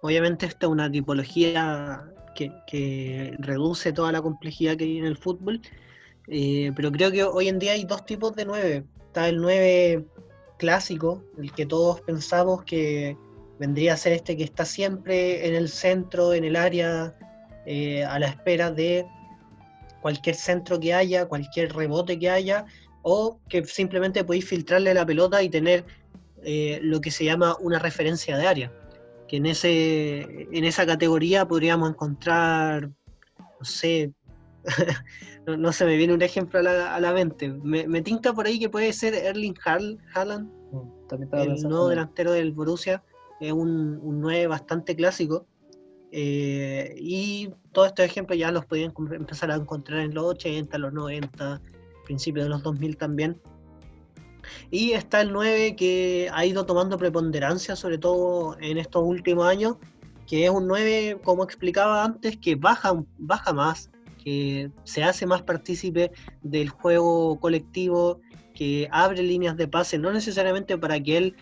obviamente 0.00 0.46
esta 0.46 0.66
es 0.66 0.72
una 0.72 0.90
tipología 0.90 2.04
que, 2.34 3.34
reduce 3.38 3.92
toda 3.92 4.12
la 4.12 4.20
complejidad 4.20 4.76
que 4.76 4.84
hay 4.84 4.98
en 4.98 5.06
el 5.06 5.16
fútbol, 5.16 5.60
eh, 6.28 6.72
pero 6.76 6.92
creo 6.92 7.10
que 7.10 7.24
hoy 7.24 7.48
en 7.48 7.58
día 7.58 7.72
hay 7.72 7.84
dos 7.84 8.04
tipos 8.04 8.34
de 8.36 8.44
nueve. 8.44 8.84
Está 9.06 9.28
el 9.28 9.40
nueve 9.40 10.04
clásico, 10.58 11.24
el 11.38 11.52
que 11.52 11.66
todos 11.66 12.00
pensamos 12.02 12.64
que 12.64 13.16
vendría 13.58 13.94
a 13.94 13.96
ser 13.96 14.12
este 14.12 14.36
que 14.36 14.44
está 14.44 14.64
siempre 14.64 15.48
en 15.48 15.54
el 15.54 15.68
centro, 15.68 16.34
en 16.34 16.44
el 16.44 16.56
área, 16.56 17.14
eh, 17.64 18.04
a 18.04 18.18
la 18.18 18.28
espera 18.28 18.70
de 18.70 19.06
cualquier 20.02 20.36
centro 20.36 20.78
que 20.78 20.94
haya, 20.94 21.26
cualquier 21.26 21.74
rebote 21.74 22.18
que 22.18 22.30
haya, 22.30 22.66
o 23.02 23.40
que 23.48 23.64
simplemente 23.64 24.24
podéis 24.24 24.46
filtrarle 24.46 24.92
la 24.92 25.06
pelota 25.06 25.42
y 25.42 25.48
tener 25.48 25.84
eh, 26.42 26.78
lo 26.82 27.00
que 27.00 27.10
se 27.10 27.24
llama 27.24 27.56
una 27.60 27.78
referencia 27.78 28.36
de 28.36 28.46
área. 28.46 28.72
Que 29.28 29.38
en, 29.38 29.46
ese, 29.46 30.46
en 30.52 30.64
esa 30.64 30.86
categoría 30.86 31.46
podríamos 31.46 31.90
encontrar, 31.90 32.90
no 33.38 33.64
sé, 33.64 34.12
no, 35.46 35.72
se 35.72 35.84
me 35.84 35.96
viene 35.96 36.14
un 36.14 36.22
ejemplo 36.22 36.60
a 36.60 37.00
la, 37.00 37.12
mente. 37.12 37.48
Me, 37.48 37.86
me, 37.86 38.02
tinca 38.02 38.32
por 38.32 38.46
ahí 38.46 38.58
que 38.58 38.68
puede 38.68 38.92
ser 38.92 39.14
Erling 39.14 39.54
Haaland, 39.64 40.50
mm, 40.72 41.34
el 41.34 41.62
nuevo 41.62 41.88
delantero 41.88 42.32
del 42.32 42.52
Borussia. 42.52 43.02
Es 43.40 43.52
un, 43.52 43.98
un 44.02 44.20
9 44.20 44.46
bastante 44.46 44.96
clásico. 44.96 45.46
Eh, 46.12 46.94
y 46.98 47.50
todos 47.72 47.88
estos 47.88 48.06
ejemplos 48.06 48.38
ya 48.38 48.50
los 48.50 48.64
podían 48.64 48.92
empezar 49.12 49.50
a 49.50 49.56
encontrar 49.56 50.00
en 50.00 50.14
los 50.14 50.24
80, 50.24 50.78
los 50.78 50.92
90, 50.92 51.60
principios 52.04 52.46
de 52.46 52.50
los 52.50 52.62
2000 52.62 52.96
también. 52.96 53.40
Y 54.70 54.92
está 54.92 55.20
el 55.20 55.32
9 55.32 55.76
que 55.76 56.28
ha 56.32 56.44
ido 56.44 56.66
tomando 56.66 56.98
preponderancia, 56.98 57.76
sobre 57.76 57.98
todo 57.98 58.56
en 58.60 58.78
estos 58.78 59.02
últimos 59.02 59.46
años, 59.46 59.76
que 60.26 60.44
es 60.44 60.50
un 60.50 60.66
9, 60.66 61.20
como 61.22 61.44
explicaba 61.44 62.04
antes, 62.04 62.36
que 62.36 62.56
baja, 62.56 63.02
baja 63.18 63.52
más, 63.52 63.90
que 64.22 64.70
se 64.84 65.04
hace 65.04 65.24
más 65.26 65.42
partícipe 65.42 66.10
del 66.42 66.68
juego 66.68 67.38
colectivo, 67.38 68.20
que 68.54 68.88
abre 68.90 69.22
líneas 69.22 69.56
de 69.56 69.68
pase, 69.68 69.98
no 69.98 70.12
necesariamente 70.12 70.76
para 70.78 71.00
que 71.00 71.16
él, 71.16 71.36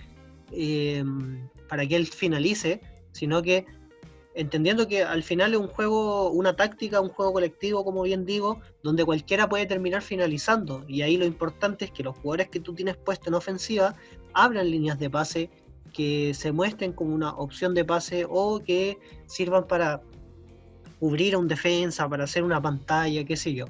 em, 0.52 1.48
para 1.68 1.86
que 1.86 1.96
él 1.96 2.07
finalice, 2.07 2.80
sino 3.12 3.42
que 3.42 3.64
entendiendo 4.35 4.89
que 4.89 5.03
al 5.03 5.22
final 5.22 5.55
es 5.55 5.61
un 5.61 5.68
juego, 5.68 6.30
una 6.30 6.57
táctica, 6.57 7.01
un 7.01 7.09
juego 7.09 7.32
colectivo, 7.32 7.85
como 7.85 8.03
bien 8.03 8.26
digo, 8.26 8.61
donde 8.82 9.05
cualquiera 9.05 9.49
puede 9.49 9.66
terminar 9.66 10.03
finalizando. 10.03 10.85
Y 10.89 11.03
ahí 11.03 11.16
lo 11.16 11.24
importante 11.24 11.87
es 11.87 11.91
que 11.91 12.03
los 12.03 12.16
jugadores 12.16 12.49
que 12.49 12.61
tú 12.61 12.74
tienes 12.74 12.97
puesto 12.97 13.30
en 13.30 13.35
ofensiva 13.35 13.95
abran 14.32 14.70
líneas 14.70 14.99
de 14.99 15.09
pase, 15.09 15.51
que 15.93 16.35
se 16.35 16.51
muestren 16.51 16.93
como 16.93 17.14
una 17.14 17.30
opción 17.30 17.72
de 17.74 17.85
pase 17.85 18.26
o 18.28 18.61
que 18.61 18.99
sirvan 19.26 19.66
para 19.68 20.03
cubrir 20.99 21.35
a 21.35 21.39
un 21.39 21.47
defensa, 21.47 22.09
para 22.09 22.24
hacer 22.24 22.43
una 22.43 22.61
pantalla, 22.61 23.24
qué 23.24 23.37
sé 23.37 23.55
yo. 23.55 23.66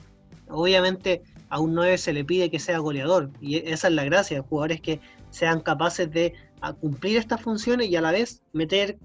Obviamente 0.49 1.23
a 1.51 1.61
un 1.61 1.75
9 1.75 1.99
se 1.99 2.13
le 2.13 2.25
pide 2.25 2.51
que 2.51 2.59
sea 2.59 2.79
goleador 2.79 3.31
y 3.41 3.57
esa 3.57 3.89
es 3.89 3.95
la 3.95 4.05
gracia, 4.05 4.43
jugadores 4.43 4.81
que 4.81 5.01
sean 5.31 5.61
capaces 5.61 6.11
de 6.11 6.33
cumplir 6.81 7.19
estas 7.19 7.43
funciones 7.43 7.89
y 7.89 7.97
a 7.97 8.01
la 8.01 8.13
vez 8.13 8.43
meter 8.53 8.99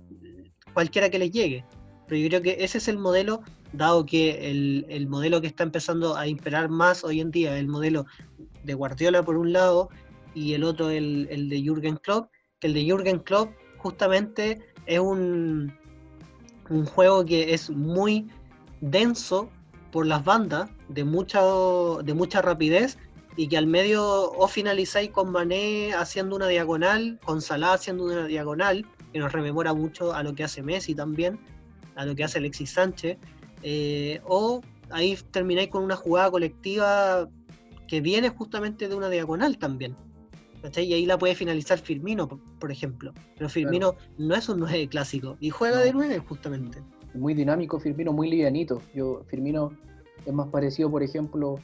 cualquiera 0.74 1.10
que 1.10 1.20
les 1.20 1.32
llegue. 1.32 1.66
Pero 2.08 2.22
yo 2.22 2.28
creo 2.30 2.42
que 2.42 2.64
ese 2.64 2.80
es 2.80 2.88
el 2.88 2.98
modelo, 2.98 3.42
dado 3.74 4.06
que 4.06 4.50
el, 4.50 5.08
modelo 5.08 5.42
que 5.42 5.48
está 5.48 5.64
empezando 5.64 6.16
a 6.16 6.28
imperar 6.28 6.70
más 6.70 7.04
hoy 7.04 7.22
en 7.22 7.32
día, 7.32 7.58
el 7.58 7.68
modelo 7.68 8.06
de 8.64 8.74
Guardiola 8.74 9.24
por 9.24 9.38
un 9.38 9.54
lado 9.54 9.90
y 10.34 10.54
el 10.54 10.64
otro 10.64 10.90
el, 10.90 11.28
el 11.30 11.50
de 11.50 11.62
Jürgen 11.62 11.98
Klopp, 11.98 12.32
que 12.60 12.68
el 12.68 12.74
de 12.74 12.84
Jürgen 12.84 13.20
Klopp 13.20 13.52
justamente 13.78 14.60
es 14.86 15.00
un, 15.00 15.72
un 16.70 16.86
juego 16.86 17.26
que 17.26 17.54
es 17.54 17.70
muy 17.70 18.28
denso 18.82 19.50
por 19.92 20.06
las 20.06 20.24
bandas, 20.24 20.70
de 20.88 21.04
mucha, 21.04 21.42
de 22.04 22.14
mucha 22.14 22.42
rapidez, 22.42 22.98
y 23.36 23.48
que 23.48 23.58
al 23.58 23.68
medio 23.68 24.32
o 24.32 24.48
finalizáis 24.48 25.12
con 25.12 25.32
Mané 25.32 25.94
haciendo 25.94 26.36
una 26.36 26.48
diagonal, 26.48 27.20
con 27.24 27.42
Salah 27.42 27.74
haciendo 27.74 28.06
una 28.06 28.26
diagonal, 28.26 28.86
que 29.12 29.20
nos 29.20 29.32
rememora 29.32 29.74
mucho 29.74 30.14
a 30.14 30.24
lo 30.24 30.34
que 30.34 30.44
hace 30.44 30.62
Messi 30.62 30.96
también, 30.96 31.40
a 31.96 32.06
lo 32.06 32.16
que 32.16 32.24
hace 32.24 32.40
Alexis 32.40 32.72
Sánchez, 32.72 33.18
eh, 33.64 34.22
o 34.26 34.62
ahí 34.90 35.18
termináis 35.32 35.70
con 35.70 35.84
una 35.84 35.96
jugada 35.96 36.32
colectiva 36.32 37.28
que 37.88 38.02
viene 38.02 38.30
justamente 38.30 38.88
de 38.88 38.96
una 38.96 39.10
diagonal 39.10 39.58
también. 39.58 39.96
Y 40.76 40.94
ahí 40.94 41.06
la 41.06 41.18
puede 41.18 41.36
finalizar 41.36 41.80
Firmino, 41.80 42.28
por 42.60 42.72
ejemplo. 42.72 43.14
Pero 43.38 43.50
Firmino 43.50 43.96
no 44.18 44.36
es 44.36 44.50
un 44.50 44.60
9 44.60 44.90
clásico 44.90 45.38
y 45.40 45.50
juega 45.50 45.80
de 45.80 45.94
9 45.94 46.20
justamente. 46.20 46.84
Muy 47.14 47.34
dinámico 47.34 47.80
Firmino, 47.80 48.12
muy 48.12 48.30
livianito. 48.30 48.82
Yo, 48.94 49.24
Firmino 49.28 49.72
es 50.26 50.34
más 50.34 50.50
parecido, 50.50 50.92
por 50.92 51.02
ejemplo, 51.02 51.56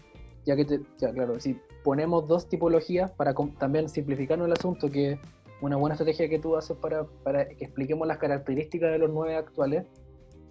ya 0.46 0.56
que, 0.56 0.66
te, 0.66 0.82
ya, 0.98 1.12
claro, 1.12 1.40
si 1.40 1.58
ponemos 1.84 2.28
dos 2.28 2.48
tipologías 2.48 3.12
para 3.12 3.34
también 3.60 3.90
simplificarnos 3.90 4.48
el 4.48 4.54
asunto, 4.54 4.90
que 4.90 5.20
una 5.66 5.78
buena 5.78 5.96
estrategia 5.96 6.30
que 6.30 6.40
tú 6.40 6.56
haces 6.56 6.78
para, 6.78 7.06
para 7.24 7.48
que 7.48 7.66
expliquemos 7.66 8.08
las 8.08 8.18
características 8.18 8.92
de 8.92 9.00
los 9.00 9.10
nueve 9.10 9.36
actuales 9.36 9.86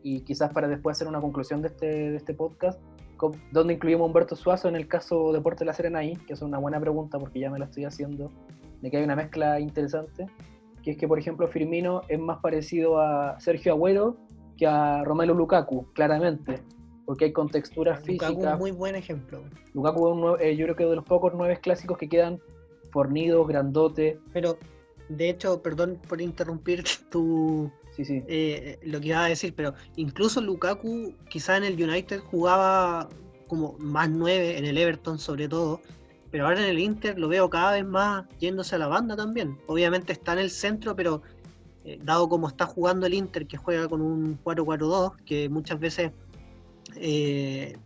y 0.02 0.20
quizás 0.20 0.52
para 0.52 0.68
después 0.68 0.96
hacer 0.96 1.08
una 1.08 1.20
conclusión 1.20 1.62
de 1.62 1.68
este, 1.68 1.86
de 1.86 2.16
este 2.16 2.34
podcast, 2.34 2.80
¿dónde 3.52 3.74
incluimos 3.74 4.02
a 4.02 4.06
Humberto 4.06 4.36
Suazo 4.36 4.68
en 4.68 4.76
el 4.76 4.86
caso 4.86 5.32
Deporte 5.32 5.60
de 5.60 5.66
la 5.66 5.72
Serena 5.72 6.00
ahí? 6.00 6.16
Que 6.26 6.34
es 6.34 6.42
una 6.42 6.58
buena 6.58 6.78
pregunta 6.80 7.18
porque 7.18 7.40
ya 7.40 7.50
me 7.50 7.58
la 7.58 7.64
estoy 7.66 7.84
haciendo, 7.84 8.30
de 8.82 8.90
que 8.90 8.98
hay 8.98 9.04
una 9.04 9.16
mezcla 9.16 9.58
interesante, 9.60 10.26
que 10.82 10.90
es 10.92 10.98
que, 10.98 11.08
por 11.08 11.18
ejemplo, 11.18 11.48
Firmino 11.48 12.02
es 12.08 12.18
más 12.18 12.40
parecido 12.40 13.00
a 13.00 13.40
Sergio 13.40 13.72
Agüero 13.72 14.16
que 14.56 14.66
a 14.66 15.02
Romelu 15.04 15.34
Lukaku, 15.34 15.86
claramente, 15.94 16.60
porque 17.06 17.26
hay 17.26 17.32
contexturas 17.32 18.00
físicas. 18.00 18.30
Lukaku 18.30 18.52
es 18.52 18.58
muy 18.58 18.70
buen 18.72 18.94
ejemplo. 18.94 19.42
Lukaku 19.72 20.08
es 20.08 20.14
un 20.14 20.40
eh, 20.40 20.56
yo 20.56 20.66
creo 20.66 20.76
que 20.76 20.84
de 20.84 20.96
los 20.96 21.04
pocos 21.04 21.32
nueve 21.34 21.58
clásicos 21.60 21.98
que 21.98 22.08
quedan 22.08 22.40
fornidos, 22.92 23.46
grandote. 23.48 24.20
Pero, 24.32 24.56
de 25.08 25.30
hecho, 25.30 25.62
perdón 25.62 26.00
por 26.08 26.20
interrumpir 26.20 26.84
tu, 27.10 27.70
Sí, 27.96 28.04
sí. 28.04 28.22
eh, 28.26 28.78
lo 28.82 29.00
que 29.00 29.08
iba 29.08 29.24
a 29.24 29.28
decir, 29.28 29.54
pero 29.54 29.74
incluso 29.96 30.40
Lukaku 30.40 31.14
quizá 31.28 31.56
en 31.56 31.64
el 31.64 31.82
United 31.82 32.20
jugaba 32.20 33.08
como 33.46 33.76
más 33.78 34.10
nueve, 34.10 34.58
en 34.58 34.64
el 34.64 34.78
Everton 34.78 35.18
sobre 35.18 35.48
todo, 35.48 35.80
pero 36.30 36.46
ahora 36.46 36.60
en 36.62 36.70
el 36.70 36.80
Inter 36.80 37.18
lo 37.18 37.28
veo 37.28 37.48
cada 37.48 37.72
vez 37.72 37.84
más 37.84 38.24
yéndose 38.40 38.74
a 38.74 38.78
la 38.78 38.88
banda 38.88 39.14
también. 39.14 39.56
Obviamente 39.68 40.12
está 40.12 40.32
en 40.32 40.40
el 40.40 40.50
centro, 40.50 40.96
pero 40.96 41.22
eh, 41.84 42.00
dado 42.02 42.28
como 42.28 42.48
está 42.48 42.66
jugando 42.66 43.06
el 43.06 43.14
Inter, 43.14 43.46
que 43.46 43.56
juega 43.56 43.86
con 43.88 44.00
un 44.00 44.42
4-4-2, 44.42 45.12
que 45.24 45.48
muchas 45.48 45.78
veces 45.78 46.10
eh, 46.96 47.76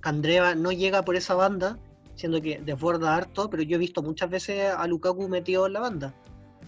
Candreva 0.00 0.54
no 0.54 0.72
llega 0.72 1.04
por 1.04 1.14
esa 1.14 1.34
banda, 1.34 1.78
siendo 2.14 2.40
que 2.40 2.60
desborda 2.60 3.16
harto, 3.16 3.50
pero 3.50 3.62
yo 3.62 3.76
he 3.76 3.78
visto 3.78 4.02
muchas 4.02 4.30
veces 4.30 4.70
a 4.70 4.86
Lukaku 4.86 5.28
metido 5.28 5.66
en 5.66 5.72
la 5.72 5.80
banda, 5.80 6.14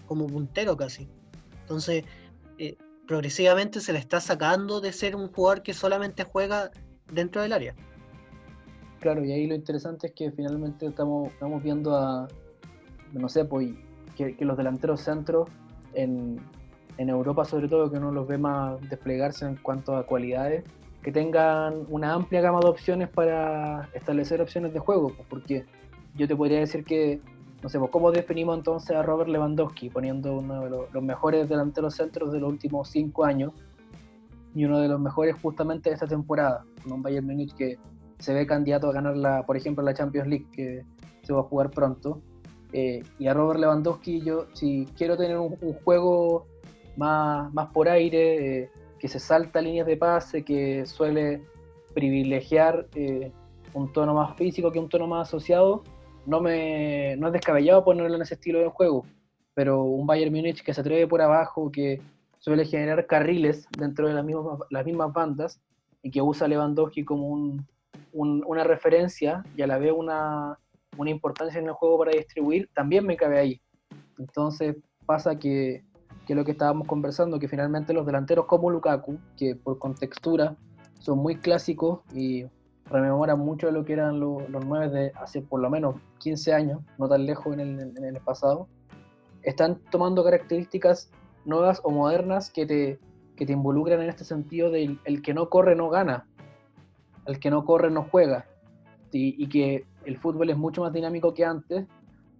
como 0.05 0.27
puntero 0.27 0.75
casi. 0.75 1.07
Entonces, 1.61 2.03
eh, 2.57 2.77
progresivamente 3.07 3.79
se 3.79 3.93
le 3.93 3.99
está 3.99 4.19
sacando 4.19 4.81
de 4.81 4.91
ser 4.91 5.15
un 5.15 5.31
jugador 5.31 5.63
que 5.63 5.73
solamente 5.73 6.23
juega 6.23 6.71
dentro 7.11 7.41
del 7.41 7.53
área. 7.53 7.75
Claro, 8.99 9.23
y 9.23 9.31
ahí 9.31 9.47
lo 9.47 9.55
interesante 9.55 10.07
es 10.07 10.13
que 10.13 10.31
finalmente 10.31 10.87
estamos, 10.87 11.31
estamos 11.31 11.63
viendo 11.63 11.95
a, 11.95 12.27
no 13.13 13.29
sé, 13.29 13.45
pues, 13.45 13.69
que, 14.15 14.35
los 14.39 14.57
delanteros 14.57 15.01
centros 15.01 15.49
en, 15.93 16.39
en 16.97 17.09
Europa 17.09 17.45
sobre 17.45 17.67
todo, 17.67 17.91
que 17.91 17.97
uno 17.97 18.11
los 18.11 18.27
ve 18.27 18.37
más 18.37 18.81
desplegarse 18.89 19.45
en 19.45 19.55
cuanto 19.57 19.95
a 19.95 20.05
cualidades, 20.05 20.63
que 21.07 21.13
tengan 21.13 21.85
una 21.87 22.15
amplia 22.15 22.41
gama 22.41 22.59
de 22.59 22.67
opciones 22.67 23.07
para 23.07 23.89
establecer 23.93 24.41
opciones 24.41 24.73
de 24.73 24.79
juego, 24.79 25.13
pues, 25.15 25.25
porque 25.29 25.65
yo 26.15 26.27
te 26.27 26.35
podría 26.35 26.59
decir 26.59 26.83
que, 26.83 27.21
no 27.63 27.69
sé, 27.69 27.79
pues, 27.79 27.91
¿cómo 27.91 28.11
definimos 28.11 28.57
entonces 28.57 28.93
a 28.93 29.03
Robert 29.03 29.29
Lewandowski, 29.29 29.89
poniendo 29.89 30.37
uno 30.37 30.65
de 30.65 30.69
los, 30.69 30.93
los 30.93 31.01
mejores 31.01 31.47
delanteros 31.47 31.95
centros 31.95 32.33
de 32.33 32.41
los 32.41 32.49
últimos 32.49 32.89
cinco 32.89 33.23
años 33.23 33.53
y 34.53 34.65
uno 34.65 34.79
de 34.79 34.89
los 34.89 34.99
mejores 34.99 35.37
justamente 35.41 35.89
de 35.89 35.93
esta 35.93 36.07
temporada, 36.07 36.65
con 36.83 36.91
un 36.91 37.01
Bayern 37.01 37.25
Múnich 37.25 37.55
que 37.55 37.77
se 38.19 38.33
ve 38.33 38.45
candidato 38.45 38.89
a 38.89 38.91
ganar, 38.91 39.15
la, 39.15 39.45
por 39.45 39.55
ejemplo, 39.55 39.85
la 39.85 39.93
Champions 39.93 40.27
League, 40.27 40.47
que 40.51 40.83
se 41.23 41.31
va 41.31 41.39
a 41.39 41.43
jugar 41.43 41.69
pronto. 41.71 42.21
Eh, 42.73 43.01
y 43.17 43.27
a 43.27 43.33
Robert 43.33 43.61
Lewandowski, 43.61 44.19
yo 44.23 44.47
si 44.51 44.85
quiero 44.97 45.15
tener 45.15 45.37
un, 45.37 45.55
un 45.61 45.73
juego 45.85 46.47
más, 46.97 47.53
más 47.53 47.67
por 47.67 47.87
aire, 47.87 48.63
eh, 48.63 48.69
que 48.99 49.07
se 49.07 49.19
salta 49.19 49.61
líneas 49.61 49.87
de 49.87 49.97
pase, 49.97 50.43
que 50.43 50.85
suele 50.85 51.41
privilegiar 51.93 52.87
eh, 52.95 53.31
un 53.73 53.91
tono 53.91 54.13
más 54.13 54.35
físico 54.35 54.71
que 54.71 54.79
un 54.79 54.89
tono 54.89 55.07
más 55.07 55.27
asociado, 55.27 55.83
no, 56.25 56.41
me, 56.41 57.15
no 57.17 57.27
es 57.27 57.33
descabellado 57.33 57.83
ponerlo 57.83 58.15
en 58.15 58.21
ese 58.21 58.35
estilo 58.35 58.59
de 58.59 58.67
juego. 58.67 59.05
Pero 59.53 59.83
un 59.83 60.05
Bayern 60.05 60.33
Múnich 60.33 60.63
que 60.63 60.73
se 60.73 60.81
atreve 60.81 61.07
por 61.07 61.21
abajo, 61.21 61.71
que 61.71 61.99
suele 62.37 62.65
generar 62.65 63.07
carriles 63.07 63.67
dentro 63.77 64.07
de 64.07 64.13
las 64.13 64.23
mismas, 64.23 64.59
las 64.69 64.85
mismas 64.85 65.11
bandas 65.13 65.59
y 66.03 66.11
que 66.11 66.21
usa 66.21 66.47
Lewandowski 66.47 67.03
como 67.03 67.27
un- 67.29 67.65
una 68.13 68.63
referencia 68.63 69.43
y 69.55 69.61
a 69.61 69.67
la 69.67 69.77
vez 69.77 69.91
una, 69.95 70.57
una 70.97 71.09
importancia 71.09 71.59
en 71.59 71.67
el 71.67 71.73
juego 71.73 71.99
para 71.99 72.11
distribuir, 72.11 72.69
también 72.73 73.05
me 73.05 73.15
cabe 73.17 73.39
ahí. 73.39 73.61
Entonces 74.17 74.75
pasa 75.05 75.37
que, 75.37 75.83
que 76.27 76.35
lo 76.35 76.43
que 76.43 76.51
estábamos 76.51 76.87
conversando, 76.87 77.39
que 77.39 77.47
finalmente 77.47 77.93
los 77.93 78.05
delanteros 78.05 78.45
como 78.45 78.69
Lukaku, 78.69 79.17
que 79.37 79.55
por 79.55 79.79
contextura 79.79 80.57
son 80.99 81.19
muy 81.19 81.37
clásicos 81.37 82.01
y 82.13 82.45
rememoran 82.85 83.39
mucho 83.39 83.67
de 83.67 83.73
lo 83.73 83.85
que 83.85 83.93
eran 83.93 84.19
los, 84.19 84.47
los 84.49 84.65
nueve 84.65 84.89
de 84.89 85.11
hace 85.15 85.41
por 85.41 85.61
lo 85.61 85.69
menos 85.69 85.95
15 86.19 86.53
años, 86.53 86.81
no 86.97 87.07
tan 87.07 87.25
lejos 87.25 87.53
en 87.53 87.61
el, 87.61 87.97
en 87.97 88.03
el 88.03 88.19
pasado, 88.19 88.67
están 89.41 89.79
tomando 89.89 90.21
características 90.23 91.09
nuevas 91.45 91.79
o 91.83 91.91
modernas 91.91 92.49
que 92.49 92.65
te, 92.65 92.99
que 93.37 93.45
te 93.45 93.53
involucran 93.53 94.01
en 94.01 94.09
este 94.09 94.25
sentido 94.25 94.69
de 94.69 94.97
el 95.05 95.21
que 95.21 95.33
no 95.33 95.49
corre 95.49 95.75
no 95.75 95.89
gana, 95.89 96.27
el 97.25 97.39
que 97.39 97.49
no 97.49 97.63
corre 97.63 97.89
no 97.89 98.03
juega, 98.03 98.45
y, 99.13 99.41
y 99.41 99.47
que 99.47 99.85
el 100.03 100.17
fútbol 100.17 100.49
es 100.49 100.57
mucho 100.57 100.81
más 100.81 100.91
dinámico 100.91 101.33
que 101.33 101.45
antes, 101.45 101.85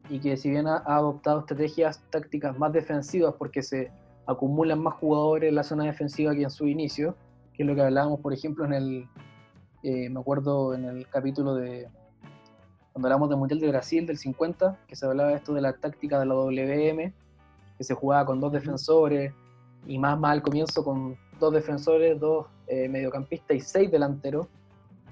y 0.09 0.19
que 0.19 0.37
si 0.37 0.49
bien 0.49 0.67
ha, 0.67 0.77
ha 0.77 0.97
adoptado 0.97 1.39
estrategias 1.39 2.01
tácticas 2.09 2.57
más 2.57 2.73
defensivas 2.73 3.35
porque 3.37 3.61
se 3.61 3.91
acumulan 4.25 4.79
más 4.79 4.95
jugadores 4.95 5.49
en 5.49 5.55
la 5.55 5.63
zona 5.63 5.85
defensiva 5.85 6.35
que 6.35 6.43
en 6.43 6.51
su 6.51 6.67
inicio, 6.67 7.15
que 7.53 7.63
es 7.63 7.67
lo 7.67 7.75
que 7.75 7.81
hablábamos, 7.81 8.19
por 8.19 8.33
ejemplo, 8.33 8.65
en 8.65 8.73
el, 8.73 9.07
eh, 9.83 10.09
me 10.09 10.19
acuerdo 10.19 10.73
en 10.73 10.85
el 10.85 11.07
capítulo 11.07 11.55
de, 11.55 11.87
cuando 12.91 13.07
hablamos 13.07 13.29
del 13.29 13.37
Mundial 13.37 13.59
de 13.59 13.69
Brasil 13.69 14.05
del 14.05 14.17
50, 14.17 14.79
que 14.87 14.95
se 14.95 15.05
hablaba 15.05 15.33
esto 15.33 15.53
de 15.53 15.61
la 15.61 15.73
táctica 15.73 16.19
de 16.19 16.25
la 16.25 16.35
WM, 16.35 17.13
que 17.77 17.83
se 17.83 17.93
jugaba 17.93 18.25
con 18.25 18.39
dos 18.39 18.51
defensores, 18.51 19.33
y 19.85 19.97
más, 19.97 20.19
más 20.19 20.31
al 20.31 20.41
comienzo 20.41 20.83
con 20.83 21.15
dos 21.39 21.53
defensores, 21.53 22.19
dos 22.19 22.47
eh, 22.67 22.89
mediocampistas 22.89 23.55
y 23.55 23.59
seis 23.61 23.91
delanteros. 23.91 24.47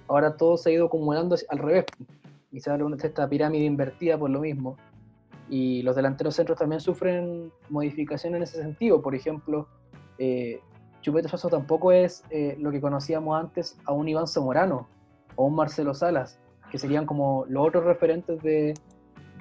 Ahora 0.07 0.35
todo 0.35 0.57
se 0.57 0.69
ha 0.69 0.73
ido 0.73 0.87
acumulando 0.87 1.35
al 1.49 1.57
revés, 1.59 1.85
y 2.55 2.61
se 2.61 2.71
habla 2.71 2.95
de 2.95 3.07
esta 3.07 3.27
pirámide 3.27 3.65
invertida 3.65 4.17
por 4.17 4.29
lo 4.29 4.39
mismo. 4.39 4.77
Y 5.49 5.81
los 5.81 5.93
delanteros 5.93 6.35
centros 6.35 6.57
también 6.57 6.79
sufren 6.79 7.51
modificaciones 7.69 8.37
en 8.37 8.43
ese 8.43 8.61
sentido. 8.61 9.01
Por 9.01 9.13
ejemplo, 9.13 9.67
eh, 10.17 10.61
Chupete 11.01 11.27
Suazo 11.27 11.49
tampoco 11.49 11.91
es 11.91 12.23
eh, 12.29 12.55
lo 12.57 12.71
que 12.71 12.79
conocíamos 12.79 13.37
antes 13.37 13.77
a 13.83 13.91
un 13.91 14.07
Iván 14.07 14.27
Zamorano 14.27 14.87
o 15.35 15.47
un 15.47 15.55
Marcelo 15.55 15.93
Salas, 15.93 16.39
que 16.71 16.77
serían 16.77 17.05
como 17.05 17.45
los 17.49 17.67
otros 17.67 17.83
referentes 17.83 18.41
de 18.41 18.73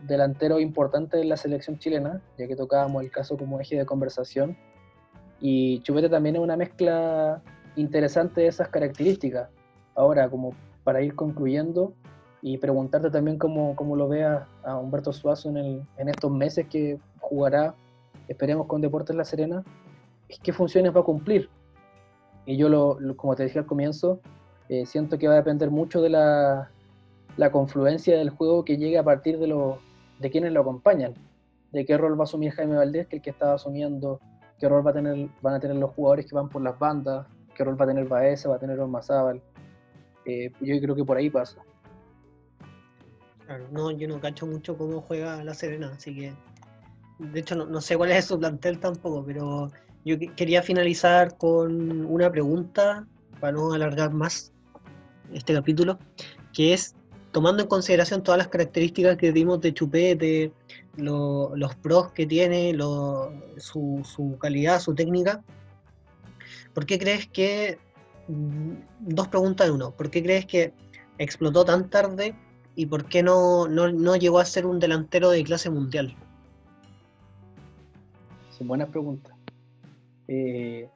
delanteros 0.08 0.60
importantes 0.60 1.20
de 1.20 1.26
la 1.26 1.36
selección 1.36 1.78
chilena, 1.78 2.20
ya 2.36 2.48
que 2.48 2.56
tocábamos 2.56 3.04
el 3.04 3.12
caso 3.12 3.36
como 3.36 3.60
eje 3.60 3.76
de 3.76 3.86
conversación. 3.86 4.56
Y 5.40 5.78
Chupete 5.82 6.08
también 6.08 6.34
es 6.34 6.42
una 6.42 6.56
mezcla 6.56 7.40
interesante 7.76 8.40
de 8.40 8.48
esas 8.48 8.68
características. 8.70 9.50
Ahora, 9.94 10.28
como 10.28 10.50
para 10.82 11.00
ir 11.00 11.14
concluyendo 11.14 11.94
y 12.47 12.59
preguntarte 12.59 13.11
también 13.11 13.38
cómo, 13.38 13.74
cómo 13.74 13.97
lo 13.97 14.07
veas 14.07 14.47
a 14.64 14.76
Humberto 14.76 15.14
Suazo 15.14 15.49
en, 15.49 15.57
el, 15.57 15.82
en 15.97 16.11
estos 16.11 16.30
meses 16.30 16.66
que 16.68 16.99
jugará, 17.18 17.74
esperemos 18.28 18.66
con 18.66 18.82
Deportes 18.82 19.16
La 19.16 19.24
Serena, 19.24 19.64
es 20.28 20.38
qué 20.40 20.53
funciones 20.53 20.95
va 20.95 21.01
a 21.01 21.05
cumplir. 21.05 21.49
Y 22.45 22.59
yo, 22.59 22.68
lo, 22.68 23.01
lo- 23.01 23.16
como 23.16 23.34
te 23.34 23.45
dije 23.45 23.61
al 23.61 23.64
comienzo, 23.64 24.20
eh, 24.68 24.84
siento 24.84 25.16
que 25.18 25.26
va 25.26 25.32
a 25.32 25.36
depender 25.38 25.70
mucho 25.70 26.03
de 26.03 26.11
la, 26.11 26.68
la 27.38 27.51
confluencia 27.51 28.18
del 28.18 28.28
juego 28.28 28.62
que 28.62 28.76
llegue 28.76 28.99
a 28.99 29.03
partir 29.03 29.38
de, 29.38 29.47
lo, 29.47 29.78
de 30.18 30.30
quienes 30.30 30.53
lo 30.53 30.61
acompañan, 30.61 31.14
de 31.72 31.86
qué 31.86 31.97
rol 31.97 32.12
va 32.18 32.24
a 32.24 32.24
asumir 32.24 32.53
Jaime 32.53 32.76
Valdés, 32.76 33.07
que 33.07 33.16
el 33.16 33.22
que 33.22 33.30
estaba 33.30 33.55
asumiendo, 33.55 34.20
qué 34.59 34.68
rol 34.68 34.86
va 34.86 34.90
a 34.90 34.95
tener, 34.95 35.30
van 35.40 35.55
a 35.55 35.61
tener 35.61 35.78
los 35.78 35.92
jugadores 35.92 36.26
que 36.26 36.34
van 36.34 36.51
por 36.51 36.61
las 36.61 36.78
bandas, 36.78 37.26
qué 37.57 37.64
rol 37.64 37.80
va 37.80 37.86
a 37.86 37.88
tener 37.88 38.07
Baeza, 38.07 38.51
va 38.51 38.57
a 38.57 38.59
tener 38.59 38.78
Ormazábal. 38.78 39.40
Eh, 40.26 40.53
yo 40.61 40.78
creo 40.78 40.95
que 40.95 41.05
por 41.07 41.16
ahí 41.16 41.30
pasa. 41.30 41.57
Claro, 43.47 43.66
no, 43.70 43.90
yo 43.90 44.09
no 44.09 44.20
cacho 44.20 44.47
mucho 44.47 44.76
cómo 44.76 45.03
juega 45.03 45.45
la 45.45 45.55
Serena, 45.55 45.92
así 45.95 46.14
que. 46.14 46.32
De 47.18 47.40
hecho, 47.40 47.55
no, 47.55 47.66
no 47.66 47.80
sé 47.80 47.97
cuál 47.97 48.11
es 48.11 48.24
su 48.24 48.38
plantel 48.38 48.80
tampoco, 48.80 49.24
pero 49.24 49.70
yo 50.05 50.18
que- 50.18 50.32
quería 50.34 50.62
finalizar 50.62 51.36
con 51.36 52.05
una 52.07 52.30
pregunta 52.30 53.07
para 53.40 53.53
no 53.53 53.72
alargar 53.72 54.12
más 54.12 54.53
este 55.32 55.55
capítulo, 55.55 55.99
que 56.53 56.72
es, 56.72 56.95
tomando 57.32 57.62
en 57.62 57.68
consideración 57.68 58.22
todas 58.22 58.38
las 58.38 58.49
características 58.49 59.16
que 59.16 59.32
dimos 59.32 59.61
de 59.61 59.74
Chupete, 59.74 60.53
lo- 60.97 61.55
los 61.55 61.74
pros 61.76 62.12
que 62.12 62.26
tiene, 62.26 62.76
su, 63.59 64.01
su 64.05 64.36
calidad, 64.38 64.80
su 64.80 64.95
técnica, 64.95 65.42
¿por 66.72 66.86
qué 66.86 66.99
crees 66.99 67.28
que, 67.28 67.78
mm, 68.28 68.72
dos 69.01 69.28
preguntas 69.28 69.68
en 69.68 69.74
uno, 69.74 69.90
¿por 69.92 70.11
qué 70.11 70.22
crees 70.22 70.47
que 70.47 70.72
explotó 71.18 71.64
tan 71.64 71.88
tarde 71.90 72.34
y 72.76 72.86
por 72.86 73.06
qué 73.06 73.22
no, 73.22 73.68
no, 73.68 73.92
no 73.92 74.16
llegó 74.16 74.38
a 74.38 74.44
ser 74.44 74.66
un 74.66 74.78
delantero 74.78 75.30
de 75.30 75.44
clase 75.44 75.70
mundial? 75.70 76.16
Son 78.50 78.68
buenas 78.68 78.88
preguntas. 78.88 79.34
Eh, 80.28 80.88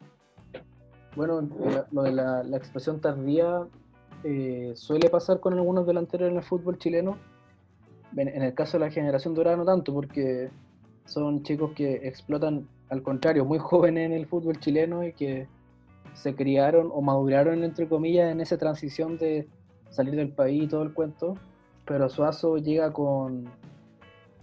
bueno, 1.16 1.40
eh, 1.40 1.82
lo 1.92 2.02
de 2.02 2.12
la, 2.12 2.42
la 2.42 2.56
expresión 2.56 3.00
tardía 3.00 3.66
eh, 4.24 4.72
suele 4.74 5.08
pasar 5.10 5.38
con 5.40 5.54
algunos 5.54 5.86
delanteros 5.86 6.30
en 6.30 6.36
el 6.36 6.42
fútbol 6.42 6.78
chileno. 6.78 7.18
En, 8.16 8.42
el 8.42 8.54
caso 8.54 8.78
de 8.78 8.86
la 8.86 8.90
generación 8.90 9.34
dorada 9.34 9.56
no 9.56 9.64
tanto, 9.64 9.92
porque 9.92 10.50
son 11.04 11.42
chicos 11.42 11.72
que 11.72 12.08
explotan, 12.08 12.66
al 12.88 13.02
contrario, 13.02 13.44
muy 13.44 13.58
jóvenes 13.58 14.06
en 14.06 14.12
el 14.12 14.26
fútbol 14.26 14.58
chileno 14.58 15.04
y 15.04 15.12
que 15.12 15.46
se 16.14 16.34
criaron 16.34 16.90
o 16.92 17.02
maduraron, 17.02 17.62
entre 17.62 17.86
comillas, 17.86 18.32
en 18.32 18.40
esa 18.40 18.56
transición 18.56 19.18
de, 19.18 19.46
salir 19.90 20.16
del 20.16 20.32
país 20.32 20.64
y 20.64 20.68
todo 20.68 20.82
el 20.82 20.92
cuento, 20.92 21.34
pero 21.89 22.11
Suazo 22.11 22.59
llega 22.59 22.93
con 22.93 23.47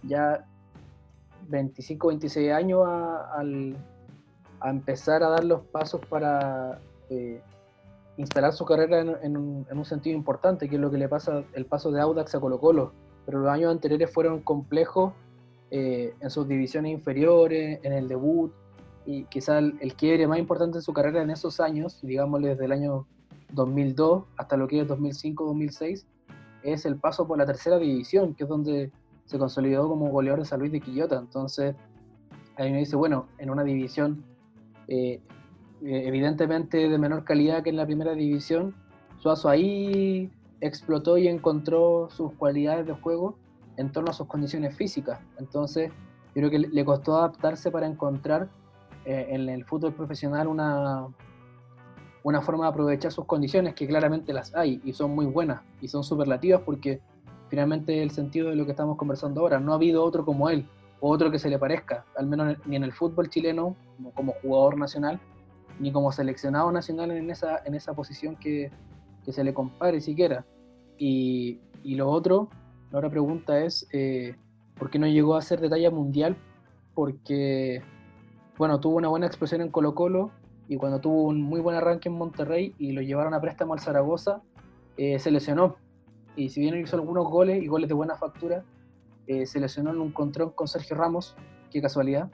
ya 0.02 0.44
25, 1.48 2.08
26 2.08 2.52
años 2.52 2.82
a, 2.84 3.40
empezar 4.64 5.22
a 5.22 5.28
dar 5.28 5.44
los 5.44 5.62
pasos 5.66 6.00
para 6.06 6.80
eh, 7.08 7.40
instalar 8.16 8.52
su 8.52 8.64
carrera 8.64 9.00
en, 9.22 9.36
un, 9.36 9.84
sentido 9.84 10.16
importante, 10.16 10.68
que 10.68 10.74
es 10.74 10.80
lo 10.80 10.90
que 10.90 10.98
le 10.98 11.08
pasa 11.08 11.44
el 11.52 11.66
paso 11.66 11.92
de 11.92 12.00
Audax 12.00 12.34
a 12.34 12.40
Colo 12.40 12.58
Colo. 12.58 12.92
Pero 13.24 13.38
los 13.38 13.48
años 13.48 13.70
anteriores 13.70 14.12
fueron 14.12 14.40
complejos 14.40 15.12
eh, 15.70 16.14
en 16.18 16.30
sus 16.30 16.48
divisiones 16.48 16.92
inferiores, 16.92 17.78
en 17.84 17.92
el 17.92 18.08
debut, 18.08 18.52
y 19.04 19.22
quizá 19.24 19.58
el, 19.58 19.78
el 19.80 19.94
quiebre 19.94 20.26
más 20.26 20.40
importante 20.40 20.78
de 20.78 20.82
su 20.82 20.92
carrera 20.92 21.22
en 21.22 21.30
esos 21.30 21.60
años, 21.60 22.00
digamos 22.02 22.42
desde 22.42 22.64
el 22.64 22.72
año 22.72 23.06
2002 23.52 24.24
hasta 24.36 24.56
lo 24.56 24.66
que 24.66 24.80
es 24.80 24.88
2005-2006, 24.88 26.06
es 26.72 26.86
el 26.86 26.96
paso 26.96 27.26
por 27.26 27.38
la 27.38 27.46
tercera 27.46 27.78
división, 27.78 28.34
que 28.34 28.44
es 28.44 28.48
donde 28.48 28.90
se 29.24 29.38
consolidó 29.38 29.88
como 29.88 30.08
goleador 30.10 30.40
de 30.40 30.46
San 30.46 30.60
Luis 30.60 30.72
de 30.72 30.80
Quillota. 30.80 31.18
Entonces, 31.18 31.74
ahí 32.56 32.70
me 32.72 32.78
dice, 32.78 32.96
bueno, 32.96 33.26
en 33.38 33.50
una 33.50 33.64
división 33.64 34.24
eh, 34.88 35.20
evidentemente 35.82 36.88
de 36.88 36.98
menor 36.98 37.24
calidad 37.24 37.62
que 37.62 37.70
en 37.70 37.76
la 37.76 37.86
primera 37.86 38.14
división, 38.14 38.74
Suazo 39.18 39.48
ahí 39.48 40.30
explotó 40.60 41.18
y 41.18 41.28
encontró 41.28 42.08
sus 42.10 42.32
cualidades 42.34 42.86
de 42.86 42.94
juego 42.94 43.36
en 43.76 43.92
torno 43.92 44.10
a 44.10 44.14
sus 44.14 44.26
condiciones 44.26 44.74
físicas. 44.74 45.20
Entonces, 45.38 45.92
creo 46.34 46.50
que 46.50 46.58
le 46.58 46.84
costó 46.84 47.16
adaptarse 47.16 47.70
para 47.70 47.86
encontrar 47.86 48.48
eh, 49.04 49.26
en 49.30 49.48
el 49.48 49.64
fútbol 49.64 49.92
profesional 49.92 50.48
una, 50.48 51.08
una 52.26 52.42
forma 52.42 52.64
de 52.64 52.70
aprovechar 52.70 53.12
sus 53.12 53.24
condiciones, 53.24 53.76
que 53.76 53.86
claramente 53.86 54.32
las 54.32 54.52
hay 54.52 54.80
y 54.84 54.92
son 54.92 55.14
muy 55.14 55.26
buenas 55.26 55.60
y 55.80 55.86
son 55.86 56.02
superlativas 56.02 56.60
porque 56.62 57.00
finalmente 57.48 58.02
el 58.02 58.10
sentido 58.10 58.50
de 58.50 58.56
lo 58.56 58.64
que 58.64 58.72
estamos 58.72 58.96
conversando 58.96 59.42
ahora, 59.42 59.60
no 59.60 59.70
ha 59.70 59.76
habido 59.76 60.02
otro 60.02 60.24
como 60.24 60.50
él 60.50 60.66
o 60.98 61.08
otro 61.08 61.30
que 61.30 61.38
se 61.38 61.48
le 61.48 61.56
parezca, 61.56 62.04
al 62.16 62.26
menos 62.26 62.56
ni 62.66 62.74
en 62.74 62.82
el 62.82 62.92
fútbol 62.92 63.30
chileno 63.30 63.76
como 64.14 64.32
jugador 64.42 64.76
nacional, 64.76 65.20
ni 65.78 65.92
como 65.92 66.10
seleccionado 66.10 66.72
nacional 66.72 67.12
en 67.12 67.30
esa, 67.30 67.62
en 67.64 67.76
esa 67.76 67.94
posición 67.94 68.34
que, 68.34 68.72
que 69.24 69.32
se 69.32 69.44
le 69.44 69.54
compare 69.54 70.00
siquiera. 70.00 70.44
Y, 70.98 71.60
y, 71.84 71.94
lo 71.94 72.10
otro, 72.10 72.48
la 72.90 72.98
otra 72.98 73.10
pregunta 73.10 73.60
es, 73.60 73.86
eh, 73.92 74.34
¿por 74.76 74.90
qué 74.90 74.98
no 74.98 75.06
llegó 75.06 75.36
a 75.36 75.42
ser 75.42 75.60
de 75.60 75.68
talla 75.68 75.92
mundial? 75.92 76.36
Porque, 76.92 77.82
bueno, 78.58 78.80
tuvo 78.80 78.96
una 78.96 79.08
buena 79.08 79.26
expresión 79.28 79.60
en 79.60 79.70
Colo 79.70 79.94
Colo, 79.94 80.32
y 80.68 80.76
cuando 80.76 81.00
tuvo 81.00 81.24
un 81.24 81.42
muy 81.42 81.60
buen 81.60 81.76
arranque 81.76 82.08
en 82.08 82.16
Monterrey 82.16 82.74
y 82.78 82.92
lo 82.92 83.02
llevaron 83.02 83.34
a 83.34 83.40
préstamo 83.40 83.74
al 83.74 83.80
Zaragoza, 83.80 84.42
eh, 84.96 85.18
se 85.18 85.30
lesionó. 85.30 85.76
Y 86.34 86.48
si 86.48 86.60
bien 86.60 86.76
hizo 86.78 86.96
algunos 86.96 87.26
goles 87.26 87.62
y 87.62 87.66
goles 87.66 87.88
de 87.88 87.94
buena 87.94 88.16
factura, 88.16 88.64
eh, 89.26 89.46
se 89.46 89.60
lesionó 89.60 89.90
en 89.90 90.00
un 90.00 90.12
control 90.12 90.54
con 90.54 90.68
Sergio 90.68 90.96
Ramos, 90.96 91.36
qué 91.70 91.80
casualidad. 91.80 92.30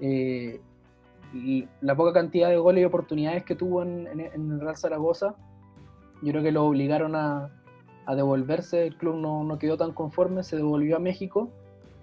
Eh, 0.00 0.60
y 1.32 1.66
la 1.80 1.94
poca 1.94 2.12
cantidad 2.12 2.48
de 2.48 2.56
goles 2.56 2.82
y 2.82 2.84
oportunidades 2.84 3.44
que 3.44 3.54
tuvo 3.54 3.82
en, 3.82 4.06
el 4.20 4.60
Real 4.60 4.76
Zaragoza, 4.76 5.34
yo 6.22 6.30
creo 6.30 6.42
que 6.42 6.52
lo 6.52 6.66
obligaron 6.66 7.14
a, 7.14 7.50
devolverse, 8.14 8.86
el 8.86 8.96
club 8.96 9.16
no, 9.16 9.44
no, 9.44 9.58
quedó 9.58 9.76
tan 9.76 9.92
conforme, 9.92 10.42
se 10.42 10.56
devolvió 10.56 10.96
a 10.96 10.98
México 10.98 11.48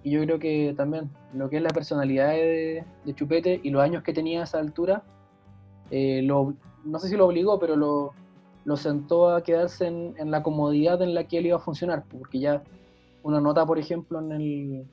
y 0.01 0.11
yo 0.11 0.21
creo 0.23 0.39
que 0.39 0.73
también 0.75 1.11
lo 1.33 1.49
que 1.49 1.57
es 1.57 1.61
la 1.61 1.69
personalidad 1.69 2.29
de, 2.29 2.85
de 3.05 3.13
Chupete 3.13 3.59
y 3.61 3.69
los 3.69 3.83
años 3.83 4.01
que 4.01 4.13
tenía 4.13 4.39
a 4.39 4.43
esa 4.45 4.59
altura, 4.59 5.03
eh, 5.91 6.21
no 6.23 6.99
sé 6.99 7.09
si 7.09 7.17
lo 7.17 7.27
obligó, 7.27 7.59
pero 7.59 7.75
lo, 7.75 8.77
sentó 8.77 9.29
a 9.29 9.41
quedarse 9.41 9.87
en, 9.87 10.31
la 10.31 10.43
comodidad 10.43 11.01
en 11.01 11.15
la 11.15 11.23
que 11.23 11.39
él 11.39 11.47
iba 11.47 11.57
a 11.57 11.59
funcionar, 11.59 12.03
porque 12.09 12.39
ya 12.39 12.63
uno 13.23 13.41
nota, 13.41 13.65
por 13.65 13.79
ejemplo, 13.79 14.19
en 14.19 14.31
el, 14.31 14.87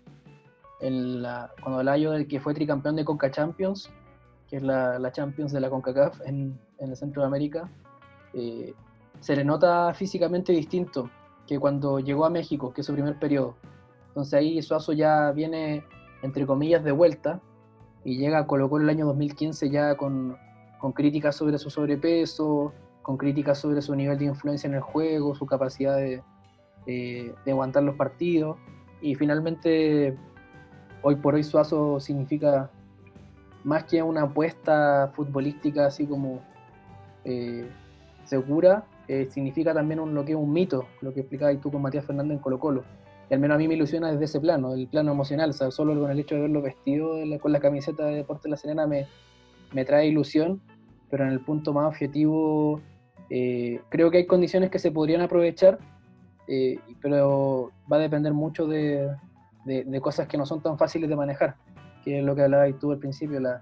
en 0.81 1.23
la, 1.23 1.51
cuando 1.63 1.81
el 1.81 1.89
año 1.89 2.13
del 2.13 2.27
que 2.27 2.41
fue 2.41 2.55
tricampeón 2.55 2.97
de 2.97 3.05
Conca 3.05 3.31
Champions, 3.31 3.91
que 4.49 4.57
es 4.57 4.63
la, 4.63 5.11
Champions 5.13 5.53
de 5.53 5.61
la 5.61 5.71
CONCACAF 5.71 6.21
en, 6.25 6.59
en 6.79 6.91
el 6.91 6.97
centro 6.97 7.29
eh, 8.33 8.75
se 9.21 9.37
le 9.37 9.45
nota 9.45 9.93
físicamente 9.95 10.53
distinto 10.53 11.11
que 11.47 11.59
cuando 11.59 12.01
llegó 12.01 12.25
a 12.25 12.31
México, 12.31 12.73
que 12.73 12.81
es 12.81 12.87
su 12.87 12.93
primer 12.93 13.19
periodo. 13.19 13.57
Entonces 14.09 14.35
ahí 14.35 14.63
Suazo 14.63 14.93
ya 14.93 15.33
viene, 15.33 15.85
entre 16.23 16.47
comillas, 16.47 16.85
de 16.85 16.93
vuelta 16.93 17.41
y 18.05 18.19
llega 18.19 18.39
a 18.39 18.47
Colo 18.47 18.71
el 18.79 18.89
año 18.89 19.07
2015 19.07 19.71
ya 19.71 19.97
con, 19.97 20.37
con 20.87 20.93
críticas 20.93 21.35
sobre 21.35 21.59
su 21.59 21.69
sobrepeso, 21.69 22.73
con 23.03 23.17
críticas 23.17 23.59
sobre 23.59 23.83
su 23.83 23.93
nivel 23.97 24.19
de 24.19 24.27
influencia 24.27 24.69
en 24.69 24.75
el 24.75 24.83
juego, 24.83 25.35
su 25.35 25.45
capacidad 25.45 25.97
de, 25.97 26.23
aguantar 27.45 27.83
los 27.83 27.97
partidos. 27.97 28.57
Y 29.01 29.17
finalmente, 29.17 30.17
hoy 31.03 31.17
por 31.17 31.35
hoy 31.35 31.43
Suazo 31.43 31.99
significa 31.99 32.71
más 33.65 33.83
que 33.83 34.01
una 34.01 34.23
apuesta 34.23 35.11
futbolística 35.13 35.87
así 35.87 36.07
como 36.07 36.41
eh, 37.25 37.69
segura, 38.23 38.85
eh, 39.09 39.27
significa 39.29 39.75
también 39.75 39.99
un, 39.99 40.15
lo 40.15 40.25
que 40.25 40.35
es 40.35 40.39
un 40.39 40.53
mito, 40.53 40.87
lo 41.01 41.13
que 41.13 41.19
explicabas 41.23 41.61
tú 41.61 41.73
con 41.73 41.83
Matías 41.83 42.05
Fernández 42.05 42.37
en 42.37 42.43
Colo 42.45 42.61
Colo. 42.61 42.85
Y 43.29 43.35
al 43.35 43.41
menos 43.41 43.57
a 43.57 43.59
mí 43.59 43.67
me 43.67 43.75
ilusiona 43.75 44.13
desde 44.13 44.27
ese 44.27 44.41
plano, 44.41 44.73
el 44.73 44.87
plano 44.87 45.11
emocional, 45.11 45.51
o 45.51 45.53
sea, 45.53 45.73
solo 45.73 46.01
con 46.01 46.13
el 46.13 46.21
hecho 46.21 46.37
de 46.37 46.43
verlo 46.43 46.63
vestido 46.63 47.17
con 47.41 47.51
la 47.51 47.59
camiseta 47.59 48.07
de 48.07 48.15
Deportes 48.19 48.45
de 48.45 48.51
la 48.51 48.57
Serena 48.57 48.87
me, 48.87 49.09
me 49.73 49.85
trae 49.85 50.07
ilusión, 50.07 50.61
pero 51.11 51.25
en 51.25 51.31
el 51.31 51.41
punto 51.41 51.73
más 51.73 51.87
objetivo 51.87 52.81
eh, 53.31 53.81
creo 53.89 54.11
que 54.11 54.19
hay 54.19 54.27
condiciones 54.27 54.71
que 54.71 54.79
se 54.79 54.91
podrían 54.91 55.21
aprovechar, 55.21 55.79
eh, 56.49 56.79
pero 57.01 57.73
va 57.91 57.97
a 57.97 58.01
depender 58.01 58.33
mucho 58.33 58.67
de, 58.67 59.11
cosas 60.01 60.29
que 60.29 60.39
no 60.39 60.47
son 60.47 60.63
tan 60.63 60.79
fáciles 60.79 61.09
de 61.09 61.17
manejar, 61.17 61.57
que 62.05 62.21
es 62.21 62.25
lo 62.25 62.35
que 62.35 62.43
hablabas 62.43 62.79
tú 62.79 62.93
al 62.93 62.99
principio, 62.99 63.41
la, 63.41 63.61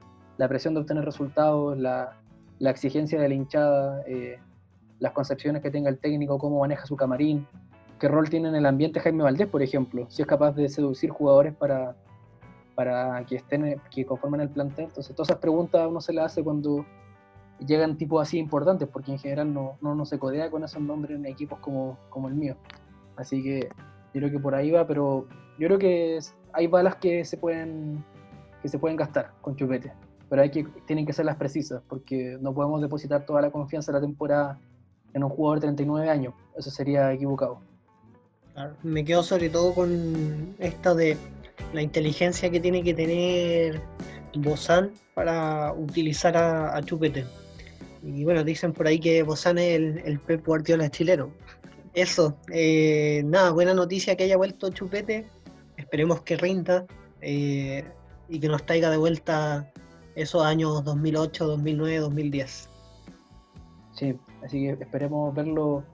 presión 0.49 0.75
de 0.75 0.81
obtener 0.81 1.05
resultados, 1.05 1.79
la, 1.79 2.19
exigencia 2.61 3.21
de 3.21 3.29
la 3.29 3.35
hinchada, 3.35 4.03
eh, 4.07 4.39
las 4.99 5.13
concepciones 5.13 5.63
que 5.63 5.71
tenga 5.71 5.89
el 5.89 5.99
técnico, 5.99 6.39
cómo 6.39 6.61
maneja 6.61 6.87
su 6.87 6.97
camarín, 6.97 7.47
qué 7.99 8.09
rol 8.09 8.29
tiene 8.29 8.49
en 8.49 8.55
el 8.55 8.67
ambiente 8.67 9.01
Jaime 9.01 9.23
Valdés, 9.23 9.49
por 9.49 9.63
ejemplo, 9.63 10.07
si 10.11 10.23
es 10.23 10.29
capaz 10.29 10.53
de 10.53 10.69
seducir 10.69 11.11
jugadores 11.11 11.55
para, 11.55 11.97
para 12.75 13.25
que 13.27 13.37
estén, 13.37 13.81
que 13.91 14.05
conformen 14.05 14.43
el 14.43 14.51
plantel. 14.51 14.87
Entonces, 14.87 15.15
todas 15.15 15.31
esas 15.31 15.41
preguntas 15.41 15.87
uno 15.89 16.01
se 16.01 16.13
las 16.13 16.33
hace 16.33 16.43
cuando 16.43 16.85
llegan 17.59 17.97
tipos 17.97 18.23
así 18.23 18.39
importantes, 18.39 18.89
porque 18.89 19.13
en 19.13 19.19
general 19.19 19.53
no, 19.53 19.77
no, 19.81 20.05
se 20.05 20.19
codea 20.19 20.51
con 20.51 20.65
esos 20.65 20.83
nombres 20.83 21.17
en 21.17 21.27
equipos 21.27 21.59
como, 21.61 21.99
como 22.11 22.29
el 22.29 22.35
mío. 22.35 22.57
Así 23.17 23.43
que 23.43 23.69
yo 24.13 24.21
creo 24.21 24.31
que 24.31 24.39
por 24.39 24.55
ahí 24.55 24.71
va, 24.71 24.87
pero 24.87 25.27
yo 25.59 25.69
creo 25.69 25.79
que 25.79 26.19
hay 26.53 26.67
balas 26.67 26.97
que 26.97 27.25
se 27.25 27.37
pueden 27.37 28.05
que 28.63 28.69
se 28.69 28.79
pueden 28.79 28.97
gastar 28.97 29.33
con 29.43 29.57
Chupete, 29.57 29.93
pero 30.31 30.41
hay 30.41 30.51
que 30.51 30.65
tienen 30.87 31.05
que 31.05 31.13
ser 31.13 31.27
las 31.27 31.37
precisas, 31.37 31.83
porque 31.87 32.39
no 32.41 32.55
podemos 32.55 32.81
depositar 32.81 33.27
toda 33.27 33.43
la 33.43 33.51
confianza 33.51 33.93
de 33.93 33.99
la 33.99 34.07
temporada 34.07 34.59
en 35.13 35.23
un 35.23 35.31
jugador 35.31 35.61
de 35.61 35.67
39 35.67 36.09
años, 36.09 36.35
eso 36.57 36.71
sería 36.71 37.13
equivocado. 37.13 37.61
Me 38.83 39.05
quedo 39.05 39.23
sobre 39.23 39.51
todo 39.51 39.75
con 39.75 40.55
esta 40.59 40.95
de 40.95 41.17
la 41.73 41.83
inteligencia 41.83 42.51
que 42.51 42.61
tiene 42.61 42.83
que 42.83 42.95
tener 42.95 43.81
Bozán 44.37 44.93
para 45.15 45.73
utilizar 45.73 46.37
a, 46.37 46.81
Chupete. 46.83 47.25
Y 48.05 48.25
bueno, 48.25 48.45
dicen 48.45 48.73
por 48.73 48.87
ahí 48.87 48.99
que 49.01 49.23
Bozán 49.23 49.59
es 49.59 49.77
el, 49.77 49.99
el 50.05 50.21
Pep 50.21 50.45
Guardiola 50.47 50.91
chileno. 50.91 51.31
Eso, 51.95 52.37
eh, 52.53 53.23
nada, 53.25 53.53
buena 53.53 53.73
noticia 53.73 54.17
que 54.17 54.25
haya 54.25 54.37
vuelto 54.37 54.71
Chupete. 54.71 55.27
Esperemos 55.77 56.23
que 56.23 56.37
rinda 56.37 56.87
eh, 57.21 57.85
y 58.29 58.41
que 58.41 58.49
nos 58.49 58.67
traiga 58.67 58.91
de 58.91 58.97
vuelta 58.97 59.73
esos 60.15 60.45
años 60.45 60.85
2008, 60.85 61.47
2009, 61.47 61.99
2010. 61.99 62.69
Sí, 63.93 64.19
así 64.45 64.61
que 64.61 64.83
esperemos 64.83 65.35
verlo 65.35 65.85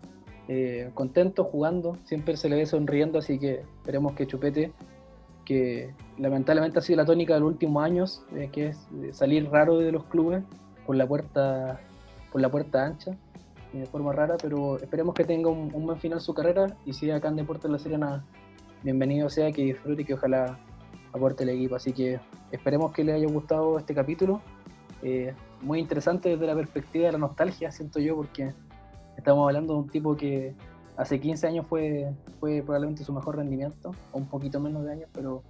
eh, 0.49 0.91
contento 0.95 1.45
jugando. 1.45 1.97
Siempre 2.05 2.37
se 2.37 2.49
le 2.49 2.57
ve 2.57 2.67
sonriendo, 2.67 3.19
así 3.19 3.39
que 3.39 3.63
esperemos 3.83 4.15
que 4.15 4.27
Chupete 4.27 4.73
que 5.51 5.93
lamentablemente 6.17 6.79
ha 6.79 6.83
sido 6.83 6.99
la 6.99 7.05
tónica 7.05 7.35
de 7.35 7.41
los 7.41 7.49
últimos 7.49 7.83
años, 7.83 8.23
eh, 8.37 8.49
que 8.53 8.69
es 8.69 8.79
eh, 9.03 9.13
salir 9.13 9.51
raro 9.51 9.79
de 9.79 9.91
los 9.91 10.05
clubes 10.05 10.45
por 10.87 10.95
la 10.95 11.09
puerta, 11.09 11.81
por 12.31 12.41
la 12.41 12.51
puerta 12.51 12.85
ancha, 12.85 13.17
de 13.73 13.87
forma 13.87 14.13
rara, 14.13 14.37
pero 14.41 14.79
esperemos 14.79 15.15
que 15.15 15.25
tenga 15.25 15.49
un, 15.49 15.71
buen 15.71 15.99
final 15.99 16.21
su 16.21 16.35
carrera 16.35 16.77
y 16.85 16.93
si 16.93 17.11
acá 17.11 17.29
en 17.29 17.37
Deportes 17.37 17.71
La 17.71 17.79
Serena, 17.79 18.25
bienvenido 18.83 19.29
sea, 19.29 19.53
que 19.53 19.63
disfrute 19.63 20.03
y 20.03 20.05
que 20.05 20.15
ojalá 20.15 20.59
aporte 21.13 21.45
el 21.45 21.51
equipo. 21.51 21.77
Así 21.77 21.93
que 21.93 22.21
esperemos 22.51 22.93
que 22.93 23.05
le 23.05 23.13
haya 23.13 23.27
gustado 23.27 23.79
este 23.79 23.95
capítulo. 23.95 24.41
Eh, 25.03 25.35
muy 25.63 25.79
interesante 25.79 26.31
desde 26.31 26.47
la 26.47 26.55
perspectiva 26.55 27.07
de 27.07 27.13
la 27.13 27.19
nostalgia, 27.19 27.71
siento 27.71 28.01
yo, 28.01 28.17
porque 28.17 28.53
estamos 29.17 29.47
hablando 29.47 29.75
de 29.75 29.81
un 29.81 29.89
tipo 29.89 30.17
que 30.17 30.55
hace 30.97 31.21
15 31.21 31.47
años 31.47 31.67
fue, 31.69 32.13
fue 32.41 32.63
probablemente 32.63 33.05
su 33.05 33.13
mejor 33.13 33.37
rendimiento, 33.37 33.93
o 34.13 34.19
un 34.19 34.27
poquito 34.27 34.61
menos 34.61 34.85
de 34.85 34.93
años, 34.93 35.11
pero, 35.13 35.43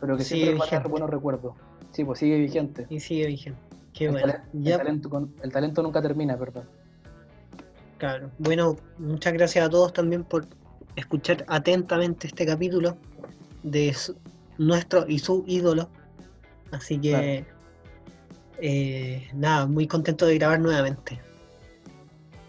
pero 0.00 0.16
que 0.16 0.24
siempre 0.24 0.54
va 0.54 0.78
a 0.78 0.88
buenos 0.88 1.10
recuerdos. 1.10 1.54
Sí, 1.92 2.04
pues 2.04 2.18
sigue 2.18 2.38
vigente. 2.38 2.86
Y 2.90 3.00
sigue 3.00 3.26
vigente. 3.26 3.67
Qué 3.98 4.04
el, 4.04 4.12
bueno. 4.12 4.32
el, 4.54 4.76
talento 4.76 5.28
el 5.42 5.52
talento 5.52 5.82
nunca 5.82 6.00
termina, 6.00 6.38
perdón. 6.38 6.68
Claro. 7.98 8.30
Bueno, 8.38 8.76
muchas 8.96 9.32
gracias 9.32 9.66
a 9.66 9.68
todos 9.68 9.92
también 9.92 10.22
por 10.22 10.46
escuchar 10.94 11.44
atentamente 11.48 12.28
este 12.28 12.46
capítulo 12.46 12.96
de 13.64 13.92
nuestro 14.56 15.04
y 15.08 15.18
su 15.18 15.42
ídolo. 15.48 15.88
Así 16.70 17.00
que, 17.00 17.44
eh, 18.60 19.28
nada, 19.34 19.66
muy 19.66 19.88
contento 19.88 20.26
de 20.26 20.38
grabar 20.38 20.60
nuevamente. 20.60 21.20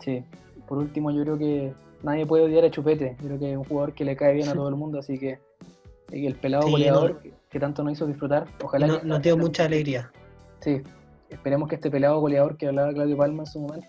Sí, 0.05 0.23
por 0.67 0.77
último, 0.77 1.09
yo 1.09 1.23
creo 1.23 1.37
que 1.39 1.73
nadie 2.03 2.27
puede 2.27 2.43
odiar 2.43 2.65
a 2.65 2.69
Chupete. 2.69 3.17
Yo 3.21 3.25
creo 3.25 3.39
que 3.39 3.51
es 3.53 3.57
un 3.57 3.63
jugador 3.63 3.95
que 3.95 4.05
le 4.05 4.15
cae 4.15 4.35
bien 4.35 4.49
a 4.49 4.53
todo 4.53 4.69
el 4.69 4.75
mundo, 4.75 4.99
así 4.99 5.17
que 5.17 5.39
el 6.11 6.35
pelado 6.35 6.69
goleador 6.69 7.23
que, 7.49 7.59
tanto 7.59 7.83
nos 7.83 7.93
hizo 7.93 8.05
disfrutar, 8.05 8.45
ojalá. 8.63 8.85
No, 8.85 9.01
nos 9.01 9.21
dio 9.23 9.35
mucha 9.35 9.65
alegría. 9.65 10.11
Sí, 10.59 10.83
esperemos 11.30 11.69
que 11.69 11.75
este 11.75 11.91
pelado 11.91 12.19
goleador 12.19 12.57
que 12.57 12.67
hablaba 12.67 12.93
Claudio 12.93 13.17
Palma 13.17 13.43
en 13.43 13.47
su 13.47 13.59
momento, 13.59 13.88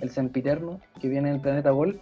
el 0.00 0.10
sempiterno 0.10 0.80
que 1.00 1.08
viene 1.08 1.28
en 1.28 1.36
el 1.36 1.40
planeta 1.40 1.70
Gol, 1.70 2.00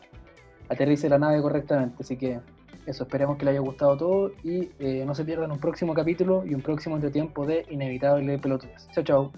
aterrice 0.68 1.08
la 1.08 1.18
nave 1.18 1.40
correctamente. 1.42 1.96
Así 2.00 2.16
que 2.16 2.40
eso, 2.86 3.04
esperemos 3.04 3.36
que 3.36 3.44
le 3.44 3.52
haya 3.52 3.60
gustado 3.60 3.96
todo 3.96 4.32
y 4.42 4.70
eh, 4.80 5.04
no 5.06 5.14
se 5.14 5.24
pierdan 5.24 5.52
un 5.52 5.58
próximo 5.58 5.94
capítulo 5.94 6.44
y 6.44 6.54
un 6.54 6.62
próximo 6.62 6.96
entretiempo 6.96 7.46
de 7.46 7.64
Inevitable 7.70 8.38
Pelotudes. 8.38 8.88
Chao, 8.92 9.04
chao. 9.04 9.32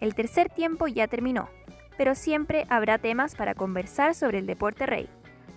El 0.00 0.14
tercer 0.14 0.48
tiempo 0.48 0.86
ya 0.86 1.08
terminó, 1.08 1.48
pero 1.98 2.14
siempre 2.14 2.64
habrá 2.70 2.98
temas 2.98 3.34
para 3.36 3.54
conversar 3.54 4.14
sobre 4.14 4.38
el 4.38 4.46
deporte 4.46 4.86
rey. 4.86 5.08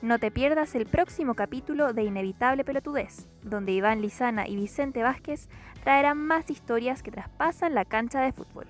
No 0.03 0.19
te 0.19 0.31
pierdas 0.31 0.75
el 0.75 0.85
próximo 0.85 1.33
capítulo 1.33 1.93
de 1.93 2.03
Inevitable 2.03 2.65
Pelotudez, 2.65 3.29
donde 3.41 3.71
Iván 3.71 4.01
Lizana 4.01 4.49
y 4.49 4.57
Vicente 4.57 5.01
Vázquez 5.01 5.47
traerán 5.85 6.17
más 6.17 6.49
historias 6.49 7.01
que 7.01 7.09
traspasan 7.09 7.73
la 7.73 7.85
cancha 7.85 8.19
de 8.19 8.33
fútbol. 8.33 8.65